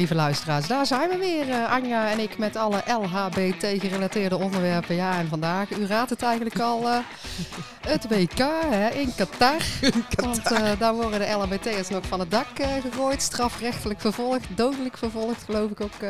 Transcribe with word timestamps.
Lieve 0.00 0.14
luisteraars, 0.14 0.66
daar 0.66 0.86
zijn 0.86 1.08
we 1.08 1.16
weer, 1.16 1.48
uh, 1.48 1.72
Anja 1.72 2.10
en 2.10 2.18
ik, 2.18 2.38
met 2.38 2.56
alle 2.56 2.82
LHBT-gerelateerde 2.86 4.36
onderwerpen. 4.36 4.94
Ja, 4.94 5.18
en 5.18 5.28
vandaag, 5.28 5.70
u 5.70 5.86
raadt 5.86 6.10
het 6.10 6.22
eigenlijk 6.22 6.58
al, 6.58 6.82
uh, 6.82 6.98
het 7.80 8.08
WK 8.08 8.38
hè, 8.70 8.88
in 8.88 9.14
Qatar. 9.16 9.62
Want 10.24 10.50
uh, 10.52 10.70
daar 10.78 10.94
worden 10.94 11.20
de 11.20 11.30
LHBT'ers 11.30 11.88
nog 11.88 12.06
van 12.06 12.20
het 12.20 12.30
dak 12.30 12.46
gegooid, 12.82 13.22
strafrechtelijk 13.22 14.00
vervolgd, 14.00 14.46
dodelijk 14.56 14.96
vervolgd, 14.96 15.42
geloof 15.42 15.70
ik 15.70 15.80
ook. 15.80 16.00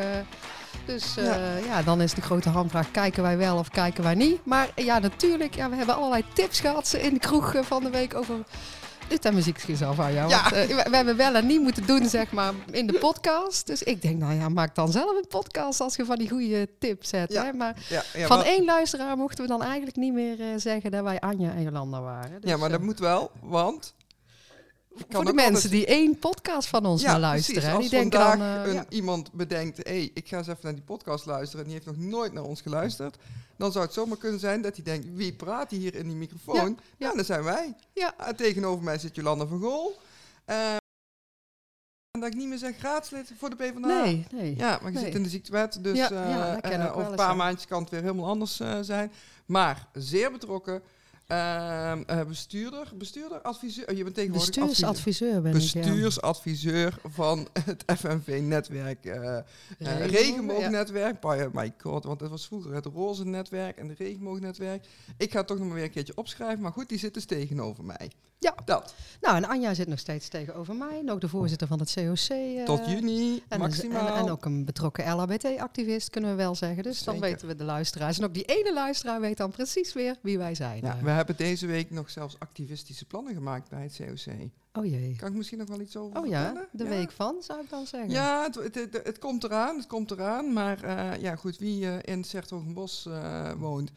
dus 0.84 1.14
ja. 1.14 1.36
ja. 1.66 1.82
dan 1.82 2.00
is 2.00 2.14
de 2.14 2.22
grote 2.22 2.48
hamvraag, 2.48 2.90
kijken 2.90 3.22
wij 3.22 3.36
wel 3.36 3.56
of 3.58 3.68
kijken 3.68 4.04
wij 4.04 4.14
niet? 4.14 4.44
Maar 4.44 4.68
ja, 4.74 4.98
natuurlijk, 4.98 5.54
ja, 5.54 5.70
we 5.70 5.76
hebben 5.76 5.96
allerlei 5.96 6.24
tips 6.32 6.60
gehad 6.60 6.92
in 6.92 7.14
de 7.14 7.20
kroeg 7.20 7.54
van 7.62 7.82
de 7.82 7.90
week 7.90 8.14
over 8.14 8.34
dit 9.08 9.24
en 9.24 9.34
muziekjes 9.34 9.82
af 9.82 9.98
aan 9.98 10.12
jou. 10.12 10.28
Ja. 10.28 10.42
Want, 10.42 10.70
uh, 10.70 10.82
we, 10.84 10.96
hebben 10.96 11.16
wel 11.16 11.34
en 11.34 11.46
niet 11.46 11.60
moeten 11.60 11.86
doen, 11.86 12.08
zeg 12.08 12.32
maar, 12.32 12.52
in 12.70 12.86
de 12.86 12.98
podcast. 12.98 13.66
Dus 13.66 13.82
ik 13.82 14.02
denk, 14.02 14.18
nou 14.18 14.34
ja, 14.34 14.48
maak 14.48 14.74
dan 14.74 14.92
zelf 14.92 15.16
een 15.16 15.28
podcast 15.28 15.80
als 15.80 15.96
je 15.96 16.04
van 16.04 16.16
die 16.16 16.28
goede 16.28 16.68
tips 16.78 17.10
hebt. 17.10 17.32
Ja. 17.32 17.44
Hè? 17.44 17.52
Maar 17.52 17.76
van 18.14 18.42
één 18.42 18.64
luisteraar 18.64 19.16
mochten 19.16 19.44
we 19.44 19.50
dan 19.50 19.62
eigenlijk 19.62 19.96
niet 19.96 20.12
meer 20.12 20.40
uh, 20.40 20.46
zeggen 20.56 20.90
dat 20.90 21.02
wij 21.02 21.20
Anja 21.20 21.52
en 21.52 21.62
Jolanda 21.62 22.00
waren. 22.00 22.40
Dus, 22.40 22.50
ja, 22.50 22.56
maar 22.56 22.68
dat 22.68 22.80
uh, 22.80 22.86
moet 22.86 22.98
wel, 22.98 23.30
want... 23.40 23.96
Voor 25.08 25.24
de 25.24 25.32
mensen 25.32 25.70
die 25.70 25.86
één 25.86 26.18
podcast 26.18 26.68
van 26.68 26.86
ons 26.86 27.02
ja, 27.02 27.18
luisteren. 27.18 27.60
Precies, 27.62 27.76
als 27.76 27.88
die 27.88 27.98
denken 27.98 28.18
dan, 28.18 28.40
een, 28.40 28.72
ja. 28.72 28.86
iemand 28.88 29.32
bedenkt, 29.32 29.76
hé, 29.76 29.82
hey, 29.84 30.10
ik 30.14 30.28
ga 30.28 30.36
eens 30.36 30.46
even 30.46 30.60
naar 30.62 30.74
die 30.74 30.82
podcast 30.82 31.26
luisteren 31.26 31.64
en 31.64 31.70
die 31.70 31.80
heeft 31.80 31.98
nog 31.98 32.06
nooit 32.06 32.32
naar 32.32 32.42
ons 32.42 32.60
geluisterd, 32.60 33.16
dan 33.56 33.72
zou 33.72 33.84
het 33.84 33.94
zomaar 33.94 34.16
kunnen 34.16 34.40
zijn 34.40 34.62
dat 34.62 34.74
hij 34.74 34.84
denkt, 34.84 35.06
wie 35.14 35.32
praat 35.32 35.70
hier 35.70 35.94
in 35.94 36.06
die 36.06 36.16
microfoon? 36.16 36.78
Ja, 36.96 37.08
ja. 37.08 37.14
dat 37.14 37.26
zijn 37.26 37.42
wij. 37.42 37.74
Ja. 37.92 38.14
Uh, 38.20 38.28
tegenover 38.28 38.84
mij 38.84 38.98
zit 38.98 39.14
Jolanda 39.14 39.46
van 39.46 39.60
Gool. 39.60 40.00
Uh, 40.46 40.72
en 42.10 42.20
dat 42.20 42.26
ik 42.26 42.34
niet 42.34 42.48
meer 42.48 42.58
zeg 42.58 42.80
raadslid 42.82 43.32
voor 43.38 43.50
de 43.50 43.56
PvdA. 43.56 44.02
Nee, 44.02 44.26
nee. 44.32 44.56
Ja, 44.56 44.78
maar 44.82 44.92
je 44.92 44.98
nee. 44.98 45.04
zit 45.04 45.14
in 45.14 45.22
de 45.22 45.28
ziektewet, 45.28 45.78
dus 45.84 45.96
ja, 45.96 46.08
ja, 46.10 46.78
uh, 46.78 46.96
over 46.96 47.10
een 47.10 47.16
paar 47.16 47.36
maandjes 47.36 47.66
kan 47.66 47.80
het 47.80 47.90
weer 47.90 48.02
helemaal 48.02 48.28
anders 48.28 48.60
zijn. 48.80 49.12
Maar 49.46 49.88
zeer 49.92 50.32
betrokken. 50.32 50.82
Uh, 51.32 51.92
uh, 52.10 52.24
bestuurder, 52.24 52.92
bestuurder, 52.94 53.40
adviseur. 53.40 53.94
Je 53.94 54.02
bent 54.02 54.14
tegenwoordig 54.14 54.54
bestuursadviseur 54.54 55.42
ben 55.42 55.52
Bestuursadviseur 55.52 56.86
ik, 56.86 57.02
ja. 57.02 57.10
van 57.10 57.48
het 57.64 57.84
FNV-netwerk, 57.96 59.04
uh, 59.04 59.38
Regenboog, 59.78 60.10
regenboognetwerk. 60.10 61.22
Ja. 61.22 61.48
My 61.52 61.72
god, 61.78 62.04
want 62.04 62.18
dat 62.18 62.30
was 62.30 62.46
vroeger 62.46 62.74
het 62.74 62.86
roze 62.86 63.24
netwerk 63.24 63.78
en 63.78 63.88
het 63.88 63.98
regenboognetwerk. 63.98 64.86
Ik 65.16 65.32
ga 65.32 65.38
het 65.38 65.46
toch 65.46 65.58
nog 65.58 65.66
maar 65.66 65.76
weer 65.76 65.84
een 65.84 65.90
keertje 65.90 66.16
opschrijven, 66.16 66.62
maar 66.62 66.72
goed, 66.72 66.88
die 66.88 66.98
zit 66.98 67.14
dus 67.14 67.24
tegenover 67.24 67.84
mij. 67.84 68.10
Ja, 68.40 68.54
dat. 68.64 68.94
Nou, 69.20 69.36
en 69.36 69.44
Anja 69.44 69.74
zit 69.74 69.88
nog 69.88 69.98
steeds 69.98 70.28
tegenover 70.28 70.74
mij. 70.74 70.98
En 70.98 71.10
ook 71.10 71.20
de 71.20 71.28
voorzitter 71.28 71.66
van 71.66 71.78
het 71.78 71.92
COC. 71.94 72.28
Uh, 72.30 72.64
Tot 72.64 72.86
juni, 72.86 73.42
en 73.48 73.58
maximaal. 73.58 74.06
En, 74.06 74.14
en, 74.14 74.30
ook 74.30 74.44
een 74.44 74.64
betrokken 74.64 75.14
LHBT-activist, 75.14 76.10
kunnen 76.10 76.30
we 76.30 76.36
wel 76.36 76.54
zeggen. 76.54 76.82
Dus 76.82 76.98
Zeker. 76.98 77.12
dan 77.12 77.30
weten 77.30 77.48
we 77.48 77.54
de 77.54 77.64
luisteraars. 77.64 78.18
En 78.18 78.24
ook 78.24 78.34
die 78.34 78.44
ene 78.44 78.72
luisteraar 78.72 79.20
weet 79.20 79.36
dan 79.36 79.50
precies 79.50 79.92
weer 79.92 80.16
wie 80.22 80.38
wij 80.38 80.54
zijn. 80.54 80.80
Ja, 80.82 81.17
hebben 81.18 81.36
deze 81.36 81.66
week 81.66 81.90
nog 81.90 82.10
zelfs 82.10 82.38
activistische 82.38 83.04
plannen 83.04 83.34
gemaakt 83.34 83.68
bij 83.68 83.82
het 83.82 83.96
COC. 83.96 84.50
Oh 84.72 84.86
jee. 84.86 85.16
Kan 85.16 85.28
ik 85.28 85.34
misschien 85.34 85.58
nog 85.58 85.68
wel 85.68 85.80
iets 85.80 85.96
over 85.96 86.18
Oh 86.20 86.26
ja, 86.26 86.66
de 86.72 86.84
ja. 86.84 86.88
week 86.88 87.12
van, 87.12 87.42
zou 87.42 87.60
ik 87.60 87.70
dan 87.70 87.86
zeggen. 87.86 88.10
Ja, 88.10 88.42
het, 88.42 88.54
het, 88.54 88.74
het, 88.74 89.00
het 89.04 89.18
komt 89.18 89.44
eraan, 89.44 89.76
het 89.76 89.86
komt 89.86 90.10
eraan. 90.10 90.52
Maar 90.52 90.84
uh, 90.84 91.22
ja, 91.22 91.36
goed, 91.36 91.58
wie 91.58 91.84
uh, 91.84 91.96
in 92.02 92.24
Sertogenbos 92.24 93.06
uh, 93.08 93.52
woont, 93.52 93.90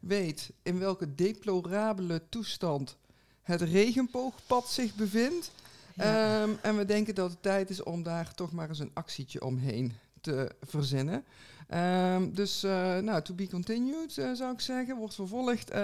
weet 0.00 0.50
in 0.62 0.78
welke 0.78 1.14
deplorabele 1.14 2.22
toestand 2.28 2.96
het 3.42 3.62
regenboogpad 3.62 4.68
zich 4.68 4.94
bevindt. 4.94 5.50
Ja. 5.94 6.42
Um, 6.42 6.58
en 6.62 6.76
we 6.76 6.84
denken 6.84 7.14
dat 7.14 7.30
het 7.30 7.42
tijd 7.42 7.70
is 7.70 7.82
om 7.82 8.02
daar 8.02 8.34
toch 8.34 8.52
maar 8.52 8.68
eens 8.68 8.78
een 8.78 8.90
actietje 8.94 9.44
omheen 9.44 9.92
te 10.20 10.50
verzinnen. 10.62 11.24
Um, 11.74 12.34
dus, 12.34 12.64
uh, 12.64 12.98
nou, 12.98 13.22
to 13.22 13.34
be 13.34 13.48
continued 13.48 14.16
uh, 14.16 14.32
zou 14.32 14.52
ik 14.52 14.60
zeggen, 14.60 14.96
wordt 14.96 15.14
vervolgd. 15.14 15.70
Um, 15.70 15.76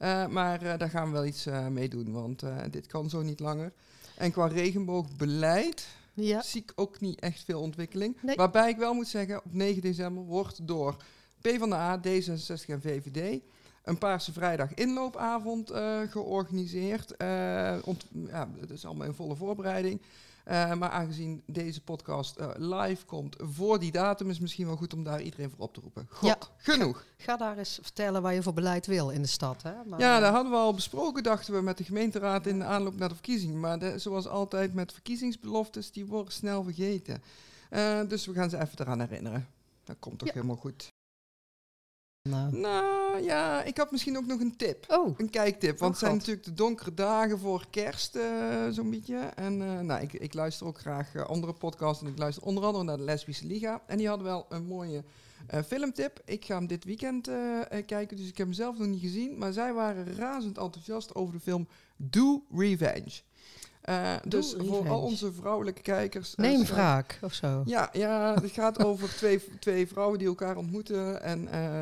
Uh, 0.00 0.26
maar 0.26 0.78
daar 0.78 0.90
gaan 0.90 1.06
we 1.06 1.12
wel 1.12 1.24
iets 1.24 1.46
mee 1.70 1.88
doen, 1.88 2.12
want 2.12 2.42
dit 2.70 2.86
kan 2.86 3.10
zo 3.10 3.22
niet 3.22 3.40
langer. 3.40 3.72
En 4.16 4.32
qua 4.32 4.46
regenboogbeleid 4.46 5.86
ja. 6.14 6.42
zie 6.42 6.62
ik 6.62 6.72
ook 6.74 7.00
niet 7.00 7.20
echt 7.20 7.44
veel 7.44 7.60
ontwikkeling. 7.60 8.16
Nee. 8.22 8.36
Waarbij 8.36 8.68
ik 8.68 8.76
wel 8.76 8.94
moet 8.94 9.08
zeggen, 9.08 9.44
op 9.44 9.54
9 9.54 9.82
december 9.82 10.24
wordt 10.24 10.66
door 10.66 10.96
PvdA, 11.40 11.98
D66 11.98 12.64
en 12.66 12.80
VVD 12.80 13.40
een 13.88 13.98
Paarse 13.98 14.32
Vrijdag 14.32 14.74
inloopavond 14.74 15.72
uh, 15.72 16.00
georganiseerd. 16.10 17.12
Uh, 17.12 17.28
ja, 18.28 18.48
dat 18.60 18.70
is 18.70 18.84
allemaal 18.84 19.06
in 19.06 19.14
volle 19.14 19.36
voorbereiding. 19.36 20.00
Uh, 20.48 20.74
maar 20.74 20.90
aangezien 20.90 21.42
deze 21.46 21.80
podcast 21.80 22.36
live 22.56 23.04
komt 23.04 23.36
voor 23.38 23.78
die 23.78 23.92
datum, 23.92 24.26
is 24.26 24.32
het 24.32 24.42
misschien 24.42 24.66
wel 24.66 24.76
goed 24.76 24.94
om 24.94 25.04
daar 25.04 25.22
iedereen 25.22 25.50
voor 25.50 25.58
op 25.58 25.74
te 25.74 25.80
roepen. 25.80 26.06
God, 26.10 26.28
ja. 26.28 26.38
genoeg. 26.56 27.04
Ga, 27.16 27.32
ga, 27.32 27.36
daar 27.36 27.58
eens 27.58 27.78
vertellen 27.82 28.22
waar 28.22 28.34
je 28.34 28.42
voor 28.42 28.52
beleid 28.54 28.86
wil 28.86 29.10
in 29.10 29.22
de 29.22 29.28
stad. 29.28 29.62
Hè? 29.62 29.72
Maar 29.86 30.00
ja, 30.00 30.20
dat 30.20 30.32
hadden 30.32 30.52
we 30.52 30.58
al 30.58 30.74
besproken, 30.74 31.22
dachten 31.22 31.54
we, 31.54 31.62
met 31.62 31.78
de 31.78 31.84
gemeenteraad 31.84 32.46
in 32.46 32.58
de 32.58 32.64
aanloop 32.64 32.96
naar 32.96 33.08
de 33.08 33.14
verkiezingen. 33.14 33.60
Maar 33.60 33.78
de, 33.78 33.98
zoals 33.98 34.28
altijd 34.28 34.74
met 34.74 34.92
verkiezingsbeloftes, 34.92 35.92
die 35.92 36.06
worden 36.06 36.32
snel 36.32 36.62
vergeten. 36.62 37.22
dus 38.08 38.26
we 38.26 38.32
gaan 38.32 38.50
ze 38.50 38.60
even 38.60 38.78
eraan 38.78 39.00
herinneren. 39.00 39.46
Dat 39.84 39.96
komt 39.98 40.18
toch 40.18 40.28
ja. 40.28 40.34
helemaal 40.34 40.56
goed. 40.56 40.92
Nou. 42.28 42.56
nou 42.56 43.22
ja, 43.22 43.62
ik 43.62 43.76
had 43.76 43.90
misschien 43.90 44.16
ook 44.16 44.26
nog 44.26 44.40
een 44.40 44.56
tip. 44.56 44.84
Oh. 44.88 45.18
Een 45.18 45.30
kijktip. 45.30 45.78
Want 45.78 45.82
oh, 45.82 45.88
het 45.88 45.98
zijn 45.98 46.12
natuurlijk 46.12 46.44
de 46.44 46.54
donkere 46.54 46.94
dagen 46.94 47.38
voor 47.38 47.66
kerst, 47.70 48.16
uh, 48.16 48.68
zo'n 48.70 48.90
beetje. 48.90 49.16
En 49.18 49.60
uh, 49.60 49.80
nou, 49.80 50.02
ik, 50.02 50.12
ik 50.12 50.34
luister 50.34 50.66
ook 50.66 50.78
graag 50.78 51.14
uh, 51.14 51.22
andere 51.22 51.52
podcasts. 51.52 52.02
En 52.02 52.08
ik 52.08 52.18
luister 52.18 52.42
onder 52.42 52.64
andere 52.64 52.84
naar 52.84 52.96
de 52.96 53.02
Lesbische 53.02 53.46
Liga. 53.46 53.82
En 53.86 53.98
die 53.98 54.08
hadden 54.08 54.26
wel 54.26 54.46
een 54.48 54.66
mooie 54.66 55.04
filmtip. 55.66 56.22
Ik 56.24 56.44
ga 56.44 56.54
hem 56.54 56.66
dit 56.66 56.84
weekend 56.84 57.30
kijken, 57.86 58.16
dus 58.16 58.28
ik 58.28 58.36
heb 58.36 58.46
hem 58.46 58.56
zelf 58.56 58.78
nog 58.78 58.86
niet 58.86 59.00
gezien. 59.00 59.38
Maar 59.38 59.52
zij 59.52 59.72
waren 59.72 60.14
razend 60.14 60.58
enthousiast 60.58 61.14
over 61.14 61.34
de 61.34 61.40
film 61.40 61.68
Do 61.96 62.44
Revenge. 62.50 63.20
Uh, 63.88 64.14
dus 64.24 64.54
voor 64.58 64.88
al 64.88 65.00
onze 65.00 65.32
vrouwelijke 65.32 65.82
kijkers. 65.82 66.34
Neem 66.36 66.64
wraak 66.64 67.18
of 67.22 67.34
zo. 67.34 67.62
Ja, 67.64 67.88
ja 67.92 68.34
het 68.34 68.50
gaat 68.50 68.84
over 68.84 69.08
twee, 69.08 69.42
twee 69.60 69.86
vrouwen 69.86 70.18
die 70.18 70.28
elkaar 70.28 70.56
ontmoeten 70.56 71.22
en 71.22 71.48
uh, 71.54 71.78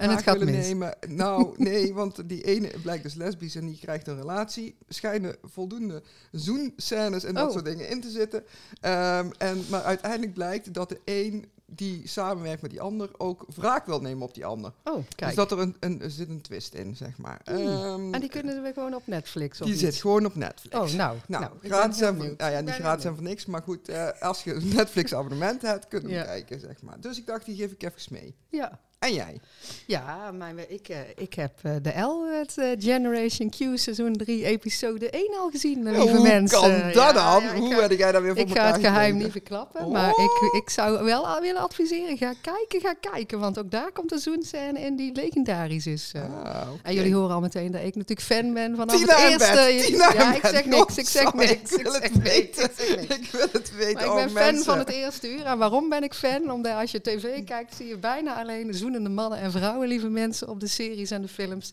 uh, 0.00 0.18
gaat 0.18 0.38
willen 0.38 0.54
mis. 0.54 0.66
nemen. 0.66 0.94
Nou, 1.08 1.54
nee, 1.56 1.94
want 1.94 2.28
die 2.28 2.42
ene 2.42 2.70
blijkt 2.82 3.02
dus 3.02 3.14
lesbisch 3.14 3.54
en 3.54 3.66
die 3.66 3.78
krijgt 3.78 4.06
een 4.06 4.16
relatie. 4.16 4.76
Schijnen 4.88 5.36
voldoende 5.42 6.02
zoenscènes 6.32 7.24
en 7.24 7.34
dat 7.34 7.46
oh. 7.46 7.52
soort 7.52 7.64
dingen 7.64 7.88
in 7.88 8.00
te 8.00 8.10
zitten. 8.10 8.38
Um, 8.40 9.30
en, 9.38 9.64
maar 9.70 9.82
uiteindelijk 9.82 10.34
blijkt 10.34 10.74
dat 10.74 10.88
de 10.88 11.00
een 11.04 11.44
die 11.70 12.08
samenwerkt 12.08 12.62
met 12.62 12.70
die 12.70 12.80
ander 12.80 13.10
ook 13.16 13.44
wraak 13.54 13.86
wil 13.86 14.00
nemen 14.00 14.22
op 14.22 14.34
die 14.34 14.46
ander. 14.46 14.72
Oh, 14.84 14.94
kijk. 14.94 15.26
Dus 15.26 15.34
dat 15.34 15.52
er 15.52 15.58
een, 15.58 15.76
een 15.80 16.02
er 16.02 16.10
zit 16.10 16.28
een 16.28 16.40
twist 16.40 16.74
in, 16.74 16.96
zeg 16.96 17.18
maar. 17.18 17.40
Mm. 17.44 17.56
Um, 17.56 18.14
en 18.14 18.20
die 18.20 18.30
kunnen 18.30 18.62
we 18.62 18.72
gewoon 18.72 18.94
op 18.94 19.06
Netflix? 19.06 19.60
Of 19.60 19.66
die 19.66 19.74
iets? 19.74 19.84
zit 19.84 19.94
gewoon 19.94 20.26
op 20.26 20.34
Netflix. 20.34 20.74
Oh, 20.74 20.98
nou. 20.98 21.18
Nou, 21.26 21.44
nou 21.44 21.52
gratis 21.62 22.00
en 22.00 22.16
voor, 22.16 22.34
nou 22.36 22.52
ja, 22.52 22.60
niet 22.60 22.74
gratis 22.74 23.04
en 23.04 23.14
voor 23.14 23.24
niks, 23.24 23.46
maar 23.46 23.62
goed, 23.62 23.88
uh, 23.88 24.08
als 24.20 24.44
je 24.44 24.54
een 24.54 24.74
Netflix 24.76 25.14
abonnement 25.14 25.62
hebt, 25.62 25.88
kunnen 25.88 26.08
we 26.08 26.14
ja. 26.14 26.24
kijken, 26.24 26.60
zeg 26.60 26.82
maar. 26.82 27.00
Dus 27.00 27.18
ik 27.18 27.26
dacht, 27.26 27.44
die 27.44 27.56
geef 27.56 27.72
ik 27.72 27.82
even 27.82 28.12
mee. 28.12 28.34
Ja. 28.48 28.80
En 28.98 29.14
jij? 29.14 29.40
Ja, 29.86 30.30
mijn, 30.32 30.70
ik, 30.72 30.88
uh, 30.88 30.96
ik 31.16 31.34
heb 31.34 31.52
uh, 31.62 31.72
de 31.82 32.00
L, 32.00 32.26
het 32.38 32.54
uh, 32.58 32.66
Generation 32.78 33.50
Q 33.50 33.56
seizoen 33.78 34.16
3, 34.16 34.44
episode 34.44 35.10
1 35.10 35.36
al 35.38 35.50
gezien, 35.50 35.82
lieve 35.84 36.00
Hoe 36.00 36.22
mensen. 36.22 36.60
kan 36.60 36.70
dat 36.70 36.94
ja, 36.94 37.12
dan? 37.12 37.42
ja, 37.42 37.54
Hoe 37.54 37.70
ga, 37.70 37.76
werd 37.76 37.98
jij 37.98 38.12
daar 38.12 38.22
weer 38.22 38.36
voor 38.36 38.40
Ik 38.40 38.56
ga 38.56 38.66
het 38.66 38.80
geheim 38.80 39.16
niet 39.16 39.32
verklappen, 39.32 39.84
oh. 39.84 39.92
maar 39.92 40.10
ik, 40.10 40.52
ik 40.52 40.70
zou 40.70 41.04
wel 41.04 41.40
willen 41.40 41.62
adviseren, 41.62 42.16
ga 42.16 42.34
kijken, 42.40 42.80
ga 42.80 42.94
kijken. 43.10 43.38
Want 43.38 43.58
ook 43.58 43.70
daar 43.70 43.92
komt 43.92 44.12
een 44.12 44.18
zoenscène 44.18 44.80
in 44.80 44.96
die 44.96 45.12
legendarisch 45.14 45.86
is. 45.86 46.12
Ah, 46.14 46.22
okay. 46.22 46.78
En 46.82 46.94
jullie 46.94 47.14
horen 47.14 47.34
al 47.34 47.40
meteen 47.40 47.72
dat 47.72 47.82
ik 47.82 47.94
natuurlijk 47.94 48.26
fan 48.26 48.52
ben 48.54 48.86
Tina 48.86 49.16
het 49.16 49.40
eerste. 49.40 49.86
Tina 49.86 50.12
ja, 50.12 50.34
ik 50.34 50.46
zeg 50.46 50.64
niks, 50.64 50.98
ik 50.98 51.08
zeg 51.08 51.32
niks. 51.32 51.72
Ik 51.72 51.82
wil 51.82 51.92
het 51.92 52.22
weten. 52.22 52.70
Ik 53.18 53.28
wil 53.32 53.48
het 53.52 53.76
weten. 53.76 54.06
Ik 54.06 54.14
ben 54.14 54.30
fan 54.30 54.32
mensen. 54.32 54.64
van 54.64 54.78
het 54.78 54.88
eerste 54.88 55.30
uur. 55.30 55.44
En 55.44 55.58
waarom 55.58 55.88
ben 55.88 56.02
ik 56.02 56.14
fan? 56.14 56.50
Omdat 56.50 56.74
als 56.74 56.90
je 56.90 57.00
tv 57.00 57.44
kijkt, 57.44 57.74
zie 57.74 57.86
je 57.86 57.98
bijna 57.98 58.40
alleen 58.40 58.74
zoenende 58.88 59.14
mannen 59.14 59.38
en 59.38 59.50
vrouwen 59.50 59.88
lieve 59.88 60.08
mensen, 60.08 60.48
op 60.48 60.60
de 60.60 60.66
series 60.66 61.10
en 61.10 61.22
de 61.22 61.28
films. 61.28 61.72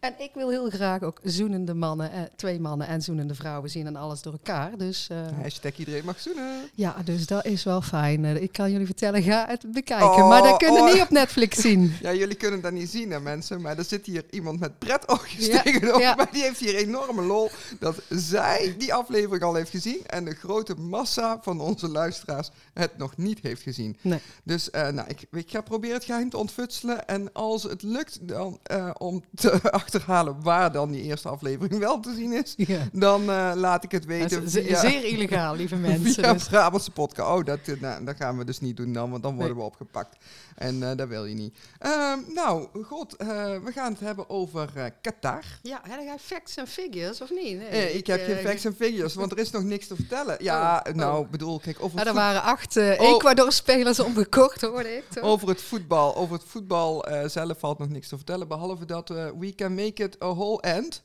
En 0.00 0.14
ik 0.18 0.30
wil 0.34 0.50
heel 0.50 0.70
graag 0.70 1.02
ook 1.02 1.20
zoenende 1.22 1.74
mannen, 1.74 2.12
eh, 2.12 2.20
twee 2.36 2.60
mannen 2.60 2.86
en 2.86 3.02
zoenende 3.02 3.34
vrouwen 3.34 3.70
zien 3.70 3.86
en 3.86 3.96
alles 3.96 4.22
door 4.22 4.32
elkaar. 4.32 4.78
Dus, 4.78 5.08
uh, 5.12 5.18
Hashtag 5.42 5.76
iedereen 5.76 6.04
mag 6.04 6.20
zoenen. 6.20 6.70
Ja, 6.74 6.96
dus 7.04 7.26
dat 7.26 7.44
is 7.44 7.64
wel 7.64 7.82
fijn. 7.82 8.24
Uh, 8.24 8.42
ik 8.42 8.52
kan 8.52 8.70
jullie 8.70 8.86
vertellen, 8.86 9.22
ga 9.22 9.46
het 9.48 9.72
bekijken. 9.72 10.06
Oh, 10.06 10.28
maar 10.28 10.42
dat 10.42 10.56
kunnen 10.56 10.82
oh. 10.82 10.92
niet 10.92 11.02
op 11.02 11.10
Netflix 11.10 11.60
zien. 11.60 11.94
Ja, 12.06 12.14
jullie 12.14 12.36
kunnen 12.36 12.60
dat 12.60 12.72
niet 12.72 12.90
zien, 12.90 13.10
hè, 13.10 13.20
mensen. 13.20 13.60
Maar 13.60 13.78
er 13.78 13.84
zit 13.84 14.06
hier 14.06 14.24
iemand 14.30 14.60
met 14.60 14.78
pretoogjes 14.78 15.46
ja, 15.46 15.62
tegenover 15.62 16.00
ja. 16.00 16.14
Maar 16.14 16.28
die 16.32 16.42
heeft 16.42 16.60
hier 16.60 16.74
enorme 16.74 17.22
lol 17.22 17.50
dat 17.78 18.02
zij 18.08 18.74
die 18.78 18.94
aflevering 18.94 19.42
al 19.42 19.54
heeft 19.54 19.70
gezien 19.70 20.06
en 20.06 20.24
de 20.24 20.34
grote 20.34 20.74
massa 20.74 21.38
van 21.42 21.60
onze 21.60 21.88
luisteraars 21.88 22.50
het 22.74 22.98
nog 22.98 23.16
niet 23.16 23.38
heeft 23.42 23.62
gezien. 23.62 23.96
Nee. 24.00 24.20
Dus 24.44 24.68
uh, 24.72 24.88
nou, 24.88 25.08
ik, 25.08 25.26
ik 25.30 25.50
ga 25.50 25.60
proberen 25.60 25.96
het 25.96 26.04
geheim 26.04 26.30
te 26.30 26.36
ontfutselen. 26.56 27.08
En 27.08 27.32
als 27.32 27.62
het 27.62 27.82
lukt 27.82 28.28
dan, 28.28 28.58
om 28.98 29.24
te 29.34 29.60
achterhalen 29.70 30.42
waar 30.42 30.72
dan 30.72 30.90
die 30.90 31.02
eerste 31.02 31.28
aflevering 31.28 31.78
wel 31.78 32.00
te 32.00 32.14
zien 32.14 32.32
is, 32.32 32.56
dan 32.92 33.24
laat 33.54 33.84
ik 33.84 33.90
het 33.90 34.04
weten. 34.04 34.50
zeer 34.50 35.04
illegaal, 35.04 35.56
lieve 35.56 35.76
mensen. 35.90 36.14
Via 36.14 36.32
dus. 36.32 36.48
Brabantse 36.48 36.90
podcast. 36.90 37.30
Oh, 37.30 37.44
dat, 37.44 37.60
nou, 37.80 38.04
dat 38.04 38.16
gaan 38.16 38.38
we 38.38 38.44
dus 38.44 38.60
niet 38.60 38.76
doen 38.76 38.92
dan, 38.92 39.10
want 39.10 39.22
dan 39.22 39.36
worden 39.36 39.56
we 39.56 39.62
opgepakt. 39.62 40.16
En 40.56 40.76
uh, 40.76 40.90
dat 40.96 41.08
wil 41.08 41.24
je 41.24 41.34
niet. 41.34 41.58
Ehm, 41.78 42.18
nou, 42.34 42.66
god, 42.82 43.14
uh, 43.18 43.28
we 43.64 43.72
gaan 43.72 43.92
het 43.92 44.00
hebben 44.00 44.30
over 44.30 44.70
uh, 44.76 44.84
Qatar. 45.00 45.44
Ja, 45.62 45.80
heb 45.82 46.00
jij 46.00 46.18
facts 46.18 46.56
en 46.56 46.66
figures 46.66 47.20
of 47.20 47.30
niet? 47.30 47.70
Nee, 47.70 47.92
ik, 47.92 48.06
heb 48.06 48.24
geen 48.24 48.36
facts 48.36 48.64
en 48.64 48.74
figures, 48.74 49.14
want 49.14 49.32
er 49.32 49.38
is 49.38 49.50
nog 49.50 49.62
niks 49.62 49.86
te 49.86 49.94
vertellen. 49.94 50.36
Ja, 50.40 50.84
oh, 50.88 50.94
nou, 50.94 51.24
oh. 51.24 51.30
bedoel, 51.30 51.60
kijk, 51.60 51.76
over 51.80 51.98
ja, 51.98 52.06
Er 52.06 52.14
waren 52.14 52.42
acht 52.42 52.76
oh. 52.76 53.00
Ecuador-spelers 53.00 54.00
omgekocht, 54.00 54.60
hoorde 54.60 54.96
ik. 54.96 55.04
Toch? 55.10 55.24
Over 55.24 55.48
het 55.48 55.62
voetbal, 55.62 56.16
over 56.16 56.34
het 56.34 56.44
voetbal 56.46 57.06
zelf 57.26 57.58
valt 57.58 57.78
nog 57.78 57.88
niks 57.88 58.08
te 58.08 58.16
vertellen, 58.16 58.48
behalve 58.48 58.84
dat 58.84 59.08
we 59.08 59.52
can 59.54 59.74
make 59.74 60.02
it 60.02 60.22
a 60.22 60.34
whole 60.34 60.60
end 60.60 61.04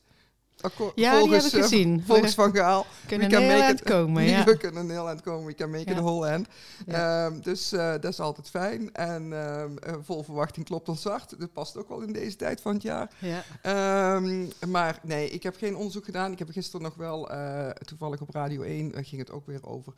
ja, 0.94 1.18
volgens, 1.18 1.42
die 1.42 1.50
heb 1.50 1.52
ik 1.52 1.70
gezien. 1.70 2.02
Volgens 2.06 2.34
Van 2.34 2.54
Gaal. 2.54 2.86
Kunnen 3.06 3.28
we 3.28 3.34
can 3.34 3.46
make 3.46 3.72
it, 3.72 3.82
komen, 3.82 4.22
ja. 4.28 4.44
We 4.44 4.56
kunnen 4.56 4.90
heel 4.90 5.08
eind 5.08 5.20
komen. 5.20 5.46
We 5.46 5.54
can 5.54 5.70
make 5.70 5.90
it 5.90 5.96
a 5.96 6.02
whole 6.02 6.28
end. 6.28 6.48
Um, 6.88 7.42
dus 7.42 7.68
dat 7.68 8.04
is 8.04 8.20
altijd 8.20 8.50
fijn. 8.50 8.94
En 8.94 9.32
um, 9.32 9.78
vol 10.02 10.22
verwachting 10.22 10.66
klopt 10.66 10.88
ons 10.88 11.04
hart. 11.04 11.34
Dat 11.38 11.52
past 11.52 11.76
ook 11.76 11.88
wel 11.88 12.00
in 12.00 12.12
deze 12.12 12.36
tijd 12.36 12.60
van 12.60 12.72
het 12.74 12.82
jaar. 12.82 13.10
Ja. 13.18 14.14
Um, 14.14 14.48
maar 14.68 14.98
nee, 15.02 15.30
ik 15.30 15.42
heb 15.42 15.56
geen 15.56 15.76
onderzoek 15.76 16.04
gedaan. 16.04 16.32
Ik 16.32 16.38
heb 16.38 16.50
gisteren 16.50 16.82
nog 16.82 16.94
wel, 16.94 17.30
toevallig 17.84 18.20
op 18.20 18.30
Radio 18.30 18.62
1, 18.62 19.04
ging 19.04 19.20
het 19.20 19.30
ook 19.30 19.46
weer 19.46 19.66
over 19.66 19.92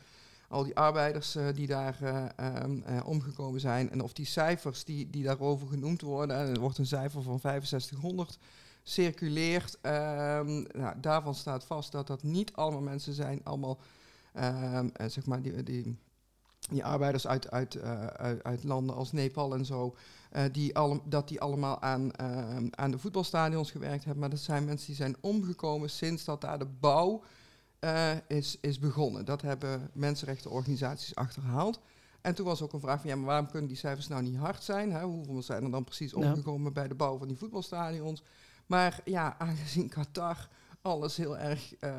al 0.49 0.65
die 0.65 0.77
arbeiders 0.77 1.37
uh, 1.37 1.47
die 1.55 1.67
daar 1.67 1.99
uh, 2.03 2.25
um, 2.63 2.85
uh, 2.89 3.07
omgekomen 3.07 3.61
zijn. 3.61 3.91
En 3.91 4.03
of 4.03 4.13
die 4.13 4.27
cijfers 4.27 4.85
die, 4.85 5.11
die 5.11 5.25
daarover 5.25 5.69
genoemd 5.69 6.01
worden. 6.01 6.37
En 6.37 6.49
er 6.49 6.61
wordt 6.61 6.79
een 6.79 6.87
cijfer 6.87 7.23
van 7.23 7.41
6500 7.41 8.39
circuleert. 8.83 9.79
Um, 9.83 10.67
nou, 10.73 11.01
daarvan 11.01 11.35
staat 11.35 11.65
vast 11.65 11.93
dat 11.93 12.07
dat 12.07 12.23
niet 12.23 12.53
allemaal 12.53 12.81
mensen 12.81 13.13
zijn, 13.13 13.41
allemaal 13.45 13.79
um, 14.75 14.93
zeg 15.07 15.27
maar 15.27 15.43
die, 15.43 15.63
die, 15.63 15.97
die 16.71 16.85
arbeiders 16.85 17.27
uit, 17.27 17.51
uit, 17.51 17.81
uit, 18.43 18.65
landen 18.65 18.97
als 18.97 19.13
Nepal 19.13 19.55
en 19.55 19.65
zo, 19.65 19.97
die 20.53 20.77
alle, 20.77 21.01
dat 21.05 21.29
die 21.29 21.41
allemaal 21.41 21.83
aan, 21.83 22.19
aan 22.77 22.91
de 22.91 22.99
voetbalstadions 22.99 23.71
gewerkt 23.71 24.05
hebben. 24.05 24.21
Maar 24.21 24.31
dat 24.31 24.39
zijn 24.39 24.65
mensen 24.65 24.87
die 24.87 24.97
zijn 24.97 25.17
omgekomen 25.21 25.91
sinds 25.91 26.25
dat 26.25 26.41
daar 26.41 26.59
de 26.59 26.69
bouw 26.81 27.23
is, 28.27 28.59
is 28.61 28.79
begonnen. 28.79 29.25
Dat 29.25 29.43
hebben 29.43 29.91
mensenrechtenorganisaties 29.93 31.15
achterhaald. 31.15 31.81
En 32.21 32.35
toen 32.35 32.47
was 32.47 32.63
ook 32.63 32.73
een 32.73 32.81
vraag 32.81 33.01
van, 33.01 33.11
ja, 33.11 33.17
maar 33.17 33.27
waarom 33.27 33.51
kunnen 33.51 33.69
die 33.69 33.77
cijfers 33.77 34.09
nou 34.09 34.23
niet 34.23 34.37
hard 34.37 34.63
zijn? 34.63 34.93
Hè? 34.93 35.03
Hoeveel 35.03 35.43
zijn 35.43 35.65
er 35.65 35.71
dan 35.71 35.85
precies 35.85 36.15
omgekomen 36.15 36.73
bij 36.73 36.89
de 36.89 36.95
bouw 36.95 37.19
van 37.19 37.29
die 37.29 37.37
voetbalstadions? 37.37 38.23
Maar 38.67 39.01
ja, 39.05 39.35
aangezien 39.39 39.89
Qatar 39.89 40.49
alles 40.85 41.17
heel 41.17 41.39
erg 41.39 41.75
uh, 41.81 41.91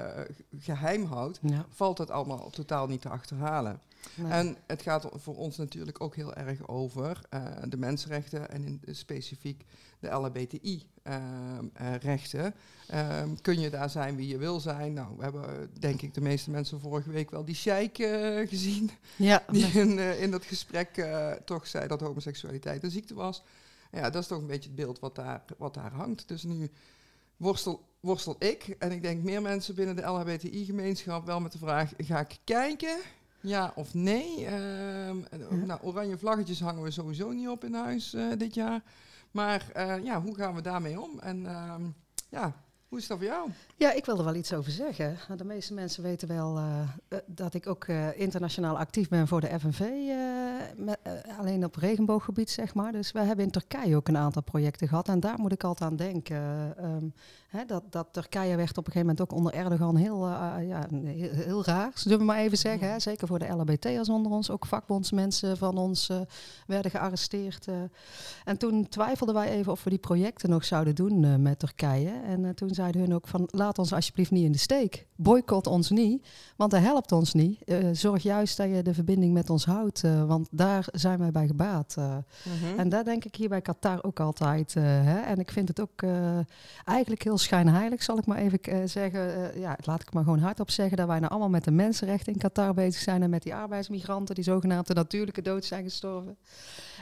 geheim 0.60 1.06
houdt, 1.06 1.40
valt 1.70 1.98
het 1.98 2.10
allemaal 2.10 2.50
totaal 2.50 2.88
niet 2.88 3.02
te 3.02 3.10
achterhalen. 3.10 3.82
En 4.30 4.58
het 4.68 4.82
gaat 4.82 5.10
voor 5.14 5.36
ons 5.36 5.58
natuurlijk 5.58 6.02
ook 6.02 6.16
heel 6.16 6.34
erg 6.34 6.68
over 6.68 7.22
uh, 7.34 7.46
de 7.68 7.78
mensenrechten 7.78 8.50
en 8.50 8.66
in 8.66 8.82
specifiek 8.96 9.66
de 10.00 10.10
LHBTI-rechten. 10.10 12.54
Uh, 12.94 13.22
um, 13.22 13.42
kun 13.42 13.60
je 13.60 13.70
daar 13.70 13.90
zijn 13.90 14.16
wie 14.16 14.28
je 14.28 14.38
wil 14.38 14.60
zijn? 14.60 14.94
Nou, 14.94 15.08
we 15.18 15.24
hebben 15.24 15.70
denk 15.80 16.02
ik 16.02 16.14
de 16.14 16.22
meeste 16.22 16.52
mensen 16.52 16.80
vorige 16.80 17.10
week 17.10 17.32
wel 17.32 17.46
die 17.46 17.56
sheik 17.56 17.96
gezien. 18.50 18.92
Ja. 19.16 19.44
Die 19.52 19.66
in, 19.66 20.00
in 20.00 20.32
dat 20.32 20.46
gesprek 20.46 21.08
toch 21.46 21.68
zei 21.68 21.88
dat 21.88 22.02
homoseksualiteit 22.02 22.84
een 22.84 22.92
ziekte 22.92 23.14
was. 23.14 23.44
Ja, 23.92 24.10
dat 24.10 24.22
is 24.22 24.28
toch 24.28 24.40
een 24.40 24.48
beetje 24.48 24.70
het 24.70 24.78
beeld 24.78 25.00
wat 25.00 25.16
daar, 25.16 25.44
wat 25.58 25.74
daar 25.74 25.92
hangt. 25.92 26.28
Dus 26.28 26.44
nu 26.44 26.72
worstel, 27.38 27.86
worstel 28.00 28.36
ik 28.40 28.76
en 28.80 28.92
ik 28.92 29.02
denk 29.02 29.24
meer 29.24 29.42
mensen 29.42 29.76
binnen 29.76 29.96
de 29.96 30.02
LHBTI-gemeenschap 30.02 31.26
wel 31.26 31.40
met 31.40 31.52
de 31.52 31.58
vraag: 31.58 31.94
ga 31.98 32.20
ik 32.20 32.38
kijken? 32.44 32.98
Ja 33.42 33.72
of 33.76 33.94
nee? 33.94 34.40
Uh, 34.40 34.50
nou, 35.66 35.80
oranje 35.82 36.18
vlaggetjes 36.18 36.60
hangen 36.60 36.84
we 36.84 36.92
sowieso 36.92 37.32
niet 37.32 37.48
op 37.48 37.64
in 37.64 37.74
huis 37.74 38.14
uh, 38.14 38.32
dit 38.38 38.54
jaar. 38.54 38.84
Maar 39.32 39.72
uh, 39.78 40.04
ja, 40.04 40.22
hoe 40.22 40.36
gaan 40.36 40.56
we 40.56 40.62
daarmee 40.62 41.02
om? 41.02 41.20
En 41.20 41.44
uh, 41.44 41.76
ja, 42.30 42.65
hoe 42.96 43.04
is 43.04 43.10
dat 43.10 43.20
voor 43.20 43.28
jou? 43.28 43.50
Ja, 43.76 43.92
ik 43.92 44.06
wil 44.06 44.18
er 44.18 44.24
wel 44.24 44.36
iets 44.36 44.54
over 44.54 44.72
zeggen. 44.72 45.18
De 45.38 45.46
meeste 45.46 45.74
mensen 45.74 46.04
weten 46.04 46.28
wel 46.28 46.58
uh, 46.58 47.18
dat 47.26 47.54
ik 47.54 47.68
ook 47.68 47.88
uh, 47.88 48.20
internationaal 48.20 48.78
actief 48.78 49.08
ben 49.08 49.28
voor 49.28 49.42
de 49.42 49.60
FNV. 49.60 49.90
Met, 50.76 51.00
alleen 51.40 51.66
op 51.66 51.76
regenbooggebied, 51.76 52.50
zeg 52.50 52.74
maar. 52.74 52.92
Dus 52.92 53.12
we 53.12 53.20
hebben 53.20 53.46
in 53.46 53.52
Turkije 53.52 53.96
ook 53.96 54.08
een 54.08 54.18
aantal 54.18 54.42
projecten 54.42 54.88
gehad. 54.88 55.08
En 55.08 55.20
daar 55.20 55.40
moet 55.40 55.52
ik 55.52 55.64
altijd 55.64 55.90
aan 55.90 55.96
denken. 55.96 56.76
Um, 56.86 57.14
dat, 57.68 57.84
dat 57.90 58.08
Turkije 58.12 58.56
werd 58.56 58.78
op 58.78 58.86
een 58.86 58.92
gegeven 58.92 59.08
moment 59.08 59.22
ook 59.22 59.38
onder 59.38 59.54
Erdogan 59.54 59.96
heel, 59.96 60.28
ja, 60.28 60.88
heel, 60.92 61.32
heel, 61.32 61.64
raar, 61.64 61.92
zullen 61.94 62.18
we 62.18 62.24
maar 62.24 62.38
even 62.38 62.58
zeggen. 62.58 62.90
Hè. 62.90 63.00
Zeker 63.00 63.28
voor 63.28 63.40
de 63.40 63.48
LHBT'ers 63.48 64.10
onder 64.10 64.32
ons. 64.32 64.50
Ook 64.50 64.66
vakbondsmensen 64.66 65.58
van 65.58 65.78
ons 65.78 66.10
werden 66.68 66.92
gearresteerd. 66.92 67.68
en 68.44 68.58
toen 68.58 68.88
twijfelden 68.90 69.36
wij 69.36 69.50
even 69.50 69.72
of 69.72 69.84
we 69.84 69.90
die 69.90 70.00
projecten 70.00 70.50
nog 70.50 70.66
zouden 70.66 70.96
doen 70.96 71.42
met 71.42 71.60
Turkije. 71.60 72.12
En 72.26 72.56
toen 72.56 72.70
zeiden 72.74 73.02
hun 73.02 73.14
ook 73.14 73.28
van 73.28 73.48
laat 73.52 73.80
ons 73.80 73.94
alsjeblieft 73.94 74.32
niet 74.32 74.46
in 74.46 74.52
de 74.52 74.58
steek. 74.58 75.06
Boycott 75.16 75.68
ons 75.68 75.90
niet, 75.90 76.28
want 76.56 76.72
dat 76.72 76.82
helpt 76.82 77.12
ons 77.12 77.34
niet. 77.34 77.60
Zorg 77.92 78.24
juist 78.24 78.58
dat 78.58 78.70
je 78.70 78.82
de 78.82 78.94
verbinding 78.94 79.34
met 79.34 79.50
ons 79.50 79.66
houdt, 79.66 80.02
want 80.02 80.48
daar 80.52 80.88
zijn 80.92 81.20
wij 81.20 81.32
bij 81.32 81.48
gebaat. 81.48 81.96
Mm-hmm. 81.98 82.80
En 82.80 82.90
daar 82.90 83.04
denk 83.04 83.26
ik 83.26 83.36
hier 83.36 83.50
bij 83.50 83.62
Qatar 83.62 84.04
ook 84.04 84.20
altijd. 84.20 84.74
Hè? 84.74 85.20
En 85.20 85.40
ik 85.40 85.52
vind 85.52 85.68
het 85.68 85.80
ook 85.80 86.04
eigenlijk 86.86 87.24
heel 87.24 87.38
schijnheilig, 87.46 88.04
zal 88.04 88.18
ik 88.18 88.26
maar 88.26 88.38
even 88.38 88.90
zeggen. 88.90 89.60
ja, 89.60 89.78
laat 89.84 90.02
ik 90.02 90.14
maar 90.14 90.24
gewoon 90.24 90.40
hardop 90.40 90.70
zeggen 90.70 90.98
dat 90.98 91.08
wij 91.08 91.20
nou 91.20 91.32
allemaal 91.32 91.50
met 91.50 91.64
de 91.64 91.72
mensenrechten 91.72 92.34
in 92.34 92.40
Qatar 92.40 92.74
bezig 92.74 93.02
zijn 93.02 93.24
en 93.24 93.30
met 93.30 93.44
die 93.44 93.56
arbeidsmigranten 93.56 94.36
die 94.36 94.44
zogenaamde 94.44 94.94
natuurlijke 94.94 95.42
dood 95.42 95.66
zijn 95.66 95.84
gestorven. 95.84 96.38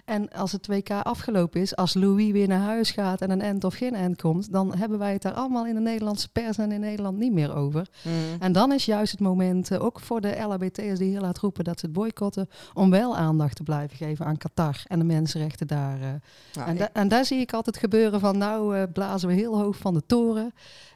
En 0.06 0.30
als 0.30 0.52
het 0.52 0.70
2K 0.72 0.94
afgelopen 1.02 1.62
is, 1.62 1.76
als 1.76 1.94
Louis 1.94 2.32
weer 2.32 2.48
naar 2.48 2.60
huis 2.60 2.92
gaat 2.92 3.22
en 3.22 3.30
een 3.30 3.42
end 3.42 3.64
of 3.64 3.74
geen 3.74 3.96
end 3.96 4.22
komt, 4.22 4.52
dan 4.52 4.76
hebben 4.76 5.00
wij 5.00 5.14
het 5.14 5.22
daar 5.22 5.34
allemaal 5.34 5.66
in 5.66 5.76
de 5.76 5.82
Nederlandse 5.82 6.30
pers 6.30 6.58
en 6.58 6.72
in 6.72 6.80
Nederland 6.80 7.18
niet 7.18 7.34
meer 7.34 7.56
over. 7.56 7.88
Mm. 8.04 8.12
En 8.40 8.52
dan 8.52 8.72
is 8.72 8.86
juist 8.86 9.12
het 9.12 9.22
moment, 9.22 9.72
uh, 9.72 9.84
ook 9.84 10.00
voor 10.00 10.22
de 10.22 10.40
LHBT'ers 10.40 11.00
die 11.00 11.12
heel 11.12 11.22
laat 11.22 11.38
roepen 11.38 11.64
dat 11.64 11.80
ze 11.80 11.86
het 11.86 11.96
boycotten, 11.96 12.50
om 12.74 12.90
wel 12.90 13.18
aandacht 13.18 13.56
te 13.56 13.64
blijven 13.64 13.98
geven 13.98 14.26
aan 14.26 14.38
Qatar 14.38 14.84
en 14.88 15.00
de 15.00 15.06
mensenrechten 15.06 15.68
daar. 15.68 16.00
Uh. 16.00 16.08
Ja, 16.52 16.66
en, 16.66 16.78
da 16.78 16.90
en, 16.94 17.08
daar 17.08 17.26
zie 17.26 17.40
ik 17.40 17.54
altijd 17.54 17.78
gebeuren 17.78 18.20
van, 18.20 18.38
nou 18.38 18.78
uh, 18.78 18.84
blazen 18.94 19.28
we 19.28 19.34
heel 19.34 19.58
hoog 19.58 19.78
van 19.78 19.94
de 19.94 20.06
toren. 20.06 20.54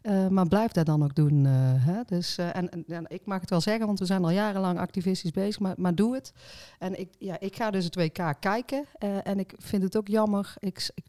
Uh, 0.08 0.28
maar 0.28 0.48
blijf 0.48 0.72
dat 0.72 0.86
dan 0.86 1.04
ook 1.04 1.16
doen. 1.16 1.46
Uh, 1.46 1.52
hè? 1.86 2.02
Dus, 2.06 2.38
uh, 2.40 2.56
en, 2.56 2.86
en, 2.88 3.06
ik 3.08 3.26
mag 3.26 3.42
het 3.42 3.50
wel 3.50 3.62
zeggen, 3.62 3.86
want 3.86 4.00
we 4.00 4.06
zijn 4.06 4.24
al 4.24 4.30
jarenlang 4.30 4.80
activistisch 4.80 5.32
bezig, 5.32 5.60
maar, 5.60 5.74
maar 5.78 5.96
doe 5.96 6.14
het. 6.14 6.34
En 6.80 7.00
ik, 7.00 7.10
ja, 7.20 7.40
ik 7.40 7.56
ga 7.56 7.72
dus 7.72 7.86
het 7.86 7.96
WK 7.96 8.34
kijken 8.40 8.86
en 9.24 9.40
ik 9.40 9.54
vind 9.58 9.84
het 9.84 9.98
ook 9.98 10.08
jammer. 10.08 10.54
Ik, 10.60 10.90
ik, 10.94 11.04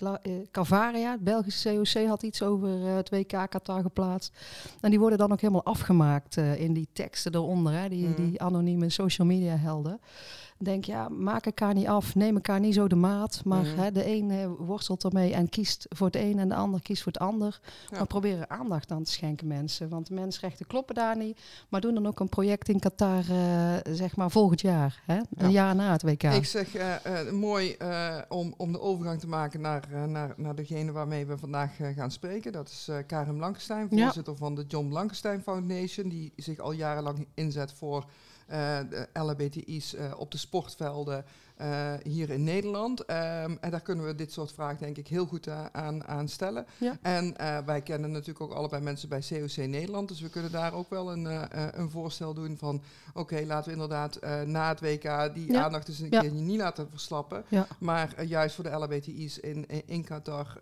Cavaria, 0.51 1.11
het 1.11 1.25
Belgische 1.25 1.75
COC, 1.75 2.07
had 2.07 2.23
iets 2.23 2.43
over 2.43 2.69
het 2.69 3.11
WK 3.11 3.49
Qatar 3.49 3.83
geplaatst. 3.83 4.37
En 4.81 4.91
die 4.91 4.99
worden 4.99 5.19
dan 5.19 5.33
ook 5.33 5.41
helemaal 5.41 5.65
afgemaakt 5.65 6.37
in 6.37 6.73
die 6.73 6.89
teksten 6.93 7.35
eronder, 7.35 7.73
hè? 7.73 7.89
Die, 7.89 8.07
mm. 8.07 8.15
die 8.15 8.43
anonieme 8.43 8.91
social 8.91 9.27
media 9.27 9.57
helden 9.57 10.01
denk, 10.65 10.85
ja, 10.85 11.09
maak 11.09 11.47
elkaar 11.47 11.75
niet 11.75 11.87
af, 11.87 12.15
neem 12.15 12.35
elkaar 12.35 12.61
niet 12.61 12.75
zo 12.75 12.89
de 12.89 12.97
maat. 12.97 13.41
Maar 13.45 13.63
mhm. 13.63 13.79
hè, 13.79 13.93
de 13.93 14.07
een 14.07 14.47
worstelt 14.57 15.05
ermee 15.05 15.35
en 15.35 15.49
kiest 15.49 15.87
voor 15.89 16.07
het 16.07 16.17
een 16.17 16.39
en 16.39 16.49
de 16.49 16.55
ander 16.55 16.83
kiest 16.83 17.03
voor 17.03 17.13
het 17.13 17.21
ander. 17.21 17.61
Maar 17.91 18.07
proberen 18.07 18.51
aandacht 18.51 18.91
aan 18.91 19.03
te 19.03 19.11
schenken 19.11 19.47
mensen. 19.47 19.89
Want 19.89 20.07
de 20.07 20.15
mensenrechten 20.15 20.67
kloppen 20.67 20.95
daar 20.95 21.17
niet. 21.17 21.41
Maar 21.69 21.81
doen 21.81 21.95
dan 21.95 22.07
ook 22.07 22.21
een 22.21 22.29
project 22.29 22.69
in 22.69 22.79
Qatar, 22.79 23.25
uh, 23.31 23.75
zeg 23.91 24.17
maar, 24.17 24.31
volgend 24.31 24.61
jaar. 24.61 25.03
Hè? 25.07 25.21
Een 25.37 25.51
jaar 25.51 25.75
na 25.75 25.93
het 25.93 26.03
WK. 26.03 26.23
Ik 26.23 26.45
zeg, 26.45 26.77
uh, 26.77 27.31
mooi 27.31 27.77
om, 28.29 28.55
om 28.57 28.73
de 28.73 28.81
overgang 28.81 29.21
te 29.21 29.29
maken 29.29 29.61
naar, 29.61 30.09
naar, 30.09 30.35
naar 30.37 30.55
degene 30.55 30.93
waarmee 30.93 31.27
we 31.27 31.39
vandaag 31.39 31.77
gaan 31.95 32.11
spreken. 32.11 32.53
Dat 32.53 32.69
is 32.69 32.91
Karim 33.07 33.37
Blankenstein, 33.37 33.89
voorzitter 33.91 34.37
van 34.37 34.55
de 34.55 34.65
John 34.69 34.89
Blankenstein 34.89 35.43
Foundation. 35.43 36.09
Die 36.09 36.33
zich 36.37 36.59
al 36.59 36.73
jarenlang 36.73 37.27
inzet 37.35 37.73
voor 37.73 38.05
de 38.49 39.09
LHBTI's 39.13 39.95
uh, 39.95 40.13
op 40.17 40.31
de 40.31 40.39
sportvelden 40.39 41.25
uh, 41.61 41.93
hier 42.03 42.31
in 42.31 42.45
Nederland. 42.45 43.01
Um, 43.01 43.07
en 43.61 43.71
daar 43.71 43.81
kunnen 43.81 44.07
we 44.07 44.15
dit 44.15 44.33
soort 44.33 44.53
vragen 44.53 44.79
denk 44.79 44.97
ik 44.97 45.09
heel 45.09 45.27
goed 45.27 45.49
aan, 45.73 46.07
aan 46.07 46.29
stellen. 46.29 46.67
Ja. 46.79 46.99
En 47.03 47.35
wij 47.67 47.83
kennen 47.83 48.11
natuurlijk 48.11 48.41
ook 48.41 48.53
allebei 48.53 48.83
mensen 48.83 49.09
bij 49.09 49.23
COC 49.29 49.57
Nederland. 49.57 50.09
Dus 50.09 50.21
we 50.21 50.29
kunnen 50.29 50.53
daar 50.53 50.73
ook 50.73 50.91
wel 50.91 51.13
een, 51.13 51.27
een 51.81 51.91
voorstel 51.91 52.35
doen 52.35 52.57
van... 52.59 52.83
oké, 53.15 53.45
laten 53.47 53.65
we 53.65 53.73
inderdaad 53.73 54.19
na 54.47 54.69
het 54.69 54.81
WK 54.81 55.35
die 55.35 55.53
ja. 55.53 55.65
aandacht 55.65 55.89
eens 55.89 55.99
een 55.99 56.07
ja. 56.11 56.21
keer 56.21 56.33
niet 56.33 56.59
laten 56.59 56.91
verslappen. 56.91 57.45
Maar 57.79 58.25
juist 58.25 58.55
voor 58.55 58.65
de 58.65 58.71
LHBTI's 58.71 59.39
in, 59.39 59.67
in 59.87 60.05
Qatar 60.05 60.59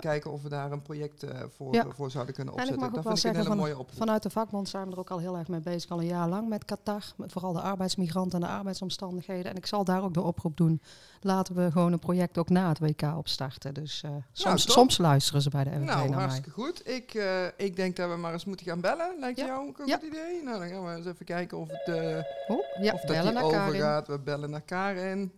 kijken 0.00 0.32
of 0.32 0.42
we 0.42 0.48
daar 0.48 0.72
een 0.72 0.82
project 0.82 1.24
voor, 1.56 1.86
voor 1.88 2.10
zouden 2.10 2.34
kunnen 2.34 2.54
opzetten. 2.54 2.92
dat 2.92 3.04
vind 3.04 3.18
ik 3.18 3.24
een 3.24 3.34
hele 3.34 3.48
van, 3.48 3.56
mooie 3.56 3.72
oplossing. 3.72 3.98
Vanuit 3.98 4.22
de 4.22 4.30
vakbond 4.30 4.68
zijn 4.68 4.86
we 4.86 4.92
er 4.92 4.98
ook 4.98 5.10
al 5.10 5.18
heel 5.18 5.36
erg 5.36 5.48
mee 5.48 5.60
bezig, 5.60 5.90
al 5.90 6.00
een 6.00 6.06
jaar 6.06 6.28
lang 6.28 6.48
met 6.48 6.64
Qatar. 6.64 7.04
Met 7.16 7.32
vooral 7.32 7.52
de 7.52 7.60
arbeidsmigranten 7.60 8.42
en 8.42 8.46
de 8.48 8.52
arbeidsomstandigheden. 8.52 9.50
En 9.50 9.56
ik 9.56 9.66
zal 9.66 9.84
daar 9.84 10.02
ook 10.02 10.14
de 10.14 10.22
oproep 10.28 10.56
doen. 10.56 10.82
Laten 11.20 11.54
we 11.54 11.70
gewoon 11.70 11.92
een 11.92 11.98
project 11.98 12.38
ook 12.38 12.48
na 12.48 12.68
het 12.68 12.78
WK 12.78 13.02
opstarten. 13.02 13.74
Dus 13.74 14.02
uh, 14.04 14.10
soms, 14.32 14.66
nou, 14.66 14.78
soms, 14.78 14.98
luisteren 14.98 15.42
ze 15.42 15.50
bij 15.50 15.64
de 15.64 15.70
MVV 15.70 15.84
nou, 15.84 16.08
naar 16.08 16.18
hartstikke 16.18 16.50
goed. 16.50 16.88
Ik, 16.88 17.14
uh, 17.14 17.44
ik 17.56 17.76
denk 17.76 17.96
dat 17.96 18.10
we 18.10 18.16
maar 18.16 18.32
eens 18.32 18.44
moeten 18.44 18.66
gaan 18.66 18.80
bellen. 18.80 19.16
Lijkt 19.20 19.38
jou 19.38 19.66
een 19.68 19.74
goed 19.74 20.02
idee? 20.02 20.42
Nou, 20.42 20.58
dan 20.58 20.68
gaan 20.68 20.84
we 20.84 20.96
eens 20.96 21.06
even 21.06 21.26
kijken 21.26 21.58
of 21.58 21.68
het 21.70 21.96
uh, 21.96 22.18
oh, 22.48 22.82
ja, 22.82 22.92
of 22.92 23.00
dat 23.00 23.22
die 23.22 23.42
overgaat. 23.42 24.06
We 24.06 24.18
bellen 24.18 24.50
naar 24.50 24.60
Karin. 24.60 25.32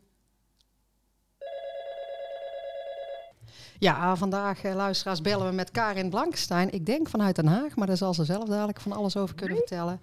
Ja, 3.81 4.17
vandaag, 4.17 4.65
uh, 4.65 4.75
luisteraars, 4.75 5.21
bellen 5.21 5.49
we 5.49 5.55
met 5.55 5.71
Karin 5.71 6.11
Blankenstein. 6.11 6.73
Ik 6.73 6.87
denk 6.87 7.09
vanuit 7.09 7.37
Den 7.37 7.47
Haag, 7.47 7.77
maar 7.77 7.87
daar 7.87 7.97
zal 7.97 8.15
ze 8.15 8.25
zelf 8.25 8.49
dadelijk 8.49 8.81
van 8.81 8.93
alles 8.93 9.17
over 9.17 9.35
kunnen 9.35 9.57
vertellen. 9.57 10.01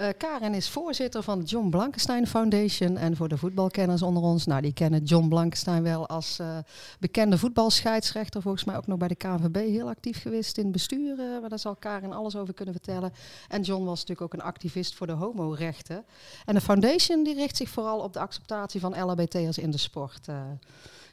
Uh, 0.00 0.06
Karin 0.18 0.54
is 0.54 0.68
voorzitter 0.68 1.22
van 1.22 1.38
de 1.38 1.44
John 1.44 1.68
Blankenstein 1.68 2.26
Foundation. 2.26 2.96
En 2.96 3.16
voor 3.16 3.28
de 3.28 3.36
voetbalkenners 3.36 4.02
onder 4.02 4.22
ons, 4.22 4.46
nou, 4.46 4.62
die 4.62 4.72
kennen 4.72 5.04
John 5.04 5.28
Blankenstein 5.28 5.82
wel 5.82 6.08
als 6.08 6.38
uh, 6.40 6.58
bekende 6.98 7.38
voetbalscheidsrechter. 7.38 8.42
Volgens 8.42 8.64
mij 8.64 8.76
ook 8.76 8.86
nog 8.86 8.98
bij 8.98 9.08
de 9.08 9.14
KNVB 9.14 9.56
heel 9.56 9.88
actief 9.88 10.22
geweest 10.22 10.56
in 10.56 10.62
het 10.62 10.72
bestuur. 10.72 11.16
maar 11.40 11.48
daar 11.48 11.58
zal 11.58 11.76
Karin 11.76 12.12
alles 12.12 12.36
over 12.36 12.54
kunnen 12.54 12.74
vertellen. 12.74 13.12
En 13.48 13.62
John 13.62 13.84
was 13.84 14.00
natuurlijk 14.00 14.20
ook 14.20 14.40
een 14.40 14.46
activist 14.46 14.94
voor 14.94 15.06
de 15.06 15.12
homorechten. 15.12 16.04
En 16.44 16.54
de 16.54 16.60
foundation 16.60 17.22
die 17.22 17.34
richt 17.34 17.56
zich 17.56 17.68
vooral 17.68 17.98
op 17.98 18.12
de 18.12 18.20
acceptatie 18.20 18.80
van 18.80 19.04
LHBT'ers 19.04 19.58
in 19.58 19.70
de 19.70 19.78
sport. 19.78 20.28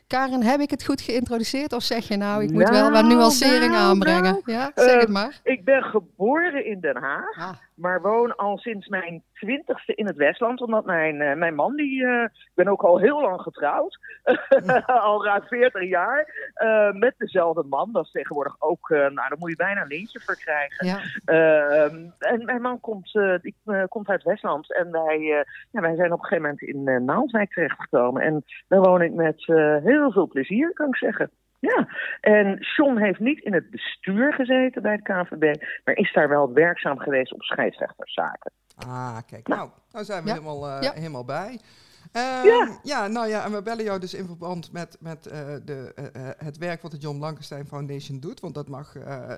Karen, 0.09 0.43
heb 0.43 0.59
ik 0.59 0.69
het 0.69 0.85
goed 0.85 1.01
geïntroduceerd? 1.01 1.73
Of 1.73 1.83
zeg 1.83 2.07
je 2.07 2.17
nou, 2.17 2.43
ik 2.43 2.51
moet 2.51 2.69
wel 2.69 2.91
wat 2.91 3.03
nou, 3.03 3.15
nuancering 3.15 3.71
nou, 3.71 3.83
aanbrengen? 3.83 4.21
Nou. 4.21 4.41
ja, 4.45 4.71
zeg 4.75 4.99
het 4.99 5.09
maar. 5.09 5.39
Ik 5.43 5.63
ben 5.63 5.83
geboren 5.83 6.65
in 6.65 6.79
Den 6.79 6.95
Haag. 6.95 7.37
Ah 7.37 7.68
maar 7.79 8.01
woon 8.01 8.35
al 8.35 8.57
sinds 8.57 8.87
mijn 8.87 9.23
twintigste 9.33 9.95
in 9.95 10.05
het 10.05 10.15
Westland. 10.15 10.61
Omdat 10.61 10.85
mijn, 10.85 11.15
uh, 11.15 11.33
mijn 11.33 11.55
man, 11.55 11.75
die, 11.75 12.01
uh, 12.01 12.23
ik 12.23 12.51
ben 12.53 12.67
ook 12.67 12.81
al 12.81 12.97
heel 12.97 13.21
lang 13.21 13.41
getrouwd, 13.41 13.99
al 14.85 15.25
ruim 15.25 15.43
40 15.43 15.83
jaar, 15.83 16.51
uh, 16.63 16.91
met 16.91 17.13
dezelfde 17.17 17.63
man. 17.63 17.91
Dat 17.91 18.05
is 18.05 18.11
tegenwoordig 18.11 18.55
ook, 18.59 18.89
nou 18.89 19.13
daar 19.13 19.35
moet 19.37 19.49
je 19.49 19.55
bijna 19.55 19.81
een 19.81 19.87
lintje 19.87 20.19
voor 20.19 20.37
krijgen. 20.37 20.87
Ja. 20.87 20.99
Ehm, 21.25 22.05
en 22.19 22.45
mijn 22.45 22.61
man 22.61 22.79
komt, 22.79 23.11
die, 23.41 23.55
komt 23.87 24.09
uit 24.09 24.23
Westland 24.23 24.73
en 24.73 24.91
wij, 24.91 25.45
ja, 25.71 25.81
wij 25.81 25.95
zijn 25.95 26.13
op 26.13 26.19
een 26.19 26.25
gegeven 26.25 26.41
moment 26.41 26.61
in 26.61 27.05
Naaldwijk 27.05 27.53
terechtgekomen. 27.53 28.21
En 28.21 28.43
daar 28.67 28.81
woon 28.81 29.01
ik 29.01 29.13
met 29.13 29.45
heel 29.83 30.11
veel 30.11 30.27
plezier, 30.27 30.73
kan 30.73 30.87
ik 30.87 30.95
zeggen. 30.95 31.31
Ja, 31.59 31.87
en 32.21 32.57
John 32.75 32.97
heeft 32.97 33.19
niet 33.19 33.39
in 33.39 33.53
het 33.53 33.69
bestuur 33.69 34.33
gezeten 34.33 34.81
bij 34.81 34.91
het 34.91 35.03
KVB, 35.03 35.61
maar 35.85 35.95
is 35.95 36.13
daar 36.13 36.29
wel 36.29 36.53
werkzaam 36.53 36.97
geweest 36.97 37.33
op 37.33 37.41
scheidsrechterszaken. 37.41 38.51
Ah, 38.75 39.17
kijk, 39.27 39.47
nou, 39.47 39.69
nou 39.91 40.05
zijn 40.05 40.23
we 40.23 40.29
helemaal, 40.29 40.67
uh, 40.67 40.91
helemaal 40.91 41.25
bij. 41.25 41.59
Um, 42.13 42.45
ja. 42.45 42.79
ja, 42.83 43.07
nou 43.07 43.27
ja, 43.27 43.45
en 43.45 43.51
we 43.51 43.61
bellen 43.61 43.83
jou 43.83 43.99
dus 43.99 44.13
in 44.13 44.25
verband 44.25 44.71
met, 44.71 44.97
met 44.99 45.27
uh, 45.27 45.33
de, 45.65 45.93
uh, 45.95 46.29
het 46.37 46.57
werk 46.57 46.81
wat 46.81 46.91
de 46.91 46.97
John 46.97 47.17
Blankenstein 47.17 47.67
Foundation 47.67 48.19
doet. 48.19 48.39
Want 48.39 48.53
dat 48.53 48.67
mag 48.67 48.95
uh, 48.95 49.31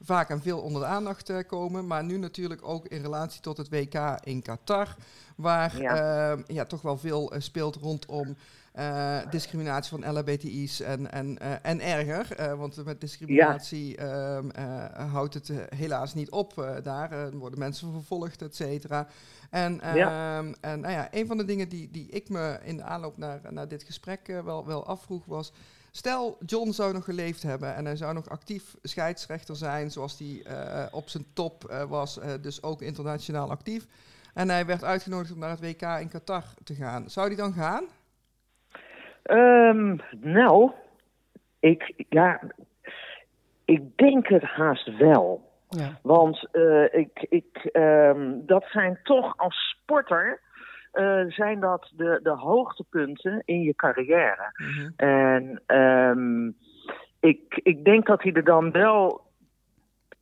vaak 0.00 0.30
en 0.30 0.42
veel 0.42 0.60
onder 0.60 0.82
de 0.82 0.88
aandacht 0.88 1.46
komen. 1.46 1.86
Maar 1.86 2.04
nu 2.04 2.16
natuurlijk 2.16 2.68
ook 2.68 2.86
in 2.86 3.02
relatie 3.02 3.40
tot 3.40 3.56
het 3.56 3.68
WK 3.68 3.94
in 4.24 4.42
Qatar. 4.42 4.94
Waar 5.36 5.80
ja. 5.80 5.96
Ehm, 6.30 6.42
ja 6.46 6.64
toch 6.64 6.82
wel 6.82 6.96
veel 6.96 7.32
speelt 7.38 7.76
rondom 7.76 8.36
uh, 8.78 9.18
discriminatie 9.30 9.98
van 9.98 10.12
LHBTI's 10.12 10.80
en, 10.80 11.12
en, 11.12 11.38
uh, 11.42 11.52
en 11.62 11.80
erger. 11.80 12.40
Uh, 12.40 12.54
want 12.54 12.84
met 12.84 13.00
discriminatie 13.00 14.00
ja. 14.00 14.42
Ehm, 14.52 15.08
houdt 15.08 15.34
het 15.34 15.52
helaas 15.76 16.14
niet 16.14 16.30
op 16.30 16.78
daar. 16.82 17.12
Er 17.12 17.36
worden 17.36 17.58
mensen 17.58 17.92
vervolgd, 17.92 18.42
et 18.42 18.56
cetera. 18.56 19.06
En, 19.50 19.80
ja. 19.82 20.38
Ehm, 20.38 20.52
en 20.60 20.80
nou 20.80 20.92
ja, 20.92 21.08
een 21.10 21.26
van 21.26 21.36
de 21.36 21.44
dingen 21.44 21.68
die, 21.68 21.90
die 21.90 22.08
ik 22.08 22.28
me 22.28 22.58
in 22.62 22.76
de 22.76 22.82
aanloop 22.82 23.16
naar, 23.16 23.40
naar 23.50 23.68
dit 23.68 23.82
gesprek 23.82 24.26
wel, 24.44 24.66
wel 24.66 24.86
afvroeg 24.86 25.24
was... 25.24 25.52
Stel, 25.90 26.38
John 26.46 26.70
zou 26.70 26.92
nog 26.92 27.04
geleefd 27.04 27.42
hebben 27.42 27.74
en 27.74 27.84
hij 27.84 27.96
zou 27.96 28.14
nog 28.14 28.28
actief 28.28 28.74
scheidsrechter 28.82 29.56
zijn, 29.56 29.90
zoals 29.90 30.18
hij 30.18 30.46
op 30.90 31.08
zijn 31.08 31.26
top 31.32 31.84
was, 31.88 32.18
dus 32.40 32.62
ook 32.62 32.82
internationaal 32.82 33.50
actief. 33.50 33.86
En 34.32 34.48
hij 34.48 34.66
werd 34.66 34.84
uitgenodigd 34.84 35.32
om 35.32 35.38
naar 35.38 35.50
het 35.50 35.60
WK 35.60 35.82
in 35.82 36.08
Qatar 36.08 36.44
te 36.64 36.74
gaan. 36.74 37.10
Zou 37.10 37.26
hij 37.26 37.36
dan 37.36 37.52
gaan? 37.52 37.84
Um, 39.30 40.00
nou, 40.20 40.70
ik, 41.60 42.04
ja, 42.08 42.40
ik 43.64 43.96
denk 43.96 44.28
het 44.28 44.42
haast 44.42 44.96
wel. 44.96 45.52
Ja. 45.68 45.98
Want 46.02 46.48
uh, 46.52 46.94
ik, 46.94 47.26
ik, 47.28 47.70
um, 47.72 48.46
dat 48.46 48.64
zijn 48.64 48.98
toch 49.02 49.36
als 49.36 49.76
sporter. 49.80 50.40
Uh, 50.92 51.24
zijn 51.30 51.60
dat 51.60 51.92
de, 51.96 52.20
de 52.22 52.30
hoogtepunten 52.30 53.42
in 53.44 53.60
je 53.60 53.74
carrière. 53.74 54.52
Mm 54.56 54.66
-hmm. 54.66 54.92
En 54.96 55.62
um, 55.78 56.56
ik, 57.20 57.60
ik 57.62 57.84
denk 57.84 58.06
dat 58.06 58.22
hij 58.22 58.32
er 58.32 58.44
dan 58.44 58.70
wel 58.70 59.20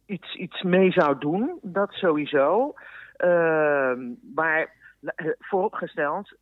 iets, 0.07 0.35
iets 0.35 0.63
mee 0.63 0.93
zou 0.93 1.19
doen, 1.19 1.59
dat 1.63 1.93
sowieso. 1.93 2.75
Uh, 3.19 3.93
maar 4.35 4.71
eh, 5.01 5.27
vooropgesteld, 5.39 6.35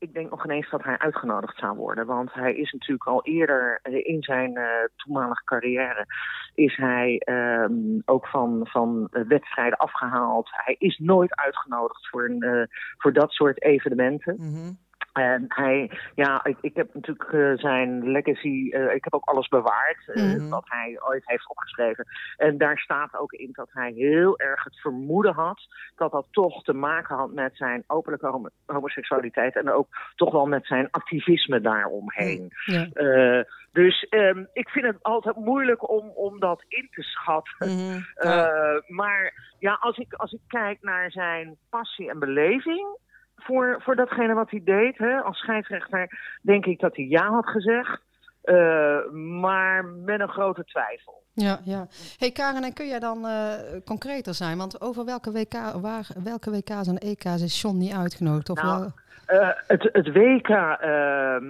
ik 0.00 0.12
denk 0.12 0.30
nog 0.30 0.44
ineens 0.44 0.70
dat 0.70 0.84
hij 0.84 0.98
uitgenodigd 0.98 1.58
zou 1.58 1.76
worden. 1.76 2.06
Want 2.06 2.32
hij 2.32 2.54
is 2.54 2.72
natuurlijk 2.72 3.06
al 3.06 3.24
eerder 3.24 3.78
eh, 3.82 4.06
in 4.06 4.22
zijn 4.22 4.58
uh, 4.58 4.64
toenmalige 4.96 5.44
carrière... 5.44 6.06
is 6.54 6.76
hij 6.76 7.22
um, 7.24 8.02
ook 8.04 8.26
van, 8.26 8.60
van 8.62 9.08
wedstrijden 9.10 9.78
afgehaald. 9.78 10.48
Hij 10.52 10.76
is 10.78 10.98
nooit 10.98 11.36
uitgenodigd 11.36 12.08
voor, 12.08 12.24
een, 12.24 12.44
uh, 12.44 12.62
voor 12.98 13.12
dat 13.12 13.30
soort 13.30 13.62
evenementen. 13.62 14.36
Mm. 14.38 14.78
En 15.12 15.44
hij, 15.48 15.90
ja, 16.14 16.44
ik, 16.44 16.56
ik 16.60 16.76
heb 16.76 16.94
natuurlijk 16.94 17.32
uh, 17.32 17.56
zijn 17.56 18.10
legacy, 18.10 18.68
uh, 18.70 18.94
ik 18.94 19.04
heb 19.04 19.14
ook 19.14 19.24
alles 19.24 19.48
bewaard 19.48 19.98
uh, 20.06 20.24
mm 20.24 20.38
-hmm. 20.38 20.48
wat 20.48 20.64
hij 20.68 20.96
ooit 21.08 21.22
heeft 21.24 21.48
opgeschreven. 21.48 22.06
En 22.36 22.58
daar 22.58 22.78
staat 22.78 23.16
ook 23.18 23.32
in 23.32 23.48
dat 23.52 23.68
hij 23.72 23.92
heel 23.92 24.38
erg 24.38 24.64
het 24.64 24.80
vermoeden 24.80 25.34
had 25.34 25.60
dat 25.96 26.10
dat 26.10 26.26
toch 26.30 26.62
te 26.62 26.72
maken 26.72 27.16
had 27.16 27.32
met 27.32 27.56
zijn 27.56 27.84
openlijke 27.86 28.26
hom 28.26 28.50
homoseksualiteit 28.66 29.56
en 29.56 29.70
ook 29.70 29.88
toch 30.14 30.32
wel 30.32 30.46
met 30.46 30.66
zijn 30.66 30.88
activisme 30.90 31.60
daaromheen. 31.60 32.52
Mm 32.66 33.44
dus 33.72 34.06
um, 34.10 34.48
ik 34.52 34.68
vind 34.68 34.86
het 34.86 35.02
altijd 35.02 35.36
moeilijk 35.36 35.90
om, 35.90 36.08
om 36.08 36.40
dat 36.40 36.64
in 36.68 36.88
te 36.90 37.02
schatten. 37.02 37.68
Mm 37.68 38.06
ja. 38.14 38.82
Maar 38.86 39.32
ja, 39.58 39.78
als 39.80 39.98
ik, 39.98 40.12
als 40.14 40.32
ik 40.32 40.40
kijk 40.46 40.78
naar 40.82 41.10
zijn 41.10 41.56
passie 41.68 42.10
en 42.10 42.18
beleving 42.18 42.98
voor, 43.40 43.80
voor 43.82 43.96
datgene 43.96 44.34
wat 44.34 44.50
hij 44.50 44.62
deed. 44.64 44.98
Hè. 44.98 45.20
Als 45.20 45.38
scheidsrechter 45.38 46.38
denk 46.42 46.66
ik 46.66 46.80
dat 46.80 46.96
hij 46.96 47.04
ja 47.04 47.28
had 47.28 47.46
gezegd. 47.46 48.00
Uh, 48.44 49.10
maar 49.40 49.84
met 49.84 50.20
een 50.20 50.28
grote 50.28 50.64
twijfel. 50.64 51.22
Ja, 51.32 51.60
ja. 51.64 51.86
Hey 52.18 52.30
Karen, 52.30 52.64
en 52.64 52.72
kun 52.72 52.88
jij 52.88 52.98
dan 52.98 53.24
uh, 53.24 53.52
concreter 53.84 54.34
zijn? 54.34 54.58
Want 54.58 54.80
over 54.80 55.04
welke, 55.04 55.32
WK, 55.32 55.52
waar, 55.80 56.06
welke 56.24 56.50
WK's 56.50 56.88
en 56.88 56.98
EK's 56.98 57.42
is 57.42 57.60
John 57.60 57.76
niet 57.76 57.94
uitgenodigd? 57.94 58.50
Of 58.50 58.62
nou, 58.62 58.90
uh, 59.28 59.48
het, 59.66 59.88
het 59.92 60.12
WK, 60.12 60.48
ehm, 60.48 61.44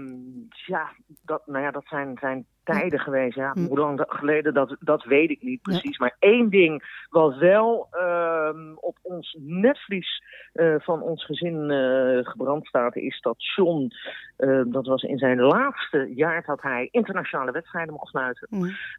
ja, 0.51 0.89
dat, 1.23 1.43
nou 1.47 1.65
ja, 1.65 1.71
dat 1.71 1.85
zijn, 1.87 2.17
zijn 2.21 2.47
tijden 2.73 2.99
geweest. 2.99 3.37
Ja. 3.37 3.53
Hoe 3.69 3.79
lang 3.79 4.05
geleden, 4.09 4.55
dat, 4.55 4.77
dat 4.81 5.05
weet 5.05 5.31
ik 5.31 5.43
niet 5.43 5.63
precies. 5.63 5.99
Maar 5.99 6.17
één 6.19 6.51
ding 6.51 7.05
wat 7.11 7.37
wel 7.37 7.89
uh, 7.93 8.51
op 8.75 8.99
ons 9.03 9.37
netvlies 9.41 10.23
uh, 10.55 10.75
van 10.79 11.03
ons 11.03 11.25
gezin 11.25 11.71
uh, 11.71 12.27
gebrand 12.27 12.67
staat... 12.67 12.97
is 12.97 13.21
dat 13.21 13.37
John, 13.57 13.91
ehm, 14.37 14.71
dat 14.71 14.87
was 14.87 15.03
in 15.03 15.19
zijn 15.19 15.41
laatste 15.41 16.13
jaar 16.15 16.45
dat 16.47 16.63
hij 16.63 16.89
internationale 16.91 17.53
wedstrijden 17.53 17.93
mocht 17.93 18.09
sluiten... 18.09 18.49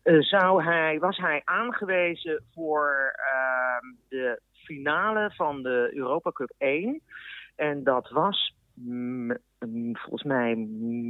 Eh, 0.04 0.20
zou 0.20 0.64
hij, 0.64 1.00
was 1.00 1.18
hij 1.18 1.42
aangewezen 1.46 2.44
voor 2.54 3.16
ehm, 3.16 3.94
de 4.10 4.42
finale 4.52 5.32
van 5.36 5.62
de 5.62 5.92
Europa 5.94 6.32
Cup 6.32 6.54
1... 6.58 7.02
En 7.56 7.84
dat 7.84 8.10
was 8.10 8.56
volgens 9.94 10.24
mij 10.24 10.56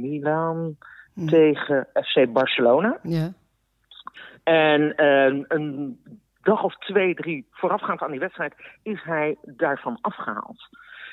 Milan 0.00 0.76
hm. 1.14 1.26
tegen 1.26 1.86
FC 1.94 2.32
Barcelona. 2.32 2.98
Ja. 3.02 3.32
En 4.42 4.80
uh, 4.96 5.44
een 5.48 5.98
dag 6.42 6.62
of 6.62 6.76
twee, 6.78 7.14
drie 7.14 7.46
voorafgaand 7.50 8.00
aan 8.00 8.10
die 8.10 8.20
wedstrijd 8.20 8.54
is 8.82 9.02
hij 9.02 9.36
daarvan 9.42 9.98
afgehaald. 10.00 10.68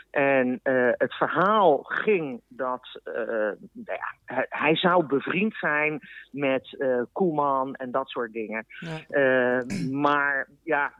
En 0.09 0.59
uh, 0.63 0.89
het 0.91 1.13
verhaal 1.13 1.83
ging 1.83 2.41
dat 2.47 3.01
uh, 3.05 3.15
nou 3.15 3.55
ja, 3.73 4.13
hij, 4.25 4.45
hij, 4.49 4.75
zou 4.75 5.05
bevriend 5.05 5.55
zijn 5.55 5.99
met 6.31 6.75
uh, 6.79 7.01
Koeman 7.11 7.75
en 7.75 7.91
dat 7.91 8.09
soort 8.09 8.33
dingen. 8.33 8.65
Ja. 8.79 9.63
maar 9.91 10.47
ja, 10.63 10.93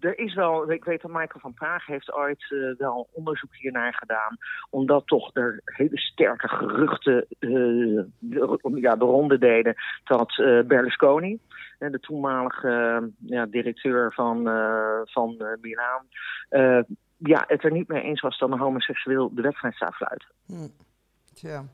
er 0.00 0.18
is 0.18 0.34
wel, 0.34 0.70
ik 0.70 0.84
weet 0.84 1.02
dat 1.02 1.10
Michael 1.10 1.40
van 1.40 1.54
Praag 1.54 1.86
heeft 1.86 2.12
ooit 2.12 2.54
wel 2.78 3.08
onderzoek 3.12 3.56
hiernaar 3.56 3.94
gedaan. 3.94 4.36
Omdat 4.70 5.06
toch 5.06 5.34
er 5.34 5.60
hele 5.64 5.98
sterke 5.98 6.48
geruchten 6.48 7.26
de, 7.38 8.08
ja, 8.74 8.96
de 8.96 9.04
ronde 9.04 9.38
deden 9.38 9.74
dat 10.04 10.34
Berlusconi, 10.66 11.38
de 11.78 12.00
toenmalige 12.00 13.02
ja, 13.26 13.46
directeur 13.46 14.12
van, 14.12 14.44
van 15.04 15.56
Milaan 15.60 16.06
ja, 17.16 17.44
het 17.46 17.64
er 17.64 17.72
niet 17.72 17.88
mee 17.88 18.02
eens 18.02 18.20
was 18.20 18.38
dat 18.38 18.50
een 18.50 18.58
homoseksueel 18.58 19.34
de 19.34 19.42
wedstrijd 19.42 19.76
zou 19.76 19.92
fluiten. 19.92 20.28
Hm. 20.46 20.68
Tja. 21.34 21.64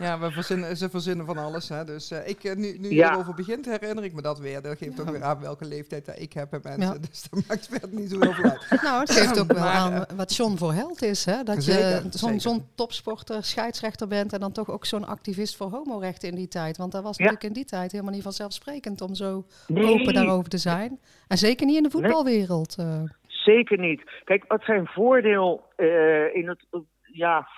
Ja, 0.00 0.18
we 0.18 0.30
verzinnen, 0.30 0.76
ze 0.76 0.90
verzinnen 0.90 1.26
van 1.26 1.38
alles. 1.38 1.68
Hè. 1.68 1.84
Dus 1.84 2.12
uh, 2.12 2.28
ik, 2.28 2.56
nu, 2.56 2.78
nu 2.78 2.90
je 2.90 3.04
erover 3.04 3.34
begint, 3.34 3.66
herinner 3.66 4.04
ik 4.04 4.12
me 4.12 4.22
dat 4.22 4.38
weer. 4.38 4.62
Dat 4.62 4.78
geeft 4.78 5.00
ook 5.00 5.10
weer 5.10 5.22
aan 5.22 5.40
welke 5.40 5.64
leeftijd 5.64 6.06
dat 6.06 6.18
ik 6.18 6.32
heb 6.32 6.52
en 6.52 6.60
mensen. 6.62 7.00
Dus 7.00 7.26
dat 7.30 7.46
maakt 7.48 7.68
verder 7.68 7.88
niet 7.92 8.10
zo 8.10 8.20
heel 8.20 8.32
veel 8.32 8.50
uit. 8.50 8.82
Nou, 8.82 9.00
het 9.00 9.10
geeft 9.10 9.40
ook 9.40 9.52
wel 9.52 9.64
aan 9.64 10.04
wat 10.16 10.36
John 10.36 10.56
voor 10.56 10.72
held 10.72 11.02
is. 11.02 11.24
Hè? 11.24 11.42
Dat 11.42 11.64
je 11.64 12.02
zo'n 12.10 12.40
zo 12.40 12.66
topsporter, 12.74 13.44
scheidsrechter 13.44 14.08
bent 14.08 14.32
en 14.32 14.40
dan 14.40 14.52
toch 14.52 14.70
ook 14.70 14.86
zo'n 14.86 15.06
activist 15.06 15.56
voor 15.56 15.70
homorechten 15.70 16.28
in 16.28 16.34
die 16.34 16.48
tijd. 16.48 16.76
Want 16.76 16.92
dat 16.92 17.02
was 17.02 17.16
natuurlijk 17.16 17.44
in 17.44 17.52
die 17.52 17.64
tijd 17.64 17.92
helemaal 17.92 18.14
niet 18.14 18.22
vanzelfsprekend 18.22 19.00
om 19.00 19.14
zo 19.14 19.44
open 19.74 20.14
daarover 20.14 20.50
te 20.50 20.58
zijn. 20.58 21.00
En 21.28 21.38
zeker 21.38 21.66
niet 21.66 21.76
in 21.76 21.82
de 21.82 21.90
voetbalwereld. 21.90 22.76
Nee. 22.76 23.06
Zeker 23.44 23.78
niet. 23.78 24.02
Kijk, 24.24 24.44
wat 24.48 24.62
zijn 24.62 24.86
voordeel 24.86 25.64
uh, 25.76 26.34
in 26.34 26.48
het 26.48 26.66
ja, 27.12 27.48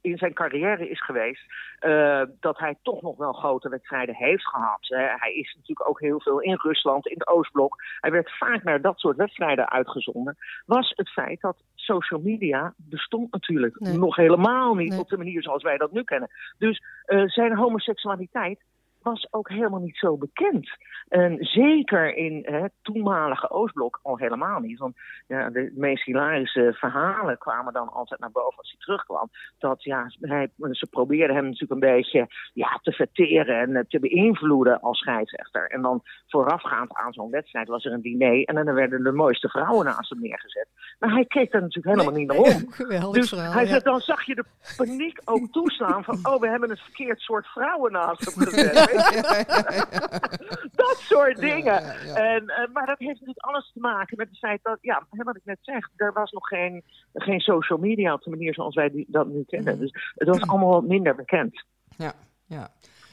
in 0.00 0.18
zijn 0.18 0.32
carrière 0.32 0.88
is 0.88 1.04
geweest, 1.04 1.42
uh, 1.80 2.22
dat 2.40 2.58
hij 2.58 2.76
toch 2.82 3.02
nog 3.02 3.16
wel 3.16 3.32
grote 3.32 3.68
wedstrijden 3.68 4.14
heeft 4.14 4.46
gehad. 4.46 4.86
hij 5.16 5.34
is 5.34 5.54
natuurlijk 5.54 5.88
ook 5.88 6.00
heel 6.00 6.20
veel 6.20 6.40
in 6.40 6.58
Rusland, 6.62 7.06
in 7.06 7.18
de 7.18 7.26
Oostblok. 7.26 7.76
Hij 8.00 8.10
werd 8.10 8.38
vaak 8.38 8.62
naar 8.62 8.80
dat 8.80 8.98
soort 8.98 9.16
wedstrijden 9.16 9.70
uitgezonden. 9.70 10.36
Was 10.66 10.92
het 10.96 11.10
feit 11.10 11.40
dat 11.40 11.62
social 11.74 12.20
media 12.20 12.74
bestond 12.76 13.32
natuurlijk 13.32 13.80
nog 13.80 14.16
helemaal 14.16 14.74
niet 14.74 14.98
op 14.98 15.08
de 15.08 15.16
manier 15.16 15.42
zoals 15.42 15.62
wij 15.62 15.76
dat 15.76 15.92
nu 15.92 16.02
kennen. 16.02 16.30
Dus 16.58 16.82
uh, 17.06 17.28
zijn 17.28 17.56
homoseksualiteit 17.56 18.60
was 19.02 19.26
ook 19.30 19.48
helemaal 19.48 19.80
niet 19.80 19.96
zo 19.96 20.16
bekend. 20.16 20.68
En 21.08 21.36
zeker 21.40 22.16
in 22.16 22.46
het 22.50 22.72
toenmalige 22.82 23.50
Oostblok 23.50 24.00
al 24.02 24.18
helemaal 24.18 24.60
niet. 24.60 24.78
Want 24.78 24.96
ja, 25.26 25.50
de 25.50 25.72
meest 25.74 26.04
hilarische 26.04 26.72
verhalen 26.78 27.38
kwamen 27.38 27.72
dan 27.72 27.88
altijd 27.88 28.20
naar 28.20 28.30
boven 28.30 28.58
als 28.58 28.70
hij 28.70 28.80
terugkwam. 28.80 29.30
Dat 29.58 29.84
ja, 29.84 30.10
hij, 30.20 30.48
ze 30.70 30.86
probeerden 30.90 31.36
hem 31.36 31.44
natuurlijk 31.44 31.72
een 31.72 31.92
beetje 31.94 32.28
ja, 32.52 32.78
te 32.82 32.92
verteren 32.92 33.76
en 33.76 33.86
te 33.88 34.00
beïnvloeden 34.00 34.80
als 34.80 34.98
scheidsrechter. 34.98 35.70
En 35.70 35.82
dan 35.82 36.02
voorafgaand 36.26 36.94
aan 36.94 37.12
zo'n 37.12 37.30
wedstrijd 37.30 37.68
was 37.68 37.84
er 37.84 37.92
een 37.92 38.00
diner 38.00 38.44
en 38.44 38.64
dan 38.64 38.74
werden 38.74 39.02
de 39.02 39.12
mooiste 39.12 39.48
vrouwen 39.48 39.84
naast 39.84 40.10
hem 40.10 40.20
neergezet. 40.20 40.68
Maar 40.98 41.12
hij 41.12 41.24
keek 41.24 41.52
daar 41.52 41.60
natuurlijk 41.60 41.96
helemaal 41.96 42.18
niet 42.18 42.28
naar 42.28 42.38
om. 42.38 42.68
Dus 43.20 43.28
verhaal, 43.28 43.52
hij 43.52 43.66
zegt, 43.66 43.84
dan 43.84 44.00
zag 44.00 44.26
je 44.26 44.34
de 44.34 44.44
paniek 44.76 45.20
ook 45.24 45.52
toeslaan 45.52 46.04
van, 46.04 46.18
oh, 46.22 46.40
we 46.40 46.48
hebben 46.48 46.70
een 46.70 46.76
verkeerd 46.76 47.20
soort 47.20 47.46
vrouwen 47.46 47.92
naast 47.92 48.34
hem 48.34 48.44
gezet. 48.46 48.89
dat 50.84 50.96
soort 50.98 51.36
dingen. 51.36 51.82
En, 52.14 52.42
uh, 52.42 52.72
maar 52.72 52.86
dat 52.86 52.98
heeft 52.98 53.20
natuurlijk 53.20 53.38
alles 53.46 53.70
te 53.72 53.80
maken 53.80 54.16
met 54.16 54.28
het 54.28 54.38
feit 54.38 54.60
dat, 54.62 54.78
ja, 54.80 55.06
wat 55.10 55.36
ik 55.36 55.44
net 55.44 55.58
zeg, 55.60 55.88
er 55.96 56.12
was 56.12 56.30
nog 56.30 56.48
geen, 56.48 56.82
geen 57.14 57.40
social 57.40 57.78
media 57.78 58.12
op 58.12 58.22
de 58.22 58.30
manier 58.30 58.54
zoals 58.54 58.74
wij 58.74 58.90
die, 58.90 59.06
dat 59.08 59.26
nu 59.26 59.44
kennen. 59.46 59.78
Dus 59.78 60.12
het 60.14 60.28
was 60.28 60.40
allemaal 60.40 60.70
wat 60.70 60.84
minder 60.84 61.14
bekend. 61.14 61.64
Ja, 61.96 62.12
ja. 62.46 62.68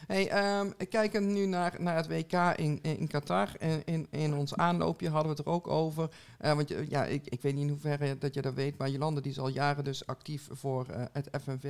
Hey, 0.07 0.59
um, 0.59 0.73
kijken 0.89 1.33
nu 1.33 1.45
naar, 1.45 1.75
naar 1.79 1.95
het 1.95 2.07
WK 2.07 2.33
in, 2.55 2.79
in 2.81 3.07
Qatar. 3.07 3.49
In, 3.59 3.81
in, 3.85 4.07
in 4.09 4.33
ons 4.33 4.55
aanloopje 4.55 5.09
hadden 5.09 5.31
we 5.31 5.37
het 5.37 5.47
er 5.47 5.53
ook 5.53 5.67
over. 5.67 6.09
Uh, 6.41 6.53
want 6.53 6.73
ja, 6.89 7.05
ik, 7.05 7.27
ik 7.27 7.41
weet 7.41 7.53
niet 7.53 7.63
in 7.63 7.69
hoeverre 7.69 8.17
dat 8.17 8.33
je 8.33 8.41
dat 8.41 8.53
weet, 8.53 8.77
maar 8.77 8.89
Jolande 8.89 9.21
die 9.21 9.31
is 9.31 9.39
al 9.39 9.47
jaren 9.47 9.83
dus 9.83 10.05
actief 10.05 10.47
voor 10.51 10.85
uh, 10.89 11.03
het 11.11 11.29
FNV 11.41 11.63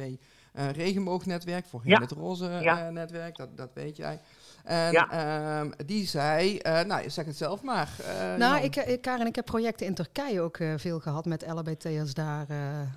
uh, 0.54 0.70
regenboognetwerk, 0.72 1.66
voor 1.66 1.82
ja. 1.84 2.00
het 2.00 2.12
roze 2.12 2.48
netwerk, 2.92 3.36
dat, 3.36 3.58
dat 3.58 3.70
weet 3.74 3.98
jij. 3.98 4.20
En 4.68 4.92
ja. 4.92 5.60
um, 5.60 5.74
die 5.86 6.08
zei, 6.08 6.60
uh, 6.62 6.82
nou, 6.82 7.10
zeg 7.10 7.26
het 7.26 7.38
zelf 7.38 7.62
maar. 7.62 7.90
Uh, 8.00 8.36
nou, 8.36 8.64
ik, 8.64 8.76
ik, 8.76 9.02
Karen, 9.02 9.28
ik 9.28 9.36
heb 9.36 9.46
projecten 9.46 9.86
in 9.86 9.94
Turkije 9.94 10.42
ook 10.42 10.58
uh, 10.58 10.74
veel 10.78 11.00
gehad 11.00 11.26
met 11.26 11.46
LHBT'ers 11.48 12.14
daar. 12.14 12.46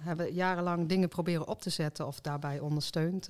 hebben 0.03 0.33
jarenlang 0.33 0.89
dingen 0.89 1.09
proberen 1.09 1.49
op 1.49 1.63
te 1.63 1.71
zetten 1.71 2.07
of 2.07 2.21
daarbij 2.21 2.59
ondersteund. 2.59 3.29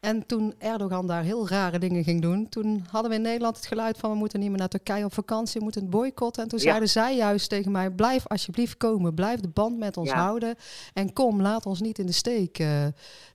en 0.00 0.26
toen 0.26 0.54
Erdogan 0.58 1.06
daar 1.06 1.22
heel 1.22 1.48
rare 1.48 1.78
dingen 1.78 2.04
ging 2.04 2.22
doen, 2.22 2.48
toen 2.48 2.86
hadden 2.90 3.10
we 3.10 3.16
in 3.16 3.22
Nederland 3.22 3.56
het 3.56 3.66
geluid 3.66 3.98
van 3.98 4.10
we 4.10 4.16
moeten 4.16 4.40
niet 4.40 4.48
meer 4.48 4.58
naar 4.58 4.68
Turkije 4.68 5.04
op 5.04 5.14
vakantie, 5.14 5.58
we 5.58 5.64
moeten 5.64 5.82
het 5.82 5.90
boycotten. 5.90 6.42
En 6.42 6.48
toen 6.48 6.58
zeiden 6.58 6.88
zij 6.88 7.16
juist 7.16 7.48
tegen 7.48 7.72
mij, 7.72 7.90
blijf 7.90 8.26
alsjeblieft 8.26 8.76
komen, 8.76 9.14
blijf 9.14 9.40
de 9.40 9.48
band 9.48 9.78
met 9.78 9.96
ons 9.96 10.10
houden 10.10 10.54
en 10.92 11.12
kom, 11.12 11.42
laat 11.42 11.66
ons 11.66 11.80
niet 11.80 11.98
in 11.98 12.06
de 12.06 12.12
steek. 12.12 12.64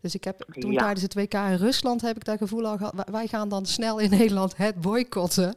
dus 0.02 0.16
ik 0.16 0.24
heb 0.24 0.46
toen 0.60 0.76
tijdens 0.76 1.02
het 1.02 1.14
WK 1.14 1.34
in 1.34 1.56
Rusland 1.56 2.02
heb 2.02 2.16
ik 2.16 2.26
dat 2.26 2.38
gevoel 2.38 2.68
al 2.68 2.78
gehad, 2.78 2.94
wij 3.12 3.28
gaan 3.28 3.50
dan 3.50 3.66
snel 3.66 4.00
in 4.02 4.10
Nederland 4.10 4.58
het 4.58 4.82
boycotten. 4.82 5.56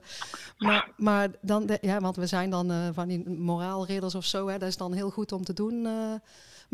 Maar, 0.58 0.90
maar 0.96 1.28
dan, 1.40 1.78
ja, 1.80 2.00
want 2.00 2.16
we 2.16 2.26
zijn 2.26 2.50
dan 2.50 2.72
uh, 2.72 2.88
van 2.92 3.08
die 3.08 3.28
moraalridders 3.28 4.14
of 4.14 4.24
zo, 4.24 4.48
hè, 4.48 4.58
dat 4.58 4.68
is 4.68 4.76
dan 4.76 4.92
heel 4.92 5.10
goed 5.10 5.32
om 5.32 5.44
te 5.44 5.52
doen. 5.52 5.74
Uh, 5.84 6.14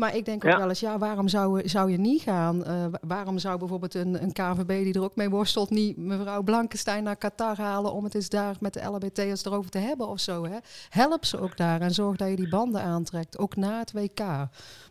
maar 0.01 0.15
ik 0.15 0.25
denk 0.25 0.45
ook 0.45 0.57
wel 0.57 0.69
eens, 0.69 0.79
ja, 0.79 0.97
waarom 0.97 1.27
zou, 1.27 1.69
zou 1.69 1.91
je 1.91 1.97
niet 1.97 2.21
gaan? 2.21 2.63
Uh, 2.67 2.85
waarom 3.01 3.37
zou 3.37 3.59
bijvoorbeeld 3.59 3.93
een, 3.93 4.23
een 4.23 4.33
KVB 4.33 4.83
die 4.83 4.93
er 4.93 5.03
ook 5.03 5.15
mee 5.15 5.29
worstelt, 5.29 5.69
niet 5.69 5.97
mevrouw 5.97 6.43
Blankenstein 6.43 7.03
naar 7.03 7.15
Qatar 7.15 7.57
halen 7.57 7.93
om 7.93 8.03
het 8.03 8.15
eens 8.15 8.29
daar 8.29 8.55
met 8.59 8.73
de 8.73 8.83
LBT'ers 8.83 9.45
erover 9.45 9.71
te 9.71 9.77
hebben 9.77 10.07
of 10.07 10.19
zo? 10.19 10.45
Hè? 10.45 10.57
Help 10.89 11.25
ze 11.25 11.39
ook 11.39 11.57
daar 11.57 11.81
en 11.81 11.91
zorg 11.91 12.17
dat 12.17 12.29
je 12.29 12.35
die 12.35 12.49
banden 12.49 12.81
aantrekt, 12.81 13.37
ook 13.37 13.55
na 13.55 13.79
het 13.79 13.91
WK. 13.91 14.19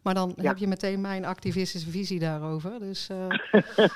Maar 0.02 0.14
dan 0.14 0.32
heb 0.36 0.58
je 0.58 0.66
meteen 0.66 1.00
mijn 1.00 1.24
activistische 1.24 1.90
visie 1.90 2.18
daarover. 2.18 2.78
Dus, 2.78 3.08
uh, 3.12 3.26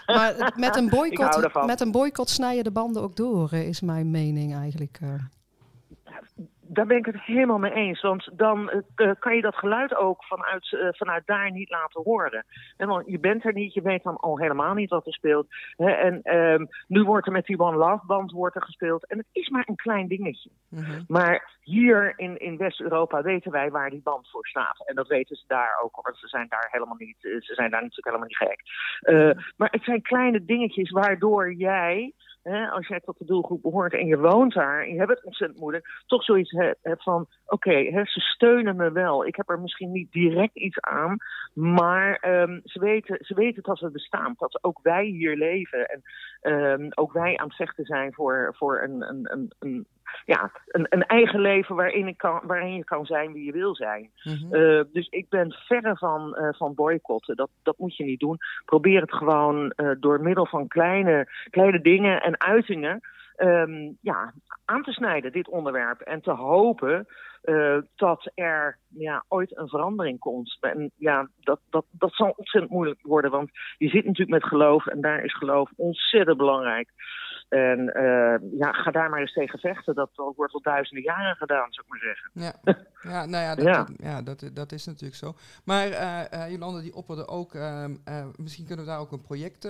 maar 0.16 0.52
met 0.56 0.76
een, 0.76 0.88
boycott, 0.88 1.66
met 1.66 1.80
een 1.80 1.90
boycott 1.90 2.30
snij 2.30 2.56
je 2.56 2.62
de 2.62 2.70
banden 2.70 3.02
ook 3.02 3.16
door, 3.16 3.52
is 3.52 3.80
mijn 3.80 4.10
mening 4.10 4.54
eigenlijk. 4.54 4.98
Daar 6.74 6.86
ben 6.86 6.96
ik 6.96 7.06
het 7.06 7.20
helemaal 7.20 7.58
mee 7.58 7.72
eens. 7.72 8.00
Want 8.00 8.30
dan 8.32 8.82
uh, 8.96 9.10
kan 9.18 9.34
je 9.34 9.42
dat 9.42 9.56
geluid 9.56 9.94
ook 9.94 10.24
vanuit, 10.24 10.72
uh, 10.72 10.88
vanuit 10.90 11.26
daar 11.26 11.50
niet 11.50 11.70
laten 11.70 12.02
horen. 12.02 12.44
En 12.76 12.88
dan, 12.88 13.02
je 13.06 13.18
bent 13.18 13.44
er 13.44 13.52
niet, 13.52 13.74
je 13.74 13.82
weet 13.82 14.02
dan 14.02 14.16
al 14.16 14.38
helemaal 14.38 14.74
niet 14.74 14.90
wat 14.90 15.06
er 15.06 15.12
speelt. 15.12 15.46
Hè? 15.76 15.90
En 15.90 16.36
um, 16.36 16.68
nu 16.86 17.02
wordt 17.02 17.26
er 17.26 17.32
met 17.32 17.46
die 17.46 17.58
One 17.58 17.76
Love 17.76 18.06
Band 18.06 18.32
wordt 18.32 18.56
er 18.56 18.62
gespeeld. 18.62 19.06
En 19.06 19.18
het 19.18 19.26
is 19.32 19.48
maar 19.48 19.64
een 19.66 19.76
klein 19.76 20.08
dingetje. 20.08 20.50
Mm 20.68 20.84
-hmm. 20.84 21.04
Maar 21.08 21.52
hier 21.62 22.12
in, 22.16 22.38
in 22.38 22.56
West-Europa 22.56 23.22
weten 23.22 23.50
wij 23.50 23.70
waar 23.70 23.90
die 23.90 24.02
band 24.02 24.30
voor 24.30 24.46
staat. 24.46 24.86
En 24.86 24.94
dat 24.94 25.08
weten 25.08 25.36
ze 25.36 25.44
daar 25.46 25.80
ook, 25.82 26.02
want 26.02 26.16
ze 26.16 26.28
zijn 26.28 26.46
daar 26.48 26.68
helemaal 26.70 26.96
niet, 26.98 27.16
ze 27.20 27.54
zijn 27.54 27.70
daar 27.70 27.82
natuurlijk 27.82 28.06
helemaal 28.06 28.26
niet 28.28 28.36
gek. 28.36 28.60
Uh, 29.02 29.44
maar 29.56 29.68
het 29.70 29.84
zijn 29.84 30.02
kleine 30.02 30.44
dingetjes 30.44 30.90
waardoor 30.90 31.52
jij 31.52 32.12
hè, 32.44 32.70
als 32.70 32.86
jij 32.86 33.00
tot 33.00 33.18
de 33.18 33.24
doelgroep 33.24 33.62
behoort 33.62 33.92
en 33.92 34.06
je 34.06 34.18
woont 34.18 34.54
daar 34.54 34.88
je 34.88 34.98
hebt 34.98 35.10
het 35.10 35.24
ontzettend 35.24 35.60
moeilijk, 35.60 36.02
toch 36.06 36.24
zoiets 36.24 36.50
hebt 36.82 37.02
van: 37.02 37.26
oké, 37.46 38.04
ze 38.04 38.20
steunen 38.20 38.76
me 38.76 38.92
wel. 38.92 39.26
Ik 39.26 39.36
heb 39.36 39.48
er 39.48 39.60
misschien 39.60 39.92
niet 39.92 40.12
direct 40.12 40.56
iets 40.56 40.80
aan, 40.80 41.16
maar 41.54 42.24
um, 42.42 42.60
ze, 42.64 42.78
weten, 42.78 43.16
ze 43.20 43.34
weten 43.34 43.62
dat 43.62 43.80
we 43.80 43.90
bestaan, 43.90 44.34
dat 44.38 44.64
ook 44.64 44.80
wij 44.82 45.04
hier 45.04 45.36
leven 45.36 45.88
en 45.88 46.02
um, 46.52 46.88
ook 46.94 47.12
wij 47.12 47.36
aan 47.36 47.46
het 47.46 47.56
vechten 47.56 47.84
zijn 47.84 48.14
voor, 48.14 48.54
voor 48.56 48.82
een, 48.82 49.08
een, 49.08 49.32
een, 49.32 49.52
een 49.58 49.86
ja, 50.24 50.50
een, 50.66 50.86
een, 50.88 51.06
eigen 51.06 51.40
leven 51.40 51.76
waarin, 51.76 52.06
ik 52.06 52.16
kan, 52.16 52.40
waarin 52.42 52.74
je 52.74 52.84
kan 52.84 53.06
zijn 53.06 53.32
wie 53.32 53.44
je 53.44 53.52
wil 53.52 53.74
zijn. 53.74 54.10
Mm 54.22 54.32
-hmm. 54.32 54.54
uh, 54.54 54.82
dus 54.92 55.08
ik 55.08 55.28
ben 55.28 55.52
verre 55.52 55.96
van, 55.96 56.36
uh, 56.40 56.48
van 56.52 56.74
boycotten. 56.74 57.36
Dat, 57.36 57.50
dat 57.62 57.78
moet 57.78 57.96
je 57.96 58.04
niet 58.04 58.20
doen. 58.20 58.38
Probeer 58.64 59.00
het 59.00 59.14
gewoon 59.14 59.72
uh, 59.76 59.90
door 60.00 60.20
middel 60.20 60.46
van 60.46 60.68
kleine, 60.68 61.28
kleine 61.50 61.80
dingen 61.80 62.22
en 62.22 62.40
uitingen 62.40 63.00
um, 63.36 63.98
ja, 64.00 64.32
aan 64.64 64.82
te 64.82 64.92
snijden, 64.92 65.32
dit 65.32 65.48
onderwerp. 65.48 66.00
En 66.00 66.20
te 66.20 66.30
hopen 66.30 67.06
uh, 67.44 67.78
dat 67.96 68.30
er 68.34 68.78
ja, 68.88 69.24
ooit 69.28 69.56
een 69.56 69.68
verandering 69.68 70.18
komt. 70.18 70.56
En 70.60 70.90
ja, 70.96 71.28
dat, 71.40 71.60
dat, 71.70 71.84
dat 71.90 72.12
zal 72.12 72.34
ontzettend 72.36 72.72
moeilijk 72.72 73.00
worden, 73.02 73.30
want 73.30 73.50
je 73.78 73.88
zit 73.88 74.04
natuurlijk 74.04 74.40
met 74.40 74.44
geloof 74.44 74.86
en 74.86 75.00
daar 75.00 75.24
is 75.24 75.36
geloof 75.36 75.70
ontzettend 75.76 76.36
belangrijk. 76.36 76.88
En 77.48 77.78
uh, 77.96 78.58
ja, 78.58 78.72
ga 78.72 78.90
daar 78.90 79.10
maar 79.10 79.20
eens 79.20 79.32
tegen 79.32 79.58
vechten. 79.58 79.94
Dat 79.94 80.10
wordt 80.36 80.54
al 80.54 80.60
duizenden 80.62 81.04
jaren 81.04 81.36
gedaan, 81.36 81.72
zou 81.72 81.86
ik 81.86 81.92
maar 81.92 81.98
zeggen. 81.98 82.30
Ja, 82.32 82.74
ja 83.12 83.26
nou 83.26 83.44
ja, 83.44 83.54
dat, 83.54 83.64
ja. 83.64 83.86
ja 83.96 84.22
dat, 84.22 84.50
dat 84.52 84.72
is 84.72 84.86
natuurlijk 84.86 85.14
zo. 85.14 85.34
Maar 85.64 85.88
uh, 85.88 86.20
uh, 86.34 86.50
Jolanda 86.50 86.80
die 86.80 86.94
opperde 86.94 87.28
ook, 87.28 87.54
ehm, 87.54 87.94
misschien 88.36 88.66
kunnen 88.66 88.84
we 88.84 88.90
daar 88.90 89.00
ook 89.00 89.12
een 89.12 89.20
project 89.20 89.68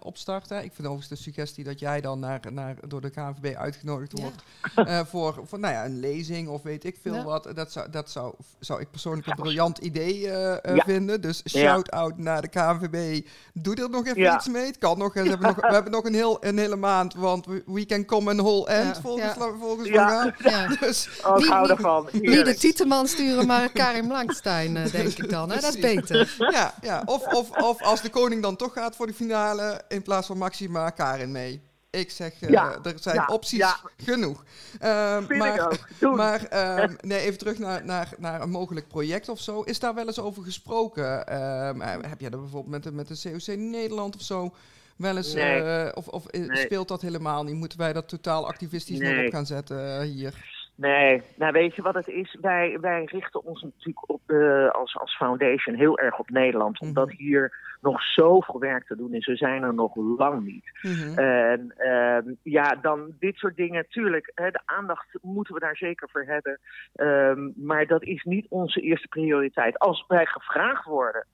op 0.00 0.16
starten. 0.16 0.56
Ik 0.56 0.72
vind 0.72 0.88
overigens 0.88 1.08
de 1.08 1.30
suggestie 1.30 1.64
dat 1.64 1.78
jij 1.78 2.00
dan 2.00 2.20
naar, 2.20 2.40
naar, 2.52 2.74
door 2.88 3.00
de 3.00 3.10
KNVB 3.10 3.56
uitgenodigd 3.56 4.20
wordt 4.20 4.42
ja. 4.74 5.04
voor, 5.12 5.40
voor 5.44 5.58
nou 5.58 5.74
ja, 5.74 5.84
een 5.84 6.00
lezing 6.00 6.48
of 6.48 6.62
weet 6.62 6.84
ik 6.84 6.98
veel 7.02 7.14
ja. 7.14 7.24
wat. 7.24 7.50
Dat, 7.54 7.72
zou, 7.72 7.90
dat 7.90 8.10
zou, 8.10 8.34
zou 8.58 8.80
ik 8.80 8.90
persoonlijk 8.90 9.26
een 9.26 9.36
briljant 9.36 9.78
idee 9.78 10.30
vinden. 10.62 11.20
Dus 11.20 11.48
shout-out 11.48 12.18
naar 12.18 12.40
de 12.40 12.48
KNVB. 12.48 13.26
Doe 13.52 13.74
er 13.74 13.90
nog 13.90 14.06
even 14.06 14.34
iets 14.34 14.48
mee. 14.48 14.66
Het 14.66 14.78
kan 14.78 14.98
nog. 14.98 15.14
We 15.14 15.28
hebben 15.28 15.46
nog, 15.46 15.56
we 15.56 15.74
hebben 15.74 15.92
nog 15.92 16.04
een, 16.04 16.14
heel, 16.14 16.44
een 16.44 16.58
hele 16.58 16.76
maand 16.76 17.07
want 17.14 17.46
we 17.66 17.86
can 17.86 18.04
come 18.04 18.30
in 18.30 18.36
whole 18.36 18.66
end, 18.66 18.94
ja. 18.94 19.00
volgens, 19.02 19.34
ja. 19.34 19.52
volgens 19.60 19.88
ja. 19.88 20.34
ja. 20.38 20.66
Dus 20.80 21.08
oh, 21.24 21.38
ik 21.38 21.44
hou 21.44 21.70
ervan. 21.70 22.08
Niet 22.12 22.44
de 22.44 22.54
Tieteman 22.54 23.06
sturen, 23.06 23.46
maar 23.46 23.68
Karim 23.82 24.10
Langstein, 24.10 24.76
uh, 24.76 24.92
denk 24.92 25.18
ik 25.18 25.30
dan. 25.30 25.50
Hè? 25.50 25.60
Dat 25.60 25.74
is 25.74 25.80
beter. 25.80 26.34
Ja, 26.38 26.74
ja. 26.82 27.02
Of, 27.04 27.26
of, 27.26 27.50
of 27.50 27.82
als 27.82 28.02
de 28.02 28.10
koning 28.10 28.42
dan 28.42 28.56
toch 28.56 28.72
gaat 28.72 28.96
voor 28.96 29.06
de 29.06 29.14
finale, 29.14 29.82
in 29.88 30.02
plaats 30.02 30.26
van 30.26 30.38
Maxima, 30.38 30.90
Karin 30.90 31.32
mee. 31.32 31.62
Ik 31.90 32.10
zeg, 32.10 32.42
uh, 32.42 32.86
er 32.86 32.94
zijn 33.00 33.28
opties 33.28 33.76
genoeg. 33.96 34.44
Uh, 34.82 35.28
maar 35.28 35.78
maar 36.00 36.44
ehm, 36.44 36.94
nee, 37.10 37.20
even 37.20 37.38
terug 37.38 37.58
naar, 37.58 37.84
naar, 37.84 38.14
naar 38.18 38.40
een 38.40 38.50
mogelijk 38.50 38.88
project 38.88 39.28
of 39.28 39.40
zo. 39.40 39.62
Is 39.62 39.78
daar 39.78 39.94
wel 39.94 40.06
eens 40.06 40.18
over 40.18 40.42
gesproken? 40.42 41.26
Ehm, 41.26 41.80
eh, 41.80 42.08
heb 42.08 42.20
jij 42.20 42.30
er 42.30 42.40
bijvoorbeeld 42.40 42.66
met, 42.68 42.82
de, 42.82 42.92
met 42.92 43.08
de 43.08 43.30
COC 43.30 43.56
Nederland 43.56 44.16
of 44.16 44.22
zo 44.22 44.54
wel 44.98 45.16
eens... 45.16 45.34
Nee. 45.34 45.94
of 45.94 46.08
of 46.08 46.26
speelt 46.52 46.88
dat 46.88 47.02
helemaal 47.02 47.44
niet? 47.44 47.54
Moeten 47.54 47.78
wij 47.78 47.92
dat 47.92 48.08
totaal 48.08 48.46
activistisch 48.46 48.98
nog 48.98 49.24
op 49.24 49.32
gaan 49.32 49.46
zetten 49.46 50.02
hier? 50.02 50.34
Nee, 50.78 51.22
nou 51.36 51.52
weet 51.52 51.74
je 51.74 51.82
wat 51.82 51.94
het 51.94 52.08
is? 52.08 52.36
Wij, 52.40 52.78
wij 52.80 53.04
richten 53.04 53.44
ons 53.44 53.62
natuurlijk 53.62 54.10
op, 54.10 54.20
uh, 54.26 54.70
als, 54.70 54.96
als 54.96 55.16
foundation 55.16 55.74
heel 55.74 55.98
erg 55.98 56.18
op 56.18 56.30
Nederland. 56.30 56.80
Mhm. 56.80 56.88
Omdat 56.88 57.10
hier 57.10 57.52
nog 57.80 58.02
zoveel 58.02 58.60
werk 58.60 58.86
te 58.86 58.96
doen 58.96 59.14
is. 59.14 59.26
We 59.26 59.36
zijn 59.36 59.62
er 59.62 59.74
nog 59.74 59.96
lang 59.96 60.44
niet. 60.44 60.70
Mhm. 60.82 61.18
En 61.18 61.74
uh, 61.78 62.34
ja, 62.42 62.74
dan 62.82 63.14
dit 63.18 63.36
soort 63.36 63.56
dingen, 63.56 63.86
tuurlijk, 63.88 64.32
hè, 64.34 64.50
de 64.50 64.60
aandacht 64.64 65.06
moeten 65.22 65.54
we 65.54 65.60
daar 65.60 65.76
zeker 65.76 66.08
voor 66.12 66.24
hebben. 66.24 66.58
Uh, 66.96 67.52
maar 67.56 67.86
dat 67.86 68.02
is 68.02 68.22
niet 68.24 68.46
onze 68.48 68.80
eerste 68.80 69.08
prioriteit. 69.08 69.78
Als 69.78 70.04
wij 70.08 70.26
gevraagd 70.26 70.84
worden 70.84 71.26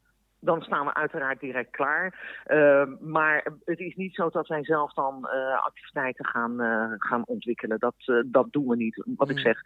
dan 0.45 0.63
staan 0.63 0.87
we 0.87 0.95
uiteraard 0.95 1.41
direct 1.41 1.71
klaar. 1.71 2.15
Ehm, 2.45 2.93
maar 3.01 3.53
het 3.65 3.79
is 3.79 3.95
niet 3.95 4.15
zo 4.15 4.29
dat 4.29 4.47
wij 4.47 4.65
zelf 4.65 4.93
dan 4.93 5.29
uh, 5.35 5.65
activiteiten 5.65 6.27
gaan, 6.27 6.63
uh, 6.63 6.93
gaan 6.99 7.23
ontwikkelen. 7.27 7.79
Dat, 7.79 7.95
dat 8.27 8.47
doen 8.53 8.67
we 8.67 8.77
niet. 8.77 9.03
Wat 9.17 9.31
ik 9.31 9.37
mm. 9.37 9.43
zeg, 9.43 9.61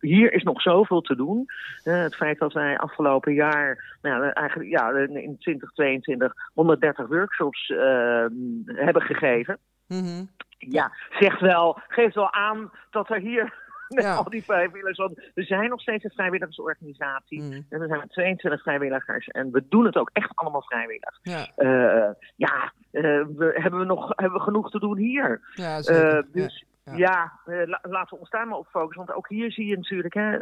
hier 0.00 0.32
is 0.32 0.42
nog 0.42 0.62
zoveel 0.62 1.00
te 1.00 1.16
doen. 1.16 1.46
het 1.82 2.16
feit 2.16 2.38
dat 2.38 2.52
wij 2.52 2.78
afgelopen 2.78 3.34
jaar, 3.34 3.98
nou, 4.02 4.28
eigenlijk 4.28 4.70
ja, 4.70 4.90
in 4.90 5.36
2022 5.38 6.32
130 6.54 7.06
workshops 7.06 7.68
hebben 8.64 9.02
gegeven. 9.02 9.58
Mm 9.86 10.04
-hmm. 10.04 10.28
Ja, 10.58 10.92
zegt 11.18 11.40
wel, 11.40 11.80
geeft 11.88 12.14
wel 12.14 12.32
aan 12.32 12.70
dat 12.90 13.10
er 13.10 13.18
hier 13.18 13.68
met 13.94 14.04
ja. 14.04 14.14
al 14.14 14.30
die 14.30 14.44
vrijwilligers. 14.44 14.98
Want 14.98 15.30
we 15.34 15.42
zijn 15.42 15.68
nog 15.68 15.80
steeds 15.80 16.04
een 16.04 16.10
vrijwilligersorganisatie. 16.10 17.42
Mm. 17.42 17.66
En 17.68 17.80
we 17.80 17.86
zijn 17.86 17.98
met 17.98 18.10
22 18.10 18.62
vrijwilligers. 18.62 19.28
En 19.28 19.50
we 19.50 19.64
doen 19.68 19.84
het 19.84 19.96
ook 19.96 20.10
echt 20.12 20.30
allemaal 20.34 20.62
vrijwillig. 20.62 21.18
Ja, 21.22 21.48
uh, 21.56 22.14
ja 22.36 22.72
uh, 22.92 23.24
we, 23.36 23.50
hebben 23.54 23.80
we 23.80 23.86
nog 23.86 24.12
hebben 24.16 24.38
we 24.38 24.44
genoeg 24.44 24.70
te 24.70 24.78
doen 24.78 24.96
hier. 24.96 25.40
Ja, 25.54 25.76
uh, 25.76 26.22
dus 26.32 26.64
ja, 26.84 26.96
ja 26.96 27.32
laten 27.82 28.14
we 28.14 28.20
ons 28.20 28.30
daar 28.30 28.46
maar 28.46 28.58
op 28.58 28.66
focussen. 28.66 29.06
Want 29.06 29.18
ook 29.18 29.28
hier 29.28 29.52
zie 29.52 29.66
je 29.66 29.76
natuurlijk, 29.76 30.14
hè, 30.14 30.38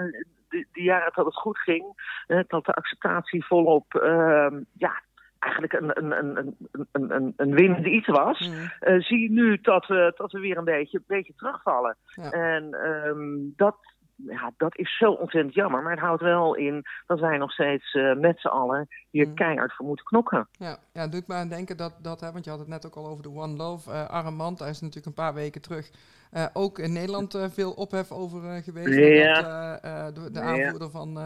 de, 0.48 0.66
de 0.72 0.82
jaren 0.82 1.12
dat 1.14 1.24
het 1.24 1.36
goed 1.36 1.58
ging, 1.58 1.84
dat 2.26 2.64
de 2.64 2.74
acceptatie 2.74 3.46
volop 3.46 3.94
ehm, 3.94 4.60
ja, 4.72 5.02
eigenlijk 5.38 5.72
een, 5.72 5.98
een, 5.98 6.38
een, 6.38 6.56
een, 6.92 7.14
een, 7.14 7.32
een 7.36 7.54
winnend 7.54 7.86
iets 7.86 8.06
was, 8.06 8.48
mm. 8.48 8.54
uh, 8.54 9.00
zie 9.00 9.18
je 9.18 9.30
nu 9.30 9.58
dat 9.60 9.86
we, 9.86 10.12
dat 10.16 10.32
we 10.32 10.40
weer 10.40 10.56
een 10.56 10.64
beetje, 10.64 11.02
beetje 11.06 11.34
terugvallen. 11.36 11.96
En 12.30 12.74
um, 12.74 13.52
dat, 13.56 13.76
ja, 14.16 14.52
dat 14.56 14.76
is 14.76 14.96
zo 14.96 15.10
ontzettend 15.10 15.54
jammer. 15.54 15.82
Maar 15.82 15.92
het 15.92 16.00
houdt 16.00 16.22
wel 16.22 16.54
in 16.54 16.84
dat 17.06 17.20
wij 17.20 17.36
nog 17.38 17.52
steeds 17.52 17.94
uh, 17.94 18.16
met 18.16 18.40
z'n 18.40 18.48
allen 18.48 18.86
hier 19.10 19.26
mm. 19.26 19.34
keihard 19.34 19.74
voor 19.74 19.86
moeten 19.86 20.04
knokken. 20.04 20.48
Ja, 20.52 20.78
ja 20.92 21.08
doet 21.08 21.28
me 21.28 21.34
aan 21.34 21.48
denken 21.48 21.76
dat, 21.76 21.98
dat 22.02 22.20
hè, 22.20 22.32
want 22.32 22.44
je 22.44 22.50
had 22.50 22.58
het 22.58 22.68
net 22.68 22.86
ook 22.86 22.94
al 22.94 23.06
over 23.06 23.22
de 23.22 23.30
One 23.30 23.56
Love. 23.56 23.90
Uh, 23.90 24.08
Armand, 24.08 24.58
hij 24.58 24.70
is 24.70 24.80
natuurlijk 24.80 25.06
een 25.06 25.24
paar 25.24 25.34
weken 25.34 25.62
terug 25.62 25.90
uh, 26.32 26.46
ook 26.52 26.78
in 26.78 26.92
Nederland 26.92 27.48
veel 27.52 27.72
ophef 27.72 28.12
over 28.12 28.62
geweest. 28.62 28.98
Ja. 28.98 29.42
Dat, 29.82 30.14
de, 30.14 30.30
de 30.30 30.40
aanvoerder 30.40 30.90
van 30.90 31.18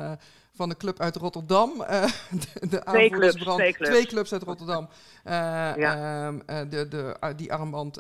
van 0.55 0.69
de 0.69 0.77
club 0.77 1.01
uit 1.01 1.17
Rotterdam. 1.17 1.71
Uh, 1.81 1.87
de, 2.31 2.67
de 2.69 2.81
twee, 2.85 3.11
clubs, 3.11 3.35
twee, 3.35 3.73
clubs. 3.73 3.91
twee 3.91 4.07
clubs 4.07 4.33
uit 4.33 4.43
Rotterdam. 4.43 4.89
Uh, 5.25 5.33
ja. 5.77 6.31
uh, 6.31 6.39
de, 6.69 6.89
de, 6.89 7.17
die 7.37 7.53
armband 7.53 7.99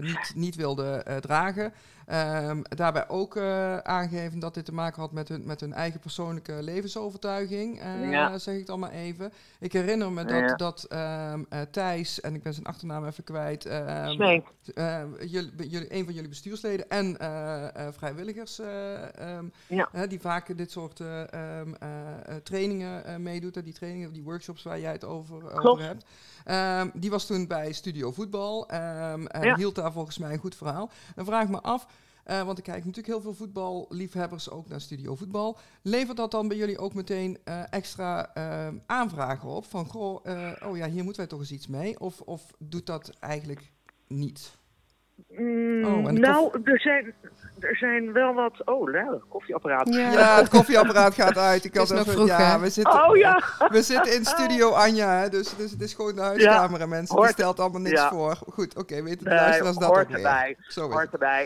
niet, 0.00 0.32
niet 0.34 0.54
wilde 0.54 1.04
dragen. 1.20 1.72
Um, 2.12 2.62
daarbij 2.68 3.08
ook 3.08 3.36
uh, 3.36 3.76
aangegeven 3.78 4.38
dat 4.38 4.54
dit 4.54 4.64
te 4.64 4.74
maken 4.74 5.00
had 5.00 5.12
met 5.12 5.28
hun, 5.28 5.46
met 5.46 5.60
hun 5.60 5.72
eigen 5.72 6.00
persoonlijke 6.00 6.62
levensovertuiging. 6.62 7.82
Uh, 7.82 8.34
Zeg 8.34 8.56
ik 8.56 8.66
dan 8.66 8.78
maar 8.78 8.90
even. 8.90 9.32
Ik 9.60 9.72
herinner 9.72 10.12
me 10.12 10.24
dat, 10.24 10.58
dat 10.58 10.86
um, 10.92 11.46
uh, 11.50 11.60
Thijs, 11.70 12.20
en 12.20 12.34
ik 12.34 12.42
ben 12.42 12.54
zijn 12.54 12.66
achternaam 12.66 13.06
even 13.06 13.24
kwijt. 13.24 13.66
Um, 13.66 14.42
jullie, 15.26 15.68
jullie, 15.68 15.94
een 15.94 16.04
van 16.04 16.14
jullie 16.14 16.28
bestuursleden 16.28 16.88
en 16.88 17.16
vrijwilligers. 17.94 18.60
die 20.08 20.20
vaak 20.20 20.56
dit 20.56 20.70
soort 20.70 21.02
trainingen 22.42 23.22
meedoet. 23.22 23.64
die 23.64 23.72
trainingen, 23.72 24.12
die 24.12 24.22
workshops 24.22 24.62
waar 24.62 24.80
jij 24.80 24.92
het 24.92 25.04
over, 25.04 25.62
over 25.68 25.84
hebt. 25.84 26.04
die 26.94 27.10
was 27.10 27.26
toen 27.26 27.46
bij 27.46 27.72
Studio 27.72 28.12
Voetbal. 28.12 28.68
en 28.68 29.56
hield 29.56 29.74
daar 29.74 29.92
volgens 29.92 30.18
mij 30.18 30.32
een 30.32 30.38
goed 30.38 30.56
verhaal. 30.56 30.90
Dan 31.14 31.24
vraag 31.24 31.42
ik 31.42 31.48
me 31.48 31.60
af. 31.60 31.86
Uh, 32.30 32.42
want 32.42 32.58
ik 32.58 32.64
kijk 32.64 32.84
natuurlijk 32.84 33.06
heel 33.06 33.20
veel 33.20 33.34
voetballiefhebbers 33.34 34.50
ook 34.50 34.68
naar 34.68 34.80
Studio 34.80 35.14
Voetbal. 35.14 35.58
Levert 35.82 36.16
dat 36.16 36.30
dan 36.30 36.48
bij 36.48 36.56
jullie 36.56 36.78
ook 36.78 36.94
meteen 36.94 37.38
uh, 37.44 37.62
extra 37.70 38.30
uh, 38.36 38.74
aanvragen 38.86 39.48
op? 39.48 39.64
Van, 39.64 39.84
goh, 39.84 40.24
oh 40.64 40.76
ja, 40.76 40.88
hier 40.88 41.04
moeten 41.04 41.16
wij 41.16 41.26
toch 41.26 41.40
eens 41.40 41.52
iets 41.52 41.66
mee? 41.66 42.00
Of, 42.00 42.20
of 42.20 42.50
doet 42.58 42.86
dat 42.86 43.16
eigenlijk 43.20 43.72
niet? 44.06 44.58
Mm, 45.28 45.84
oh, 45.84 46.10
nou, 46.10 46.60
er 46.64 46.80
zijn, 46.80 47.14
er 47.60 47.76
zijn 47.76 48.12
wel 48.12 48.34
wat. 48.34 48.64
Oh, 48.64 48.90
nou, 48.90 49.18
koffieapparaat. 49.28 49.94
Ja. 49.94 50.36
het 50.36 50.48
koffieapparaat 50.48 51.14
gaat 51.14 51.38
uit. 51.38 51.64
Ik 51.64 51.76
had 51.78 51.90
even, 51.90 52.26
ja, 52.26 52.60
we 52.60 52.70
zitten, 52.70 53.08
oh, 53.08 53.16
ja. 53.16 53.40
we 53.76 53.82
zitten 53.82 54.14
in 54.14 54.24
studio 54.24 54.70
Anja, 54.70 55.20
hè, 55.20 55.28
dus, 55.28 55.56
dus 55.56 55.70
het 55.70 55.80
is 55.80 55.94
gewoon 55.94 56.14
de 56.14 56.20
huiskamer 56.20 56.80
en 56.80 56.88
mensen. 56.88 57.16
die 57.16 57.28
stelt 57.28 57.60
allemaal 57.60 57.80
niks 57.80 58.02
voor. 58.02 58.34
Goed, 58.34 58.70
oké, 58.70 58.80
okay, 58.80 59.02
weten 59.02 59.24
de 59.24 59.30
nee, 59.30 59.38
luisteraars 59.38 59.76
dat 59.76 59.88
hoort 59.88 60.10
erbij. 60.10 60.56
Zo 60.60 60.90
hoort 60.90 61.12
erbij. 61.12 61.44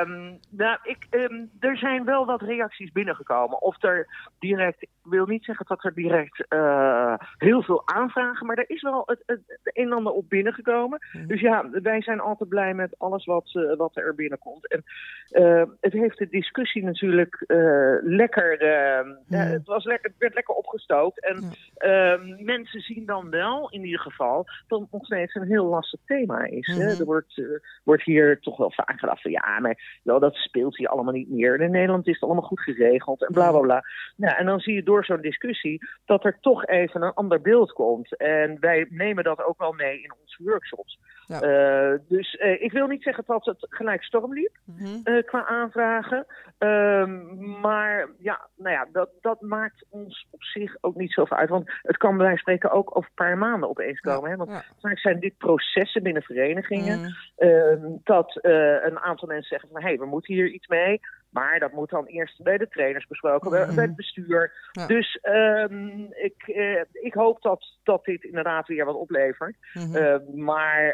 Um, 0.00 0.38
nou, 0.50 0.78
ik, 0.82 1.06
um, 1.10 1.50
er 1.60 1.76
zijn 1.76 2.04
wel 2.04 2.26
wat 2.26 2.42
reacties 2.42 2.92
binnengekomen. 2.92 3.62
Of 3.62 3.82
er 3.82 4.06
direct, 4.38 4.82
ik 4.82 4.88
wil 5.02 5.26
niet 5.26 5.44
zeggen 5.44 5.66
dat 5.68 5.84
er 5.84 5.94
direct 5.94 6.44
uh, 6.48 7.14
heel 7.38 7.62
veel 7.62 7.82
aanvragen, 7.84 8.46
maar 8.46 8.56
er 8.56 8.70
is 8.70 8.82
wel 8.82 9.02
het, 9.06 9.22
het, 9.26 9.40
het 9.46 9.76
een 9.76 9.86
en 9.86 9.92
ander 9.92 10.12
op 10.12 10.28
binnengekomen. 10.28 10.98
Mm. 11.12 11.26
Dus 11.26 11.40
ja, 11.40 11.70
wij 11.70 12.02
zijn 12.02 12.20
altijd 12.20 12.48
blij 12.48 12.74
met 12.74 12.94
alles 12.98 13.24
wat, 13.24 13.50
uh, 13.52 13.76
wat 13.76 13.96
er 13.96 14.14
binnenkomt. 14.14 14.68
En 14.68 14.84
uh, 15.30 15.47
het 15.80 15.92
heeft 15.92 16.18
de 16.18 16.28
discussie 16.28 16.84
natuurlijk 16.84 17.44
uh, 17.46 17.96
lekker, 18.02 18.64
ja. 18.64 19.38
het, 19.38 19.66
was 19.66 19.84
lekker, 19.84 20.10
het 20.10 20.18
werd 20.18 20.34
lekker 20.34 20.54
opgestookt. 20.54 21.24
En 21.24 21.52
ehm, 21.74 22.44
mensen 22.44 22.80
zien 22.80 23.06
dan 23.06 23.30
wel 23.30 23.70
in 23.70 23.84
ieder 23.84 24.00
geval 24.00 24.46
dat 24.66 24.80
het 24.80 24.92
nog 24.92 25.04
steeds 25.04 25.34
een 25.34 25.46
heel 25.46 25.66
lastig 25.66 26.00
thema 26.06 26.44
is. 26.44 26.66
Mm 26.66 26.74
-hmm. 26.74 26.82
hè? 26.82 26.92
Mhm. 26.92 27.00
Er 27.00 27.06
wordt, 27.06 27.42
wordt 27.84 28.04
hier 28.04 28.40
toch 28.40 28.56
wel 28.56 28.72
vaak 28.72 28.98
gedacht 28.98 29.22
van 29.22 29.30
ja, 29.30 29.58
maar 29.60 30.00
wel, 30.02 30.20
dat 30.20 30.34
speelt 30.34 30.76
hier 30.76 30.88
allemaal 30.88 31.12
niet 31.12 31.30
meer. 31.30 31.60
In 31.60 31.70
Nederland 31.70 32.06
is 32.06 32.14
het 32.14 32.22
allemaal 32.22 32.48
goed 32.48 32.60
geregeld 32.60 33.26
en 33.26 33.32
bla 33.32 33.50
bla 33.50 33.60
bla. 33.60 33.84
Nou, 34.16 34.36
en 34.36 34.46
dan 34.46 34.60
zie 34.60 34.74
je 34.74 34.82
door 34.82 35.04
zo'n 35.04 35.20
discussie 35.20 35.86
dat 36.04 36.24
er 36.24 36.38
toch 36.40 36.66
even 36.66 37.02
een 37.02 37.14
ander 37.14 37.40
beeld 37.40 37.72
komt. 37.72 38.16
En 38.16 38.60
wij 38.60 38.86
nemen 38.90 39.24
dat 39.24 39.44
ook 39.44 39.58
wel 39.58 39.72
mee 39.72 40.02
in 40.02 40.12
onze 40.20 40.42
workshops. 40.42 40.98
Ja. 41.28 41.42
Uh, 41.42 41.98
dus 42.08 42.34
uh, 42.34 42.62
ik 42.62 42.72
wil 42.72 42.86
niet 42.86 43.02
zeggen 43.02 43.24
dat 43.26 43.44
het 43.44 43.66
gelijk 43.68 44.02
storm 44.02 44.34
liep 44.34 44.56
mm 44.64 44.76
-hmm. 44.76 45.00
uh, 45.04 45.22
qua 45.22 45.46
aanvragen. 45.46 46.26
Um, 46.58 47.60
maar 47.60 48.08
ja, 48.18 48.48
nou 48.56 48.74
ja, 48.74 48.88
dat, 48.92 49.10
dat 49.20 49.40
maakt 49.40 49.84
ons 49.90 50.26
op 50.30 50.42
zich 50.42 50.76
ook 50.80 50.94
niet 50.94 51.12
zoveel 51.12 51.36
uit. 51.36 51.48
Want 51.48 51.70
het 51.82 51.96
kan 51.96 52.16
bij 52.16 52.26
wijze 52.26 52.42
van 52.42 52.54
spreken 52.54 52.76
ook 52.78 52.96
over 52.96 53.08
een 53.08 53.24
paar 53.24 53.38
maanden 53.38 53.68
opeens 53.68 54.00
komen. 54.00 54.22
Ja. 54.22 54.30
Hè? 54.30 54.36
Want 54.36 54.50
ja. 54.50 54.64
vaak 54.80 54.98
zijn 54.98 55.20
dit 55.20 55.38
processen 55.38 56.02
binnen 56.02 56.22
verenigingen. 56.22 56.98
Mm. 56.98 58.00
dat 58.04 58.38
een 58.82 58.98
aantal 58.98 59.28
mensen 59.28 59.48
zeggen 59.48 59.68
van 59.68 59.80
hé, 59.80 59.88
hey, 59.88 59.98
we 59.98 60.06
moeten 60.06 60.34
hier 60.34 60.48
iets 60.48 60.66
mee. 60.66 61.00
Maar 61.30 61.58
dat 61.58 61.72
moet 61.72 61.90
dan 61.90 62.06
eerst 62.06 62.42
bij 62.42 62.58
de 62.58 62.68
trainers 62.68 63.06
besproken, 63.06 63.50
mm 63.50 63.56
-hmm. 63.56 63.74
bij 63.74 63.84
het 63.84 63.96
bestuur. 63.96 64.52
Ja. 64.72 64.86
Dus 64.86 65.18
um, 65.22 66.08
ik, 66.12 66.46
uh, 66.46 66.80
ik 66.92 67.14
hoop 67.14 67.42
dat, 67.42 67.78
dat 67.82 68.04
dit 68.04 68.24
inderdaad 68.24 68.66
weer 68.66 68.84
wat 68.84 68.94
oplevert. 68.94 69.56
Mm 69.74 69.82
-hmm. 69.82 69.96
uh, 69.96 70.44
maar 70.44 70.84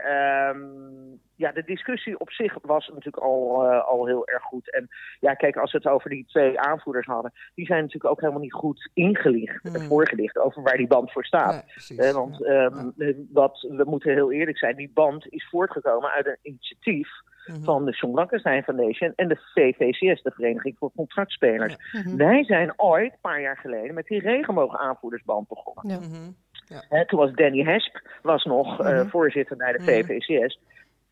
um, 0.48 1.20
ja, 1.36 1.52
de 1.52 1.64
discussie 1.64 2.18
op 2.18 2.30
zich 2.30 2.56
was 2.62 2.88
natuurlijk 2.88 3.22
al, 3.22 3.64
uh, 3.64 3.84
al 3.84 4.06
heel 4.06 4.26
erg 4.26 4.42
goed. 4.42 4.72
En 4.72 4.88
ja, 5.20 5.34
kijk, 5.34 5.56
als 5.56 5.72
we 5.72 5.78
het 5.78 5.86
over 5.86 6.10
die 6.10 6.26
twee 6.26 6.60
aanvoerders 6.60 7.06
hadden, 7.06 7.32
die 7.54 7.66
zijn 7.66 7.82
natuurlijk 7.82 8.10
ook 8.12 8.20
helemaal 8.20 8.42
niet 8.42 8.52
goed 8.52 8.90
ingelicht, 8.94 9.64
mm. 9.64 9.80
voorgelicht 9.80 10.38
over 10.38 10.62
waar 10.62 10.76
die 10.76 10.86
band 10.86 11.12
voor 11.12 11.24
staat. 11.24 11.64
Want 12.12 12.36
ja. 12.38 12.64
um, 12.64 12.94
wat, 13.32 13.60
we 13.60 13.84
moeten 13.86 14.12
heel 14.12 14.32
eerlijk 14.32 14.58
zijn, 14.58 14.76
die 14.76 14.90
band 14.94 15.26
is 15.28 15.48
voortgekomen 15.48 16.10
uit 16.10 16.26
een 16.26 16.38
initiatief 16.42 17.08
-hmm. 17.52 17.64
van 17.64 17.84
de 17.84 17.90
John 17.90 18.12
Blankenstein 18.12 18.62
Foundation 18.62 19.12
en 19.16 19.28
de 19.28 19.40
VVCS, 19.54 20.22
de 20.22 20.30
Vereniging 20.34 20.76
voor 20.78 20.90
Contractspelers. 20.96 21.76
Ja. 21.92 22.00
Mm 22.00 22.06
-hmm. 22.06 22.16
Wij 22.16 22.44
zijn 22.44 22.72
ooit, 22.76 23.12
een 23.12 23.18
paar 23.20 23.40
jaar 23.40 23.56
geleden, 23.56 23.94
met 23.94 24.06
die 24.06 24.20
regenbogenaanvoerdersband 24.20 25.48
begonnen. 25.48 25.88
Ja. 25.88 26.06
Mm 26.06 26.12
-hmm. 26.12 26.36
ja. 26.66 26.84
He, 26.88 27.06
toen 27.06 27.18
was 27.18 27.32
Danny 27.32 27.62
Hesp 27.62 28.00
was 28.22 28.44
nog 28.44 28.80
uh, 28.80 29.00
voorzitter 29.06 29.56
bij 29.56 29.72
de 29.72 29.82
VVCS. 29.82 30.58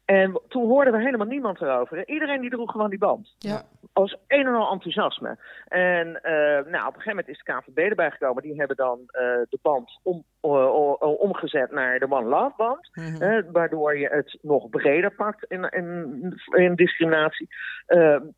En 0.04 0.40
toen 0.48 0.66
hoorden 0.66 0.92
we 0.92 1.02
helemaal 1.02 1.26
niemand 1.26 1.60
erover. 1.60 2.08
Iedereen 2.08 2.40
die 2.40 2.50
droeg 2.50 2.70
gewoon 2.70 2.90
die 2.90 2.98
band. 2.98 3.34
Ja. 3.38 3.62
Als 3.92 4.16
een 4.28 4.46
en 4.46 4.54
al 4.54 4.72
enthousiasme. 4.72 5.38
En 5.68 6.06
uh, 6.06 6.72
nou, 6.72 6.86
op 6.86 6.94
een 6.94 7.00
gegeven 7.00 7.08
moment 7.08 7.28
is 7.28 7.42
de 7.44 7.52
KVB 7.52 7.78
erbij 7.78 8.10
gekomen. 8.10 8.42
Die 8.42 8.58
hebben 8.58 8.76
dan 8.76 8.98
uh, 9.00 9.10
de 9.48 9.58
band 9.62 10.00
om, 10.02 10.24
uh, 10.42 11.00
omgezet 11.00 11.70
naar 11.70 11.98
de 11.98 12.10
One 12.10 12.28
Love 12.28 12.54
band. 12.56 12.90
Mm 12.92 13.04
-hmm. 13.04 13.52
waardoor 13.52 13.98
je 13.98 14.08
het 14.08 14.38
nog 14.40 14.68
breder 14.68 15.10
pakt 15.14 15.44
in, 15.48 15.64
in, 15.64 16.40
in 16.50 16.74
discriminatie. 16.74 17.48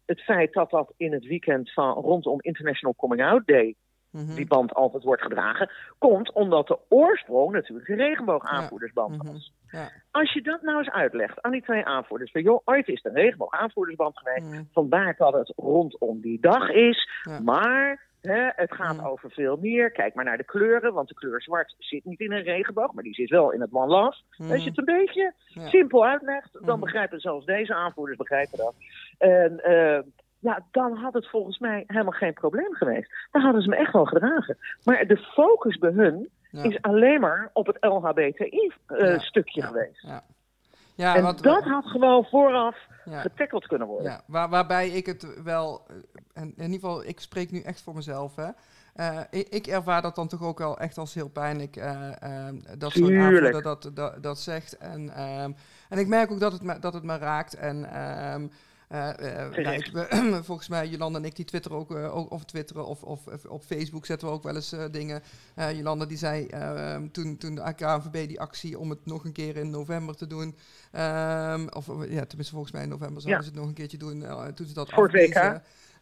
het 0.06 0.20
feit 0.20 0.52
dat 0.52 0.70
dat 0.70 0.92
in 0.96 1.12
het 1.12 1.26
weekend 1.26 1.72
van 1.72 1.92
rondom 1.92 2.38
International 2.40 2.94
Coming 2.94 3.22
Out 3.22 3.46
Day 3.46 3.76
Mhm. 4.14 4.34
die 4.34 4.46
band 4.46 4.74
altijd 4.74 5.02
wordt 5.02 5.22
gedragen, 5.22 5.70
komt 5.98 6.32
omdat 6.32 6.66
de 6.66 6.78
oorsprong 6.88 7.52
natuurlijk 7.52 7.86
de 7.86 7.94
regenboogaanvoerdersband 7.94 9.16
mhm. 9.16 9.32
was. 9.32 9.52
Ja. 9.74 9.90
Als 10.10 10.32
je 10.32 10.42
dat 10.42 10.62
nou 10.62 10.78
eens 10.78 10.90
uitlegt 10.90 11.42
aan 11.42 11.52
die 11.52 11.62
twee 11.62 11.84
aanvoerders, 11.84 12.30
van 12.30 12.42
joh, 12.42 12.60
ooit 12.64 12.88
is 12.88 13.02
de 13.02 13.10
regenboogaanvoerdersband 13.10 14.18
geweest, 14.18 14.46
mm. 14.46 14.68
vandaar 14.72 15.14
dat 15.16 15.32
het 15.32 15.52
rondom 15.56 16.20
die 16.20 16.40
dag 16.40 16.70
is, 16.70 17.08
maar 17.42 18.12
Hè, 18.26 18.50
het 18.54 18.74
gaat 18.74 18.96
mhm. 18.96 19.06
over 19.06 19.30
veel 19.30 19.56
meer. 19.56 19.90
Kijk 19.90 20.14
maar 20.14 20.24
naar 20.24 20.36
de 20.36 20.44
kleuren, 20.44 20.92
want 20.92 21.08
de 21.08 21.14
kleur 21.14 21.42
zwart 21.42 21.74
zit 21.78 22.04
niet 22.04 22.20
in 22.20 22.32
een 22.32 22.42
regenboog, 22.42 22.92
maar 22.92 23.02
die 23.02 23.14
zit 23.14 23.30
wel 23.30 23.52
in 23.52 23.60
het 23.60 23.72
One 23.72 23.86
Love. 23.86 24.16
Als 24.50 24.62
je 24.62 24.68
het 24.68 24.78
een 24.78 24.84
beetje 24.84 25.32
simpel 25.54 26.06
uitlegt, 26.06 26.58
dan 26.66 26.80
begrijpen 26.80 27.20
zelfs 27.20 27.46
deze 27.46 27.74
aanvoerders 27.74 28.18
begrijpen 28.18 28.58
dat. 28.58 28.74
En 29.18 29.60
uh, 29.66 29.98
ja, 30.38 30.66
dan 30.70 30.96
had 30.96 31.14
het 31.14 31.28
volgens 31.28 31.58
mij 31.58 31.84
helemaal 31.86 32.12
geen 32.12 32.32
probleem 32.32 32.74
geweest. 32.74 33.12
Dan 33.30 33.42
hadden 33.42 33.62
ze 33.62 33.68
me 33.68 33.76
echt 33.76 33.92
wel 33.92 34.04
gedragen. 34.04 34.58
Maar 34.84 35.06
de 35.06 35.16
focus 35.16 35.78
bij 35.78 35.90
hun 35.90 36.30
is 36.62 36.82
alleen 36.82 37.20
maar 37.20 37.50
op 37.52 37.66
het 37.66 37.76
LHBTI-stukje 37.80 39.60
uh, 39.60 39.66
geweest. 39.66 40.02
Ja. 40.02 40.24
Ja, 40.96 41.16
en 41.16 41.22
wat, 41.22 41.42
dat 41.42 41.64
had 41.64 41.86
gewoon 41.86 42.24
vooraf 42.24 42.76
getackeld 43.04 43.66
kunnen 43.66 43.86
worden. 43.86 44.10
Ja, 44.10 44.20
waar, 44.26 44.48
waarbij 44.48 44.88
ik 44.88 45.06
het 45.06 45.42
wel, 45.42 45.86
eh, 45.88 45.96
en 46.32 46.52
in 46.56 46.62
ieder 46.72 46.74
geval, 46.80 47.04
ik 47.04 47.20
spreek 47.20 47.50
nu 47.50 47.60
echt 47.60 47.82
voor 47.82 47.94
mezelf. 47.94 48.36
Hè. 48.36 48.48
Uh, 48.96 49.20
ik, 49.30 49.48
ik, 49.48 49.66
ervaar 49.66 50.02
dat 50.02 50.14
dan 50.14 50.28
toch 50.28 50.42
ook 50.42 50.58
wel 50.58 50.78
echt 50.78 50.98
als 50.98 51.14
heel 51.14 51.28
pijnlijk. 51.28 51.76
Uh, 51.76 52.10
uh, 52.22 52.48
dat 52.78 52.92
zo'n 52.92 53.16
aanvoerder 53.16 53.62
dat, 53.62 53.90
dat, 53.94 54.22
dat 54.22 54.38
zegt. 54.38 54.76
En, 54.76 55.14
ehm, 55.14 55.52
en 55.88 55.98
ik 55.98 56.06
merk 56.06 56.30
ook 56.30 56.40
dat 56.40 56.52
het 56.52 56.62
me, 56.62 56.78
dat 56.78 56.94
het 56.94 57.02
me 57.02 57.18
raakt. 57.18 57.54
En 57.54 57.90
ehm, 57.92 58.46
uh, 58.94 60.42
volgens 60.48 60.68
mij, 60.68 60.88
Jolanda 60.88 61.18
en 61.18 61.24
ik, 61.24 61.36
die 61.36 61.44
twitteren 61.44 61.78
ook, 61.78 62.30
of 62.30 62.44
twitteren 62.44 62.86
of, 62.86 63.02
of, 63.02 63.20
op 63.48 63.62
Facebook 63.64 64.06
zetten 64.06 64.28
we 64.28 64.34
ook 64.34 64.42
wel 64.42 64.54
eens 64.54 64.74
dingen. 64.90 65.22
Jolanda 65.74 66.04
die 66.04 66.18
zei 66.18 66.46
ehm, 66.46 67.08
toen, 67.08 67.36
toen 67.36 67.54
de 67.54 67.74
KNVB 67.76 68.28
die 68.28 68.40
actie 68.40 68.78
om 68.78 68.90
het 68.90 69.06
nog 69.06 69.24
een 69.24 69.32
keer 69.32 69.56
in 69.56 69.70
november 69.70 70.16
te 70.16 70.26
doen, 70.26 70.56
um, 70.92 71.68
of 71.68 71.86
ja, 72.08 72.24
tenminste 72.24 72.52
volgens 72.52 72.72
mij 72.72 72.82
in 72.82 72.88
november 72.88 73.22
zouden 73.22 73.44
ja. 73.44 73.48
ze 73.48 73.50
het 73.50 73.58
nog 73.58 73.68
een 73.68 73.74
keertje 73.74 73.98
doen, 73.98 74.24
toen 74.54 74.66
ze 74.66 74.74
dat 74.74 74.90
Voor. 74.90 75.10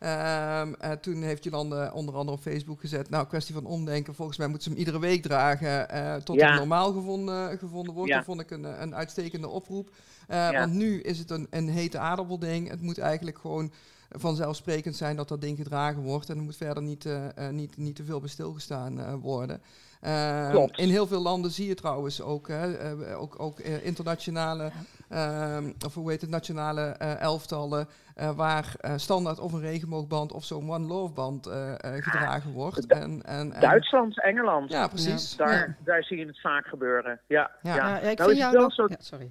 Um, 0.02 0.74
uh, 0.84 0.90
toen 1.00 1.22
heeft 1.22 1.44
Jolande 1.44 1.90
onder 1.94 2.14
andere 2.14 2.36
op 2.36 2.42
Facebook 2.42 2.80
gezet. 2.80 3.10
Nou, 3.10 3.26
kwestie 3.26 3.54
van 3.54 3.64
omdenken. 3.64 4.14
Volgens 4.14 4.38
mij 4.38 4.46
moeten 4.46 4.64
ze 4.64 4.70
hem 4.70 4.78
iedere 4.78 5.00
week 5.00 5.22
dragen. 5.22 5.86
Uh, 5.94 6.14
tot 6.14 6.36
ja. 6.36 6.46
het 6.48 6.58
normaal 6.58 6.92
gevonden, 6.92 7.58
gevonden 7.58 7.94
wordt. 7.94 8.10
Ja. 8.10 8.16
Dat 8.16 8.24
vond 8.24 8.40
ik 8.40 8.50
een, 8.50 8.82
een 8.82 8.94
uitstekende 8.94 9.48
oproep. 9.48 9.90
Uh, 10.32 10.50
want 10.50 10.72
nu 10.72 11.00
is 11.00 11.18
het 11.18 11.30
een, 11.30 11.46
een 11.50 11.68
hete 11.68 11.98
aardappelding. 11.98 12.68
Het 12.68 12.80
moet 12.80 12.98
eigenlijk 12.98 13.38
gewoon 13.38 13.72
vanzelfsprekend 14.08 14.96
zijn 14.96 15.16
dat 15.16 15.28
dat 15.28 15.40
ding 15.40 15.56
gedragen 15.56 16.02
wordt. 16.02 16.30
En 16.30 16.36
er 16.36 16.42
moet 16.42 16.56
verder 16.56 16.82
niet, 16.82 17.08
niet, 17.50 17.76
niet 17.76 17.96
te 17.96 18.04
veel 18.04 18.20
bij 18.20 18.28
stilgestaan 18.28 19.20
worden. 19.20 19.60
Uh, 20.06 20.66
in 20.74 20.88
heel 20.88 21.06
veel 21.06 21.22
landen 21.22 21.50
zie 21.50 21.68
je 21.68 21.74
trouwens 21.74 22.22
ook, 22.22 22.48
hè, 22.48 22.94
uh, 22.94 23.20
ook, 23.20 23.40
ook 23.40 23.58
uh, 23.58 23.84
internationale, 23.86 24.70
ehm, 25.08 25.72
of 25.86 25.94
hoe 25.94 26.10
heet 26.10 26.20
het, 26.20 26.30
nationale 26.30 26.82
elftallen, 27.18 27.88
waar 28.36 28.74
standaard 28.96 29.38
of 29.38 29.52
een 29.52 29.60
regenboogband 29.60 30.32
of 30.32 30.44
zo'n 30.44 30.70
One 30.70 30.86
Love 30.86 31.12
band 31.12 31.46
gedragen 31.80 32.52
wordt. 32.52 32.86
En, 32.86 33.22
en, 33.22 33.52
en, 33.52 33.60
Duitsland, 33.60 34.22
Engeland. 34.22 34.70
Ja, 34.70 34.88
precies. 34.88 35.34
Ja. 35.36 35.46
Daar, 35.46 35.76
daar 35.84 36.02
zie 36.02 36.18
je 36.18 36.26
het 36.26 36.40
vaak 36.40 36.66
gebeuren. 36.66 37.20
Ja, 37.26 37.50
ja. 37.62 37.74
ja. 37.74 37.98
ik 37.98 38.18
nou, 38.18 38.30
vind 38.30 38.42
jou 38.42 38.56
wel 38.56 38.70
zo... 38.70 38.86
sorry. 38.98 39.30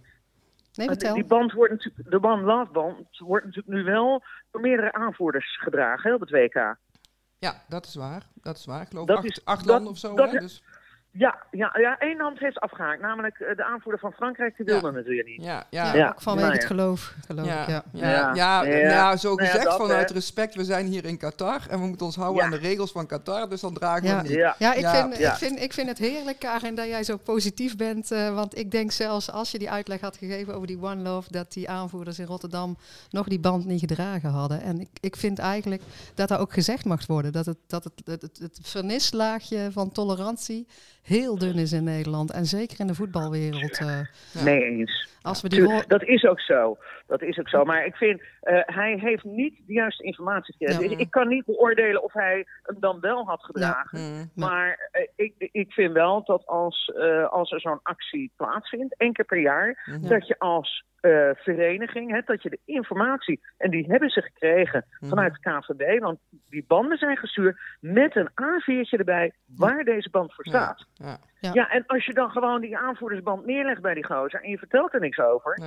Nee, 0.73 0.87
vertel. 0.87 1.13
Die 1.13 1.25
band 1.25 1.51
wordt 1.51 1.71
natuurlijk, 1.71 2.09
de 2.09 2.23
One 2.23 2.41
Love 2.41 2.71
band 2.71 3.17
wordt 3.17 3.45
natuurlijk 3.45 3.75
nu 3.75 3.83
wel 3.83 4.23
door 4.51 4.61
meerdere 4.61 4.93
aanvoerders 4.93 5.57
gedragen 5.61 6.09
hè, 6.09 6.15
op 6.15 6.21
het 6.21 6.29
WK. 6.29 6.77
Ja, 7.37 7.63
dat 7.67 7.85
is 7.85 7.95
waar. 7.95 8.27
Dat 8.33 8.57
is 8.57 8.65
waar. 8.65 8.81
Ik 8.81 8.87
geloof 8.87 9.05
dat 9.07 9.17
acht, 9.17 9.25
is, 9.25 9.45
acht 9.45 9.65
landen 9.65 9.91
of 9.91 9.97
zo. 9.97 10.15
hè? 10.15 10.39
Dus... 10.39 10.63
Ja, 11.13 11.43
ja, 11.51 11.77
ja, 11.79 11.97
één 11.99 12.17
land 12.17 12.39
heeft 12.39 12.59
afgehaakt. 12.59 13.01
Namelijk 13.01 13.39
uh, 13.39 13.55
de 13.55 13.63
aanvoerder 13.63 13.99
van 13.99 14.11
Frankrijk, 14.11 14.57
die 14.57 14.65
wilde 14.65 14.87
ja. 14.87 14.93
natuurlijk 14.93 15.27
niet. 15.27 15.43
Ja, 15.43 15.63
ja. 15.69 15.95
ja. 15.95 16.07
ook 16.07 16.21
vanwege 16.21 16.51
het 16.51 16.65
geloof, 16.65 17.15
geloof 17.25 17.45
ja. 17.45 17.65
Ja, 17.67 17.83
ja. 17.91 18.33
ja, 18.33 18.63
ja, 18.63 19.15
zo 19.15 19.35
nou 19.35 19.49
gezegd 19.49 19.75
vanuit 19.75 20.11
respect. 20.11 20.55
We 20.55 20.63
zijn 20.63 20.85
hier 20.85 21.05
in 21.05 21.17
Qatar 21.17 21.61
en 21.69 21.79
we 21.79 21.85
moeten 21.85 22.05
ons 22.05 22.15
houden 22.15 22.43
aan 22.43 22.49
de 22.49 22.57
regels 22.57 22.91
van 22.91 23.07
Qatar. 23.07 23.49
Dus 23.49 23.61
dan 23.61 23.73
dragen 23.73 24.17
we 24.17 24.21
niet. 24.21 24.31
Ja, 24.57 24.73
ik, 24.73 24.87
Vind, 24.87 25.19
Ik, 25.19 25.31
vind, 25.31 25.59
ik 25.59 25.73
vind 25.73 25.87
het 25.87 25.97
heerlijk, 25.97 26.39
Karin, 26.39 26.75
dat 26.75 26.87
jij 26.87 27.03
zo 27.03 27.17
positief 27.17 27.75
bent. 27.77 28.11
Uh, 28.11 28.33
want 28.35 28.57
ik 28.57 28.71
denk 28.71 28.91
zelfs 28.91 29.31
als 29.31 29.51
je 29.51 29.59
die 29.59 29.71
uitleg 29.71 30.01
had 30.01 30.17
gegeven 30.17 30.55
over 30.55 30.67
die 30.67 30.81
One 30.81 31.01
Love... 31.01 31.31
dat 31.31 31.53
die 31.53 31.69
aanvoerders 31.69 32.19
in 32.19 32.25
Rotterdam 32.25 32.77
nog 33.09 33.27
die 33.27 33.39
band 33.39 33.65
niet 33.65 33.79
gedragen 33.79 34.29
hadden. 34.29 34.61
En 34.61 34.79
ik, 34.79 34.89
ik 34.99 35.15
vind 35.15 35.39
eigenlijk 35.39 35.81
dat 36.15 36.27
dat 36.27 36.39
ook 36.39 36.53
gezegd 36.53 36.85
mag 36.85 37.07
worden. 37.07 37.31
Dat 37.31 37.45
het, 37.45 37.57
dat 37.67 37.83
het, 37.83 38.01
het, 38.05 38.21
het, 38.21 38.37
het 38.37 38.59
vernislaagje 38.61 39.71
van 39.71 39.91
tolerantie 39.91 40.67
heel 41.03 41.37
dun 41.37 41.55
is 41.55 41.71
in 41.71 41.83
Nederland. 41.83 42.31
En 42.31 42.45
zeker 42.45 42.79
in 42.79 42.87
de 42.87 42.95
voetbalwereld. 42.95 43.79
Uh, 43.79 43.99
nee 44.45 44.63
eens. 44.63 45.09
Als 45.21 45.41
we 45.41 45.49
die 45.49 45.83
dat 45.87 46.03
is 46.03 46.23
ook 46.23 46.39
zo. 46.39 46.77
Dat 47.07 47.21
is 47.21 47.39
ook 47.39 47.49
zo. 47.49 47.63
Maar 47.63 47.85
ik 47.85 47.95
vind, 47.95 48.21
uh, 48.21 48.27
hij 48.65 48.97
heeft 49.01 49.23
niet 49.23 49.61
de 49.65 49.73
juiste 49.73 50.03
informatie. 50.03 50.55
Ja, 50.57 50.79
ik 50.79 51.09
kan 51.09 51.27
niet 51.27 51.45
beoordelen 51.45 52.03
of 52.03 52.13
hij 52.13 52.45
hem 52.63 52.79
dan 52.79 52.99
wel 52.99 53.25
had 53.25 53.43
gedragen. 53.43 53.99
Ja, 53.99 54.07
mm, 54.07 54.29
maar 54.35 54.89
uh, 54.91 55.07
ik, 55.15 55.49
ik 55.51 55.71
vind 55.71 55.93
wel 55.93 56.23
dat 56.23 56.45
als, 56.45 56.93
als 57.29 57.51
er 57.51 57.61
zo'n 57.61 57.79
actie 57.83 58.31
plaatsvindt, 58.35 58.95
één 58.97 59.13
keer 59.13 59.25
per 59.25 59.41
jaar, 59.41 59.83
mhm. 59.85 60.07
dat 60.07 60.27
je 60.27 60.39
als 60.39 60.83
uh, 61.01 61.29
vereniging, 61.33 62.11
hè, 62.11 62.21
dat 62.25 62.43
je 62.43 62.49
de 62.49 62.59
informatie, 62.65 63.39
en 63.57 63.69
die 63.69 63.85
hebben 63.87 64.09
ze 64.09 64.21
gekregen 64.21 64.85
mhm. 64.99 65.09
vanuit 65.09 65.33
de 65.33 65.49
KVB, 65.49 65.99
want 65.99 66.19
die 66.49 66.65
banden 66.67 66.97
zijn 66.97 67.17
gestuurd 67.17 67.59
met 67.79 68.15
een 68.15 68.29
A4'tje 68.29 68.97
erbij 68.97 69.33
waar 69.55 69.83
deze 69.83 70.09
band 70.09 70.33
voor 70.33 70.45
staat. 70.45 70.85
Ja, 70.93 71.17
ja. 71.39 71.51
ja, 71.53 71.69
en 71.69 71.83
als 71.87 72.05
je 72.05 72.13
dan 72.13 72.29
gewoon 72.29 72.61
die 72.61 72.77
aanvoerdersband 72.77 73.45
neerlegt 73.45 73.81
bij 73.81 73.93
die 73.93 74.05
gozer 74.05 74.41
en 74.41 74.49
je 74.49 74.57
vertelt 74.57 74.93
er 74.93 74.99
niks 74.99 75.19
over, 75.19 75.59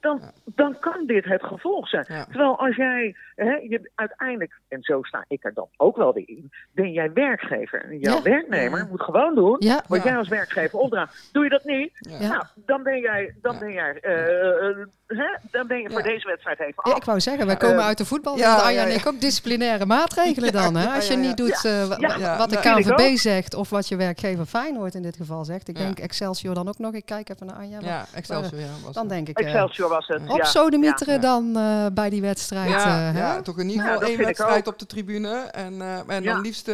dan, 0.00 0.20
dan 0.44 0.78
kan 0.78 1.06
dit 1.06 1.24
het 1.24 1.42
gevolg 1.42 1.88
zijn. 1.88 2.04
Terwijl 2.04 2.58
als 2.58 2.76
jij, 2.76 3.16
hè, 3.34 3.54
je 3.54 3.90
uiteindelijk, 3.94 4.60
en 4.68 4.82
zo 4.82 5.02
sta 5.02 5.24
ik 5.28 5.44
er 5.44 5.54
dan 5.54 5.68
ook 5.76 5.96
wel 5.96 6.12
weer 6.12 6.28
in, 6.28 6.50
ben 6.74 6.92
jij 6.92 7.12
werkgever. 7.12 7.84
En 7.84 7.98
jouw 7.98 8.22
werknemer 8.22 8.86
moet 8.90 9.02
gewoon 9.02 9.34
doen 9.34 9.58
wat 9.88 10.02
jij 10.02 10.16
als 10.16 10.28
werkgever 10.28 10.78
opdraagt. 10.78 11.28
Doe 11.32 11.44
je 11.44 11.50
dat 11.50 11.64
niet, 11.64 12.18
nou, 12.20 12.44
dan 12.54 12.82
ben 12.82 13.00
jij, 13.00 13.34
dan 13.40 13.58
ben 13.58 13.72
jij 13.72 13.98
uh, 14.02 14.61
hè, 15.06 15.38
dan 15.50 15.66
ben 15.66 15.80
je 15.80 15.90
voor 15.90 16.02
deze 16.02 16.28
wedstrijd 16.28 16.60
even 16.60 16.82
af. 16.82 16.90
Ja, 16.90 16.96
ik 16.96 17.04
wou 17.04 17.20
zeggen, 17.20 17.46
wij 17.46 17.56
komen 17.56 17.82
uit 17.84 17.98
de 17.98 18.04
voetbal. 18.04 18.36
Ja, 18.36 18.56
Anja 18.56 18.82
en 18.82 18.94
ik 18.94 19.06
ook 19.06 19.20
disciplinaire 19.20 19.86
maatregelen 19.86 20.52
dan. 20.62 20.76
Hè? 20.76 20.94
Als 20.94 21.08
je 21.08 21.16
niet 21.16 21.36
doet 21.36 21.64
uh, 21.66 22.36
wat 22.38 22.50
de 22.50 22.58
KNVB 22.60 23.16
zegt 23.16 23.54
of 23.54 23.70
wat 23.70 23.88
je 23.88 23.96
werkgever 23.96 24.46
Feyenoord 24.46 24.94
in 24.94 25.02
dit 25.02 25.16
geval 25.16 25.44
zegt. 25.44 25.68
Ik 25.68 25.76
denk 25.76 25.98
Excelsior 25.98 26.54
dan 26.54 26.68
ook 26.68 26.78
nog. 26.78 26.92
Ik 26.92 27.06
kijk 27.06 27.28
even 27.28 27.46
naar 27.46 27.56
Anja. 27.56 27.78
Ja, 27.80 28.04
Excelsior 28.14 28.60
ja, 28.60 28.66
was 28.84 28.94
Dan 28.94 29.08
denk 29.08 29.28
ik... 29.28 29.38
Excelsior 29.38 29.88
was 29.88 30.06
het, 30.06 30.28
Op 30.28 30.44
sodemieteren 30.44 31.20
dan 31.20 31.52
uh, 31.56 31.86
bij 31.92 32.10
die 32.10 32.20
wedstrijd. 32.20 32.70
Ja, 32.70 33.10
ja 33.10 33.42
toch 33.42 33.58
in 33.58 33.68
ieder 33.68 33.86
geval 33.86 34.02
één 34.02 34.18
wedstrijd 34.18 34.66
op 34.66 34.78
de 34.78 34.86
tribune. 34.86 35.48
En, 35.50 35.72
uh, 35.72 36.08
en 36.08 36.22
dan 36.22 36.40
liefst 36.40 36.70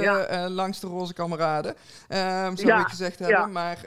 langs 0.48 0.80
de 0.80 0.86
roze 0.86 1.14
kameraden. 1.14 1.70
Um, 2.08 2.56
zou 2.56 2.80
ik 2.80 2.86
gezegd 2.86 3.18
hebben. 3.18 3.52
Maar 3.52 3.78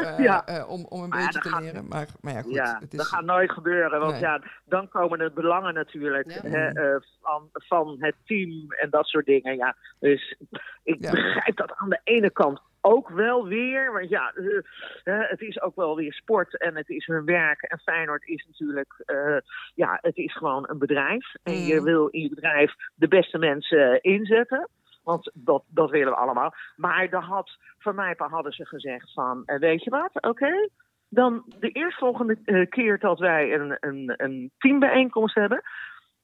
om, 0.68 0.86
om 0.90 1.04
een 1.04 1.10
beetje 1.10 1.40
te 1.40 1.58
leren. 1.60 1.86
Maar, 1.88 2.08
maar 2.22 2.34
ja, 2.34 2.42
goed. 2.42 2.80
Het 2.80 2.92
is, 2.94 2.98
dat 2.98 3.08
gaat 3.08 3.24
nooit 3.24 3.52
gebeuren. 3.52 3.91
Want 4.00 4.20
ja, 4.20 4.42
dan 4.66 4.90
komen 4.90 5.20
de 5.20 5.32
belangen 5.32 5.74
natuurlijk 5.74 6.34
hè, 6.34 6.94
uh, 6.94 7.02
van, 7.22 7.50
van 7.52 7.96
het 8.00 8.16
team 8.26 8.72
en 8.72 8.90
dat 8.90 9.06
soort 9.06 9.26
dingen. 9.26 9.56
Ja, 9.56 9.76
dus 10.00 10.38
ik 10.84 11.00
begrijp 11.00 11.56
dat 11.56 11.74
aan 11.76 11.90
de 11.90 12.00
ene 12.04 12.32
kant 12.32 12.62
ook 12.82 13.10
wel 13.10 13.48
weer. 13.48 13.92
Want 13.94 14.10
ja, 14.10 14.34
uh, 14.36 14.60
het 15.04 15.42
is 15.42 15.62
ook 15.62 15.76
wel 15.76 15.96
weer 15.96 16.14
sport 16.14 16.58
en 16.58 16.76
het 16.76 16.90
is 16.90 17.06
hun 17.06 17.26
werk. 17.26 17.62
En 17.62 17.80
Feyenoord 17.80 18.28
is 18.28 18.46
natuurlijk, 18.48 19.04
uh, 19.06 19.38
ja, 19.76 19.98
het 20.02 20.18
is 20.18 20.34
gewoon 20.34 20.66
een 20.70 20.80
bedrijf. 20.80 21.34
En 21.44 21.54
je 21.54 21.80
mm. 21.80 21.84
wil 21.84 22.08
in 22.08 22.22
je 22.22 22.30
bedrijf 22.30 22.74
de 22.96 23.08
beste 23.08 23.38
mensen 23.38 24.02
inzetten. 24.02 24.70
Want 25.04 25.32
dat, 25.34 25.64
dat 25.68 25.90
willen 25.90 26.14
we 26.14 26.20
allemaal. 26.20 26.54
Maar 26.76 27.10
dan 27.10 27.24
had, 27.24 27.58
van 27.78 27.96
mij 27.96 28.16
hadden 28.18 28.52
ze 28.52 28.66
gezegd 28.66 29.14
van, 29.14 29.44
weet 29.46 29.84
je 29.84 29.90
wat, 29.90 30.24
oké, 30.24 30.70
dan 31.14 31.44
de 31.60 31.70
eerstvolgende 31.70 32.38
uh, 32.46 32.70
keer 32.70 33.00
dat 33.00 33.20
wij 33.20 33.54
een, 33.54 33.78
een, 33.80 34.14
een 34.18 34.52
teambijeenkomst 34.58 35.36
hebben, 35.36 35.62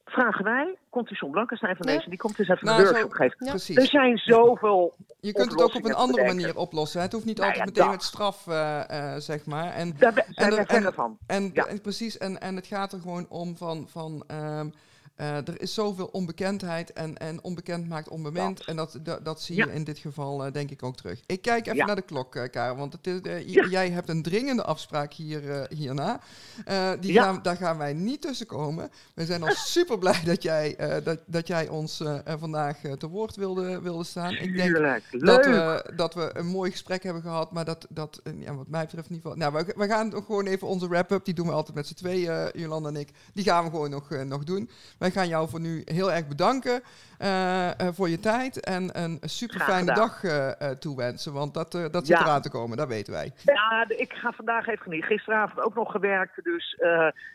vragen 0.04 0.44
wij, 0.44 0.76
komt 0.90 1.08
die 1.08 1.16
John 1.16 1.32
Blankenstein 1.32 1.76
van 1.76 1.86
deze, 1.86 2.08
die 2.08 2.18
komt 2.18 2.38
eens 2.38 2.48
even 2.48 2.66
nou, 2.66 2.80
een 2.80 2.86
workshop 2.86 3.12
geven. 3.12 3.36
Precies. 3.38 3.76
Er 3.76 3.86
zijn 3.86 4.18
zoveel 4.18 4.94
Je 5.20 5.32
kunt 5.32 5.50
het 5.50 5.62
ook 5.62 5.74
op 5.74 5.84
een 5.84 5.94
andere 5.94 6.26
manier 6.26 6.56
oplossen. 6.56 7.00
Het 7.00 7.12
hoeft 7.12 7.24
niet 7.24 7.38
nou 7.38 7.48
altijd 7.48 7.66
meteen 7.68 7.90
met 7.90 8.02
straf, 8.02 8.46
uh, 8.46 8.80
uh, 8.90 9.14
zeg 9.16 9.46
maar. 9.46 9.72
En, 9.72 9.94
Daar 9.98 10.26
zijn 10.28 10.54
we 10.54 10.64
verder 10.66 10.92
van. 10.92 11.18
En, 11.26 11.54
en, 11.54 11.80
precies, 11.80 12.18
en, 12.18 12.40
en 12.40 12.56
het 12.56 12.66
gaat 12.66 12.92
er 12.92 13.00
gewoon 13.00 13.26
om 13.28 13.56
van... 13.56 13.88
van 13.88 14.24
um, 14.30 14.72
uh, 15.20 15.36
er 15.36 15.60
is 15.60 15.74
zoveel 15.74 16.06
onbekendheid 16.06 16.92
en, 16.92 17.16
en 17.16 17.42
onbekend 17.42 17.88
maakt 17.88 18.08
onbemind. 18.08 18.64
En 18.64 18.76
dat, 18.76 18.98
dat, 19.02 19.24
dat 19.24 19.42
zie 19.42 19.56
je 19.56 19.72
in 19.72 19.84
dit 19.84 19.98
geval 19.98 20.46
uh, 20.46 20.52
denk 20.52 20.70
ik 20.70 20.82
ook 20.82 20.96
terug. 20.96 21.20
Ik 21.26 21.42
kijk 21.42 21.66
even 21.66 21.86
naar 21.86 21.96
de 21.96 22.02
klok, 22.02 22.34
uh, 22.34 22.42
Karel, 22.50 22.76
want 22.76 22.92
het 22.92 23.06
is, 23.06 23.52
jij 23.70 23.90
hebt 23.90 24.08
een 24.08 24.22
dringende 24.22 24.64
afspraak 24.64 25.12
hier, 25.12 25.66
hierna. 25.70 26.20
die 27.00 27.12
gaan, 27.12 27.42
daar 27.42 27.56
gaan 27.56 27.78
wij 27.78 27.92
niet 27.92 28.20
tussen 28.20 28.46
komen. 28.46 28.90
We 29.14 29.24
zijn 29.24 29.42
al 29.42 29.54
super 29.76 29.98
blij 29.98 30.20
dat 30.24 30.42
jij, 30.42 30.76
dat, 31.04 31.18
dat 31.26 31.46
jij 31.46 31.68
ons 31.68 32.02
vandaag 32.24 32.78
te 32.98 33.08
woord 33.08 33.36
wilde, 33.36 33.80
wilde 33.80 34.04
staan. 34.04 34.34
Ik 34.34 34.56
denk 34.56 34.72
dat 35.10 35.44
we, 35.46 35.92
dat 35.96 36.14
we 36.14 36.30
een 36.32 36.46
mooi 36.46 36.70
gesprek 36.70 37.02
hebben 37.02 37.22
gehad, 37.22 37.52
maar 37.52 37.64
dat, 37.64 37.86
dat 37.90 38.22
ja, 38.38 38.54
wat 38.54 38.68
mij 38.68 38.84
betreft 38.84 39.10
niet 39.10 39.34
Nou, 39.34 39.52
we, 39.52 39.74
we 39.76 39.86
gaan 39.86 40.12
gewoon 40.12 40.46
even 40.46 40.68
onze 40.68 40.88
wrap-up, 40.88 41.24
die 41.24 41.34
doen 41.34 41.46
we 41.46 41.52
altijd 41.52 41.76
met 41.76 41.86
z'n 41.86 41.94
tweeën, 41.94 42.50
Jolanda 42.52 42.88
en 42.88 42.96
ik. 42.96 43.10
Die 43.32 43.44
gaan 43.44 43.64
we 43.64 43.70
gewoon 43.70 43.90
nog, 43.90 44.10
nog 44.10 44.44
doen. 44.44 44.70
Wij 44.98 45.07
gaan 45.10 45.28
jou 45.28 45.48
voor 45.48 45.60
nu 45.60 45.82
heel 45.84 46.12
erg 46.12 46.26
bedanken 46.28 46.82
uh, 47.22 47.66
uh, 47.66 47.88
voor 47.92 48.08
je 48.08 48.20
tijd 48.20 48.60
en 48.60 49.02
een 49.02 49.18
super 49.22 49.60
fijne 49.60 49.94
dag 49.94 50.22
uh, 50.22 50.50
toewensen. 50.70 51.32
Want 51.32 51.54
dat, 51.54 51.72
dat 51.72 52.06
zit 52.06 52.18
ja. 52.18 52.24
eraan 52.24 52.42
te 52.42 52.50
komen, 52.50 52.76
dat 52.76 52.88
weten 52.88 53.12
wij. 53.12 53.32
Ja, 53.44 53.84
ik 53.88 54.12
ga 54.12 54.32
vandaag 54.32 54.66
even 54.66 54.82
genieten. 54.82 55.08
Gisteravond 55.08 55.60
ook 55.60 55.74
nog 55.74 55.90
gewerkt. 55.90 56.44
Dus, 56.44 56.74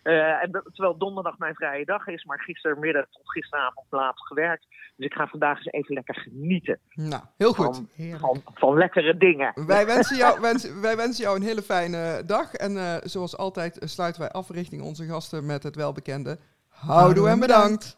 en, 0.03 0.51
terwijl 0.51 0.97
donderdag 0.97 1.37
mijn 1.37 1.55
vrije 1.55 1.85
dag 1.85 2.07
is, 2.07 2.23
maar 2.23 2.39
gistermiddag 2.39 3.05
tot 3.09 3.31
gisteravond 3.31 3.85
laat 3.89 4.21
gewerkt. 4.21 4.65
Dus 4.95 5.05
ik 5.05 5.13
ga 5.13 5.27
vandaag 5.27 5.57
eens 5.57 5.71
even 5.71 5.93
lekker 5.93 6.15
genieten. 6.15 6.79
Nou, 6.93 7.23
heel 7.37 7.53
goed. 7.53 7.75
Van, 7.75 8.19
van, 8.19 8.41
van 8.53 8.77
lekkere 8.77 9.17
dingen. 9.17 9.65
Wij 9.67 9.85
wensen, 9.95 10.17
jou, 10.17 10.41
wens, 10.41 10.79
wij 10.79 10.95
wensen 10.95 11.23
jou 11.23 11.35
een 11.35 11.43
hele 11.43 11.61
fijne 11.61 12.23
dag. 12.25 12.53
En 12.53 13.01
zoals 13.03 13.37
altijd 13.37 13.77
sluiten 13.79 14.21
wij 14.21 14.31
af 14.31 14.49
richting 14.49 14.81
onze 14.81 15.05
gasten 15.05 15.45
met 15.45 15.63
het 15.63 15.75
welbekende 15.75 16.37
Houdoe 16.85 17.29
en 17.29 17.39
bedankt. 17.39 17.97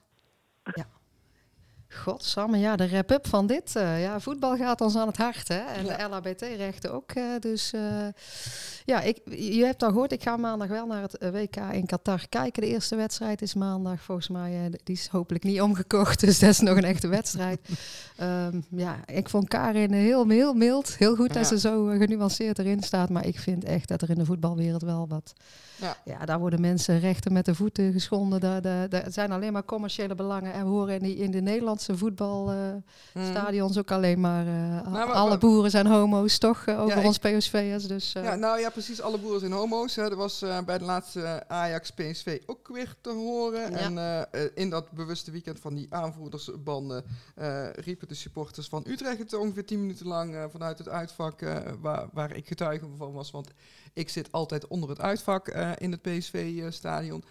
Ja. 0.63 0.85
Godsamme, 1.95 2.58
ja, 2.58 2.75
de 2.75 2.89
wrap-up 2.89 3.27
van 3.27 3.47
dit. 3.47 3.73
Uh, 3.77 4.01
ja, 4.01 4.19
voetbal 4.19 4.58
gaat 4.58 4.81
ons 4.81 4.95
aan 4.95 5.08
het 5.08 5.17
hart, 5.17 5.47
hè. 5.47 5.60
En 5.60 5.86
de 5.86 6.08
LHBT-rechten 6.10 6.93
ook. 6.93 7.15
Uh, 7.15 7.23
dus 7.39 7.73
uh, 7.73 8.08
ja, 8.86 9.01
ik, 9.01 9.19
je 9.29 9.63
hebt 9.65 9.84
al 9.84 9.89
gehoord, 9.89 10.12
ik 10.12 10.23
ga 10.23 10.38
maandag 10.38 10.67
wel 10.67 10.86
naar 10.86 11.01
het 11.01 11.17
WK 11.31 11.55
in 11.55 11.86
Qatar 11.86 12.27
kijken. 12.29 12.62
De 12.62 12.67
eerste 12.67 12.95
wedstrijd 12.95 13.41
is 13.41 13.53
maandag, 13.53 14.01
volgens 14.01 14.27
mij. 14.27 14.71
die 14.84 14.95
is 14.95 15.08
hopelijk 15.08 15.43
niet 15.43 15.62
omgekocht, 15.62 16.19
dus 16.25 16.39
dat 16.39 16.49
is 16.49 16.60
nog 16.60 16.77
een 16.77 16.84
echte 16.84 17.08
wedstrijd. 17.08 17.60
um, 18.21 18.65
ja, 18.86 18.99
ik 19.05 19.29
vond 19.29 19.47
Karin 19.47 19.91
heel, 19.91 20.29
heel 20.29 20.53
mild, 20.53 20.97
heel 20.97 21.15
goed 21.15 21.27
ja. 21.27 21.34
dat 21.34 21.47
ze 21.47 21.60
zo 21.60 21.86
genuanceerd 21.86 22.60
erin 22.60 22.84
staat. 22.84 23.10
Maar 23.10 23.25
ik 23.25 23.39
vind 23.39 23.63
echt 23.63 23.88
dat 23.88 24.01
er 24.01 24.10
in 24.10 24.17
de 24.17 24.25
voetbalwereld 24.25 24.81
wel 24.81 25.08
wat 25.08 25.34
ja. 25.75 25.97
ja, 26.05 26.25
daar 26.25 26.39
worden 26.39 26.62
mensen 26.62 26.99
rechten 26.99 27.34
met 27.34 27.45
de 27.45 27.55
voeten 27.55 27.91
geschonden. 27.91 28.39
Daar, 28.39 28.62
daar, 28.62 28.89
daar 28.89 29.12
zijn 29.12 29.31
alleen 29.31 29.53
maar 29.53 29.65
commerciële 29.65 30.15
belangen. 30.15 30.53
En 30.53 30.63
we 30.63 30.69
horen 30.69 30.95
in, 30.95 31.03
die, 31.03 31.15
in 31.15 31.31
de 31.31 31.41
Nederlandse 31.41 31.84
voetbalstadions 31.93 33.71
uh, 33.71 33.77
ook 33.77 33.91
alleen 33.91 34.19
maar... 34.19 34.45
Uh, 34.45 34.87
nou, 34.87 35.11
alle 35.11 35.37
boeren 35.37 35.71
zijn 35.71 35.87
homo's, 35.87 36.37
toch? 36.37 36.65
Uh, 36.65 36.81
over 36.81 36.97
ja, 36.97 37.05
ons 37.05 37.17
PSV'ers. 37.17 37.87
Dus, 37.87 38.11
ja, 38.11 38.35
nou 38.35 38.59
ja, 38.59 38.69
precies. 38.69 39.01
Alle 39.01 39.17
boeren 39.17 39.39
zijn 39.39 39.51
homo's. 39.51 39.95
Hè. 39.95 40.09
Er 40.09 40.15
was 40.15 40.43
bij 40.65 40.77
de 40.77 40.85
laatste 40.85 41.43
Ajax-PSV 41.47 42.41
ook 42.45 42.67
weer 42.67 42.95
te 43.01 43.09
horen. 43.09 43.73
En 43.73 44.27
in 44.53 44.69
dat 44.69 44.91
bewuste 44.91 45.31
weekend 45.31 45.59
van 45.59 45.73
die 45.73 45.87
aanvoerdersbanden... 45.89 47.03
riepen 47.75 48.07
de 48.07 48.15
supporters 48.15 48.67
van 48.67 48.85
Utrecht 48.87 49.17
het 49.17 49.33
ongeveer 49.33 49.65
10 49.65 49.79
minuten 49.79 50.07
lang... 50.07 50.47
vanuit 50.51 50.77
het 50.77 50.89
uitvak 50.89 51.39
waar, 51.81 52.07
waar 52.13 52.35
ik 52.35 52.47
getuige 52.47 52.85
van 52.97 53.11
was. 53.11 53.31
Want 53.31 53.51
ik 53.95 54.09
zit 54.09 54.31
altijd 54.31 54.67
onder 54.67 54.89
het 54.89 55.01
uitvak 55.01 55.47
uh, 55.47 55.71
in 55.77 55.91
het 55.91 56.01
PSV-stadion. 56.01 57.23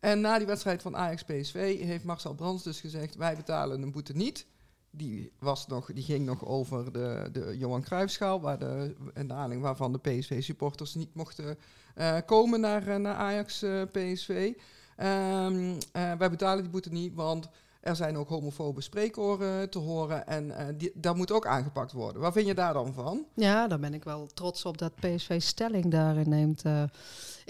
En 0.00 0.20
na 0.20 0.38
die 0.38 0.46
wedstrijd 0.46 0.82
van 0.82 0.96
Ajax-PSV 0.96 1.80
heeft 1.80 2.04
Marcel 2.04 2.34
Brands 2.34 2.62
dus 2.62 2.80
gezegd... 2.80 3.16
wij 3.16 3.36
betalen 3.36 3.82
een 3.82 3.92
boete 3.92 4.12
niet. 4.12 4.46
Die, 4.90 5.32
was 5.38 5.66
nog, 5.66 5.92
die 5.92 6.04
ging 6.04 6.26
nog 6.26 6.44
over 6.44 6.92
de, 6.92 7.28
de 7.32 7.58
Johan 7.58 7.82
Cruijffschaal... 7.82 8.40
Waar 8.40 8.58
de, 8.58 8.94
in 9.14 9.26
de 9.26 9.32
aanleiding 9.32 9.62
waarvan 9.62 9.92
de 9.92 9.98
PSV-supporters 9.98 10.94
niet 10.94 11.14
mochten 11.14 11.58
uh, 11.96 12.18
komen 12.26 12.60
naar, 12.60 12.88
uh, 12.88 12.96
naar 12.96 13.14
Ajax-PSV. 13.14 14.52
Um, 14.96 15.78
wij 15.92 16.30
betalen 16.30 16.62
die 16.62 16.72
boete 16.72 16.92
niet, 16.92 17.14
want... 17.14 17.48
Er 17.80 17.96
zijn 17.96 18.16
ook 18.16 18.28
homofobe 18.28 18.80
spreekoren 18.80 19.70
te 19.70 19.78
horen 19.78 20.26
en 20.26 20.46
uh, 20.46 20.56
die, 20.76 20.92
dat 20.94 21.16
moet 21.16 21.32
ook 21.32 21.46
aangepakt 21.46 21.92
worden. 21.92 22.22
Wat 22.22 22.32
vind 22.32 22.46
je 22.46 22.54
daar 22.54 22.72
dan 22.72 22.92
van? 22.92 23.24
Ja, 23.34 23.68
daar 23.68 23.78
ben 23.78 23.94
ik 23.94 24.04
wel 24.04 24.26
trots 24.34 24.64
op 24.64 24.78
dat 24.78 24.94
PSV 24.94 25.40
stelling 25.40 25.90
daarin 25.90 26.28
neemt. 26.28 26.64
Uh, 26.64 26.82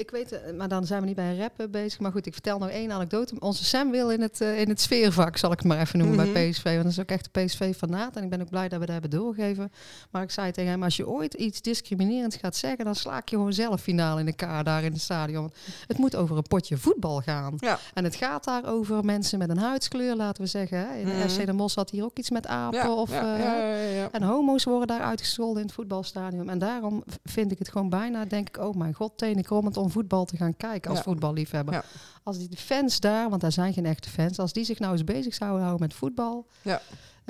ik 0.01 0.11
weet, 0.11 0.33
eh, 0.33 0.53
maar 0.53 0.69
dan 0.69 0.87
zijn 0.87 1.01
we 1.01 1.07
niet 1.07 1.17
bij 1.17 1.37
rappen 1.37 1.71
bezig. 1.71 2.01
Maar 2.01 2.13
goed, 2.13 2.27
ik 2.27 2.33
vertel 2.33 2.59
nou 2.59 2.71
één 2.71 2.93
anekdote. 2.93 3.35
Onze 3.39 3.65
Sam 3.65 3.91
wil 3.91 4.11
in 4.11 4.21
het, 4.21 4.41
uh, 4.41 4.61
in 4.61 4.69
het 4.69 4.81
sfeervak, 4.81 5.37
zal 5.37 5.53
ik 5.53 5.59
het 5.59 5.67
maar 5.67 5.81
even 5.81 5.99
noemen, 5.99 6.17
bij 6.17 6.43
mhm. 6.43 6.51
PSV. 6.51 6.63
Want 6.63 6.83
dat 6.83 6.93
is 6.93 7.01
ook 7.01 7.11
echt 7.11 7.29
de 7.33 7.41
PSV-fanaat. 7.41 8.17
En 8.17 8.23
ik 8.23 8.31
ben 8.31 8.41
ook 8.41 8.51
blij 8.51 8.69
dat 8.69 8.79
we 8.79 8.87
dat 8.87 9.01
hebben 9.01 9.11
doorgegeven. 9.11 9.73
Maar 10.11 10.23
ik 10.23 10.31
zei 10.31 10.53
tegen 10.53 10.71
hem, 10.71 10.83
als 10.83 10.97
je 10.97 11.09
ooit 11.09 11.35
iets 11.35 11.61
discriminerends 11.61 12.37
gaat 12.37 12.57
zeggen... 12.57 12.85
dan 12.85 12.95
slaak 12.95 13.29
je 13.29 13.37
gewoon 13.37 13.53
zelf 13.53 13.81
finaal 13.81 14.19
in 14.19 14.27
elkaar 14.27 14.65
daar 14.65 14.85
in 14.85 14.93
het 14.93 15.01
stadion. 15.01 15.53
Het 15.87 15.99
moet 15.99 16.17
over 16.17 16.37
een 16.37 16.43
potje 16.43 16.77
voetbal 16.77 17.21
gaan. 17.21 17.55
Ja. 17.57 17.79
En 17.95 18.05
het 18.05 18.15
gaat 18.15 18.45
daar 18.45 18.67
over 18.67 19.05
mensen 19.05 19.39
met 19.39 19.51
een 19.51 19.59
huidskleur, 19.59 20.17
laten 20.21 20.43
we 20.43 20.49
zeggen. 20.49 20.99
In 20.99 21.07
mm 21.07 21.29
FC 21.29 21.47
De 21.47 21.53
Mos 21.53 21.75
had 21.75 21.91
hier 21.91 22.05
ook 22.05 22.19
iets 22.19 22.31
met 22.31 22.47
apen. 22.47 22.79
Ja, 22.79 22.93
of, 22.93 23.11
uh, 23.11 24.15
en 24.15 24.23
homo's 24.23 24.65
worden 24.65 24.87
daar 24.87 25.01
uitgescholden 25.01 25.61
in 25.61 25.67
het 25.67 25.75
voetbalstadion. 25.75 26.51
En 26.51 26.59
daarom 26.59 27.05
vind 27.25 27.53
ik 27.53 27.59
het 27.59 27.69
gewoon 27.69 27.89
bijna, 27.89 28.25
denk 28.25 28.49
ik... 28.49 28.59
oh 28.59 28.75
mijn 28.75 28.95
god, 28.95 29.13
tenen 29.17 29.45
krommend 29.45 29.77
om 29.77 29.91
voetbal 29.91 30.25
te 30.25 30.37
gaan 30.37 30.57
kijken 30.57 30.91
als 30.91 31.01
voetballiefhebber. 31.01 31.85
Als 32.23 32.39
die 32.39 32.57
fans 32.57 33.01
daar, 33.01 33.29
want 33.29 33.41
daar 33.41 33.53
zijn 33.53 33.73
geen 33.73 33.87
echte 33.87 34.11
fans, 34.11 34.39
als 34.39 34.53
die 34.53 34.65
zich 34.65 34.79
nou 34.79 34.93
eens 34.93 35.05
bezig 35.05 35.35
zouden 35.35 35.61
houden 35.61 35.87
met 35.87 35.97
voetbal. 35.97 36.47
Ja. 36.63 36.81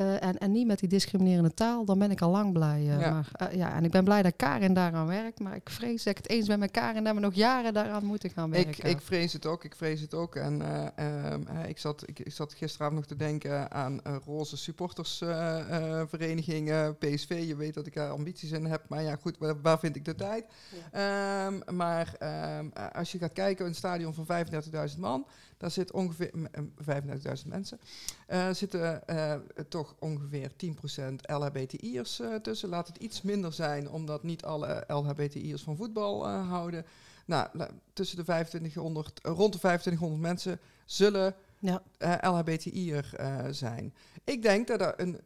Uh, 0.01 0.23
en, 0.23 0.39
en 0.39 0.53
niet 0.53 0.67
met 0.67 0.79
die 0.79 0.89
discriminerende 0.89 1.55
taal, 1.55 1.85
dan 1.85 1.99
ben 1.99 2.11
ik 2.11 2.21
al 2.21 2.31
lang 2.31 2.53
blij. 2.53 2.81
Uh, 2.81 3.01
ja. 3.01 3.11
Maar, 3.11 3.29
uh, 3.43 3.53
ja, 3.57 3.75
en 3.75 3.85
ik 3.85 3.91
ben 3.91 4.05
blij 4.05 4.23
dat 4.23 4.37
Karin 4.37 4.75
daaraan 4.75 5.07
werkt. 5.07 5.41
Maar 5.41 5.55
ik 5.55 5.71
vrees 5.71 6.03
dat 6.03 6.17
ik 6.17 6.23
het 6.23 6.29
eens 6.29 6.47
ben 6.47 6.59
met 6.59 6.71
Karin 6.71 7.05
dat 7.05 7.15
we 7.15 7.21
nog 7.21 7.35
jaren 7.35 7.75
daaraan 7.75 8.05
moeten 8.05 8.31
gaan 8.31 8.51
werken. 8.51 8.71
Ik, 8.71 8.85
ik 8.85 9.01
vrees 9.01 9.33
het 9.33 9.47
ook, 9.47 9.65
ik 9.65 9.75
vrees 9.75 10.01
het 10.01 10.15
ook. 10.15 10.37
En 10.37 10.63
ehm, 10.97 11.43
ik, 11.69 11.79
zat, 11.79 12.09
ik, 12.09 12.19
ik, 12.19 12.33
zat 12.33 12.55
gisteravond 12.55 12.99
nog 12.99 13.09
te 13.09 13.17
denken 13.17 13.71
aan 13.71 14.01
roze 14.25 14.57
supportersvereniging 14.57 16.95
PSV. 16.99 17.45
Je 17.47 17.57
weet 17.57 17.75
dat 17.75 17.87
ik 17.87 17.95
daar 17.95 18.11
ambities 18.11 18.51
in 18.51 18.65
heb. 18.65 18.89
Maar 18.89 19.03
ja, 19.03 19.17
goed, 19.21 19.39
waar, 19.39 19.61
waar 19.61 19.79
vind 19.79 19.97
ik 19.97 20.05
de 20.05 20.15
tijd? 20.15 20.45
Ja. 20.93 21.47
Um, 21.47 21.63
maar 21.77 22.15
um, 22.59 22.73
als 22.93 23.13
je 23.13 23.19
gaat 23.19 23.33
kijken, 23.33 23.67
een 23.67 23.75
stadion 23.75 24.15
van 24.15 24.27
35.000 24.93 24.99
man... 24.99 25.27
Daar 25.61 25.71
zit 25.71 25.93
ongeveer 25.93 26.31
35.000 26.33 27.47
mensen. 27.47 27.81
Uh, 28.29 28.51
zitten 28.53 29.03
uh, 29.07 29.35
toch 29.69 29.95
ongeveer 29.99 30.51
10% 30.51 31.15
LHBTI'ers 31.23 32.21
uh, 32.21 32.35
tussen. 32.35 32.69
Laat 32.69 32.87
het 32.87 32.97
iets 32.97 33.23
minder 33.23 33.53
zijn, 33.53 33.91
omdat 33.91 34.23
niet 34.23 34.45
alle 34.45 34.85
LHBTI'ers 34.87 35.63
van 35.63 35.77
voetbal 35.77 36.29
houden. 36.29 36.87
Nou, 37.27 37.49
tussen 37.93 38.17
de 38.17 38.23
2500, 38.23 39.21
rond 39.23 39.53
de 39.53 39.59
2500 39.59 40.21
mensen 40.21 40.61
zullen 40.85 41.35
ja. 41.59 41.83
LHBTI'er 42.21 43.11
zijn. 43.51 43.95
Ik 44.25 44.43
denk 44.43 44.67
dat 44.67 44.81
er 44.81 44.95
een 44.97 45.21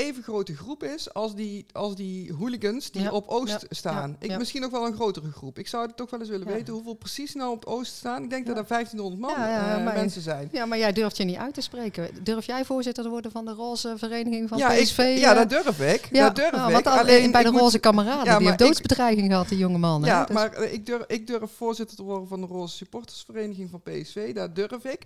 even 0.00 0.22
grote 0.22 0.56
groep 0.56 0.82
is 0.82 1.14
als 1.14 1.34
die, 1.34 1.66
als 1.72 1.94
die 1.96 2.32
hooligans 2.32 2.90
die 2.90 3.12
op 3.12 3.28
Oost 3.28 3.66
staan. 3.70 4.16
ik, 4.18 4.38
Misschien 4.38 4.60
nog 4.60 4.70
wel 4.70 4.86
een 4.86 4.94
grotere 4.94 5.30
groep. 5.30 5.58
Ik 5.58 5.68
zou 5.68 5.86
het 5.86 5.96
toch 5.96 6.10
wel 6.10 6.20
eens 6.20 6.28
willen 6.28 6.46
weten 6.46 6.74
hoeveel 6.74 6.94
precies 6.94 7.34
nou 7.34 7.50
op 7.50 7.64
Oost 7.64 7.94
staan. 7.94 8.22
Ik 8.22 8.30
denk 8.30 8.46
dat 8.46 8.56
er 8.56 8.66
1500 8.66 9.20
man 9.20 9.48
uh, 9.48 9.94
mensen 9.94 10.22
zijn. 10.22 10.48
Ja, 10.52 10.66
maar 10.66 10.78
jij 10.78 10.92
durft 10.92 11.16
je 11.16 11.24
niet 11.24 11.36
uit 11.36 11.54
te 11.54 11.60
spreken. 11.60 12.08
Durf 12.22 12.46
jij 12.46 12.64
voorzitter 12.64 13.02
te 13.04 13.10
worden 13.10 13.30
van 13.30 13.44
de 13.44 13.52
Roze 13.52 13.94
Vereniging 13.96 14.48
van 14.48 14.58
ja, 14.58 14.68
PSV? 14.68 14.98
Ik, 14.98 15.18
ja, 15.18 15.34
dat 15.34 15.50
durf 15.50 15.80
ik. 15.80 16.14
dat 16.14 16.36
durf 16.36 16.52
nou, 16.52 16.74
ik. 16.74 16.86
Alleen 16.86 17.30
bij 17.30 17.42
de 17.42 17.50
Roze 17.50 17.78
Kameraden, 17.78 18.38
die 18.38 18.46
heeft 18.46 18.58
doodsbedreiging 18.58 19.30
gehad, 19.30 19.48
die 19.48 19.58
jonge 19.58 19.78
man. 19.78 20.02
Ja, 20.04 20.24
dus- 20.24 20.34
maar 20.34 20.62
ik, 20.62 20.86
durf, 20.86 21.04
ik 21.06 21.26
durf 21.26 21.50
voorzitter 21.56 21.96
te 21.96 22.02
worden 22.02 22.28
van 22.28 22.40
de 22.40 22.46
Roze 22.46 22.76
Supportersvereniging 22.76 23.70
van 23.70 23.82
PSV. 23.82 24.34
Dat 24.34 24.54
durf 24.54 24.84
ik. 24.84 25.02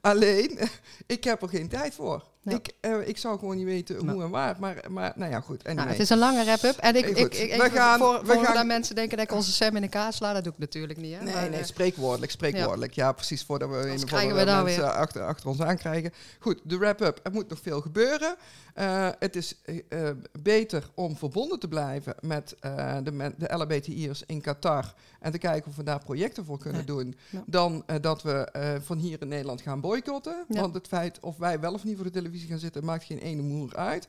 Alleen, 0.00 0.58
ik 1.06 1.24
heb 1.24 1.42
er 1.42 1.48
geen 1.48 1.68
tijd 1.68 1.94
voor. 1.94 2.22
Ik, 2.54 2.72
uh, 2.80 3.08
ik 3.08 3.18
zou 3.18 3.38
gewoon 3.38 3.56
niet 3.56 3.64
weten 3.64 4.08
hoe 4.08 4.22
en 4.22 4.30
waar. 4.30 4.56
Maar, 4.58 4.84
maar 4.88 5.12
nou 5.16 5.30
ja, 5.30 5.40
goed. 5.40 5.62
Nou, 5.62 5.88
het 5.88 5.98
is 5.98 6.10
een 6.10 6.18
lange 6.18 6.44
wrap-up. 6.44 6.76
En 6.76 6.96
ik, 6.96 7.06
ik, 7.06 7.34
ik, 7.34 7.62
we 7.62 7.70
gaan, 7.70 7.98
voor, 7.98 8.24
we 8.24 8.38
gaan... 8.44 8.54
dat 8.54 8.66
mensen 8.66 8.94
denken 8.94 9.16
dat 9.16 9.26
ik 9.26 9.32
onze 9.32 9.52
Sam 9.52 9.76
in 9.76 9.82
elkaar 9.82 10.12
sla, 10.12 10.32
dat 10.32 10.44
doe 10.44 10.52
ik 10.52 10.58
natuurlijk 10.58 10.98
niet. 10.98 11.14
Hè? 11.18 11.24
Nee, 11.24 11.34
maar, 11.34 11.50
nee, 11.50 11.64
spreekwoordelijk, 11.64 12.32
spreekwoordelijk. 12.32 12.92
Ja, 12.92 13.12
precies, 13.12 13.44
voordat 13.44 13.68
we 13.68 13.76
een 13.76 14.02
of 14.02 14.12
andere 14.12 14.62
mensen 14.62 14.94
achter, 14.94 15.22
achter 15.22 15.48
ons 15.48 15.60
aankrijgen. 15.60 16.12
Goed, 16.38 16.60
de 16.64 16.78
wrap-up. 16.78 17.20
Er 17.22 17.32
moet 17.32 17.48
nog 17.48 17.58
veel 17.62 17.80
gebeuren. 17.80 18.36
Uh, 18.78 19.08
het 19.18 19.36
is 19.36 19.54
uh, 19.66 20.10
beter 20.40 20.90
om 20.94 21.16
verbonden 21.16 21.58
te 21.58 21.68
blijven 21.68 22.14
met 22.20 22.54
de, 23.02 23.34
de 23.36 23.54
LHBTI'ers 23.54 24.22
in 24.26 24.40
Qatar 24.40 24.94
en 25.20 25.32
te 25.32 25.38
kijken 25.38 25.70
of 25.70 25.76
we 25.76 25.82
daar 25.82 26.04
projecten 26.04 26.44
voor 26.44 26.58
kunnen 26.58 26.86
doen, 26.86 27.16
dan 27.46 27.84
dat 28.00 28.22
we 28.22 28.48
van 28.84 28.98
hier 28.98 29.20
in 29.20 29.28
Nederland 29.28 29.60
gaan 29.60 29.80
boycotten. 29.80 30.44
Want 30.48 30.74
het 30.74 30.86
feit 30.86 31.20
of 31.20 31.36
wij 31.36 31.60
wel 31.60 31.72
of 31.72 31.84
niet 31.84 31.96
voor 31.96 32.04
de 32.04 32.10
televisie 32.10 32.35
gaan 32.44 32.58
zitten, 32.58 32.84
maakt 32.84 33.04
geen 33.04 33.18
ene 33.18 33.42
moer 33.42 33.76
uit. 33.76 34.08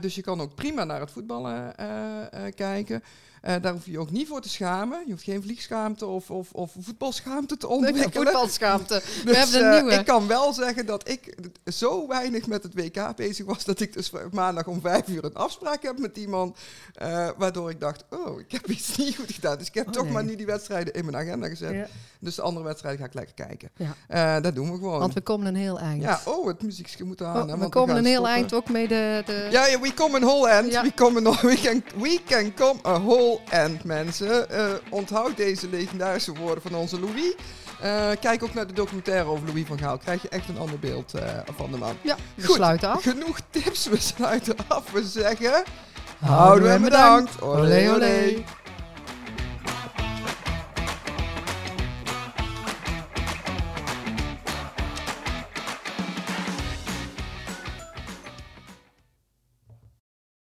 dus 0.00 0.14
je 0.14 0.22
kan 0.22 0.40
ook 0.40 0.54
prima 0.54 0.84
naar 0.84 1.00
het 1.00 1.10
voetballen 1.10 1.74
kijken. 2.54 3.02
Uh, 3.48 3.54
daar 3.60 3.72
hoef 3.72 3.84
je 3.84 3.90
je 3.90 3.98
ook 3.98 4.10
niet 4.10 4.28
voor 4.28 4.40
te 4.40 4.48
schamen. 4.48 5.02
Je 5.06 5.12
hoeft 5.12 5.24
geen 5.24 5.42
vliegschaamte 5.42 6.06
of, 6.06 6.30
of, 6.30 6.52
of 6.52 6.72
voetbalschaamte 6.80 7.56
te 7.56 7.68
ontwikkelen. 7.68 8.10
Nee, 8.10 8.24
voetbalschaamte. 8.24 8.94
We 9.24 9.24
dus, 9.24 9.36
hebben 9.36 9.60
een 9.60 9.74
uh, 9.74 9.80
nieuwe. 9.80 9.94
Ik 9.94 10.06
kan 10.06 10.26
wel 10.26 10.52
zeggen 10.52 10.86
dat 10.86 11.08
ik 11.08 11.36
zo 11.64 12.08
weinig 12.08 12.46
met 12.46 12.62
het 12.62 12.74
WK 12.74 13.16
bezig 13.16 13.46
was... 13.46 13.64
dat 13.64 13.80
ik 13.80 13.92
dus 13.92 14.12
maandag 14.32 14.66
om 14.66 14.80
vijf 14.80 15.08
uur 15.08 15.24
een 15.24 15.34
afspraak 15.34 15.82
heb 15.82 15.98
met 15.98 16.16
iemand... 16.16 16.58
Uh, 17.02 17.28
waardoor 17.36 17.70
ik 17.70 17.80
dacht, 17.80 18.04
oh, 18.10 18.40
ik 18.40 18.52
heb 18.52 18.70
iets 18.70 18.96
niet 18.96 19.16
goed 19.16 19.32
gedaan. 19.32 19.58
Dus 19.58 19.66
ik 19.66 19.74
heb 19.74 19.86
oh, 19.86 19.92
toch 19.92 20.10
maar 20.10 20.24
nu 20.24 20.36
die 20.36 20.46
wedstrijden 20.46 20.94
in 20.94 21.04
mijn 21.04 21.16
agenda 21.16 21.48
gezet. 21.48 21.72
Ja. 21.72 21.86
Dus 22.20 22.34
de 22.34 22.42
andere 22.42 22.64
wedstrijden 22.64 23.00
ga 23.00 23.06
ik 23.06 23.14
lekker 23.14 23.34
kijken. 23.34 23.70
Ja. 24.08 24.40
dat 24.40 24.54
doen 24.54 24.72
we 24.72 24.76
gewoon. 24.76 24.98
Want 24.98 25.14
we 25.14 25.20
komen 25.20 25.46
een 25.46 25.54
heel 25.54 25.78
eind. 25.78 26.02
Ja, 26.02 26.20
oh, 26.24 26.46
het 26.46 26.62
muziekje 26.62 27.04
moet 27.04 27.22
aan. 27.22 27.52
Oh, 27.52 27.58
we 27.58 27.68
komen 27.68 27.96
een 27.96 28.04
heel 28.04 28.28
eind 28.28 28.54
ook 28.54 28.68
mee 28.68 28.88
de... 28.88 29.22
de... 29.26 29.48
Ja, 29.50 29.80
we 29.80 29.94
come 29.94 30.16
een 30.16 30.24
whole 30.24 30.48
end. 30.48 30.80
We, 30.80 30.92
come 30.94 31.28
a, 31.28 31.46
we, 31.46 31.54
can, 31.54 31.84
we 31.96 32.20
can 32.26 32.54
come 32.54 32.78
a 32.86 33.00
whole 33.00 33.31
en 33.50 33.80
mensen. 33.84 34.46
Uh, 34.50 34.64
onthoud 34.90 35.36
deze 35.36 35.68
legendarische 35.68 36.32
woorden 36.32 36.62
van 36.62 36.74
onze 36.74 37.00
Louis. 37.00 37.34
Uh, 37.84 38.10
kijk 38.20 38.42
ook 38.42 38.54
naar 38.54 38.66
de 38.66 38.72
documentaire 38.72 39.28
over 39.28 39.46
Louis 39.46 39.66
van 39.66 39.78
Gaal. 39.78 39.98
Krijg 39.98 40.22
je 40.22 40.28
echt 40.28 40.48
een 40.48 40.58
ander 40.58 40.78
beeld 40.78 41.12
uh, 41.16 41.22
van 41.56 41.70
de 41.70 41.78
man. 41.78 41.96
Ja, 42.00 42.16
we 42.34 42.46
Goed, 42.46 42.54
sluiten 42.54 42.90
af. 42.90 43.02
Genoeg 43.02 43.38
tips, 43.50 43.86
we 43.86 44.00
sluiten 44.00 44.54
af. 44.68 44.92
We 44.92 45.04
zeggen... 45.04 45.62
Houden 46.18 46.82
bedankt. 46.82 47.34
bedankt. 47.34 47.40
Olé, 47.40 47.90
olé. 47.94 48.44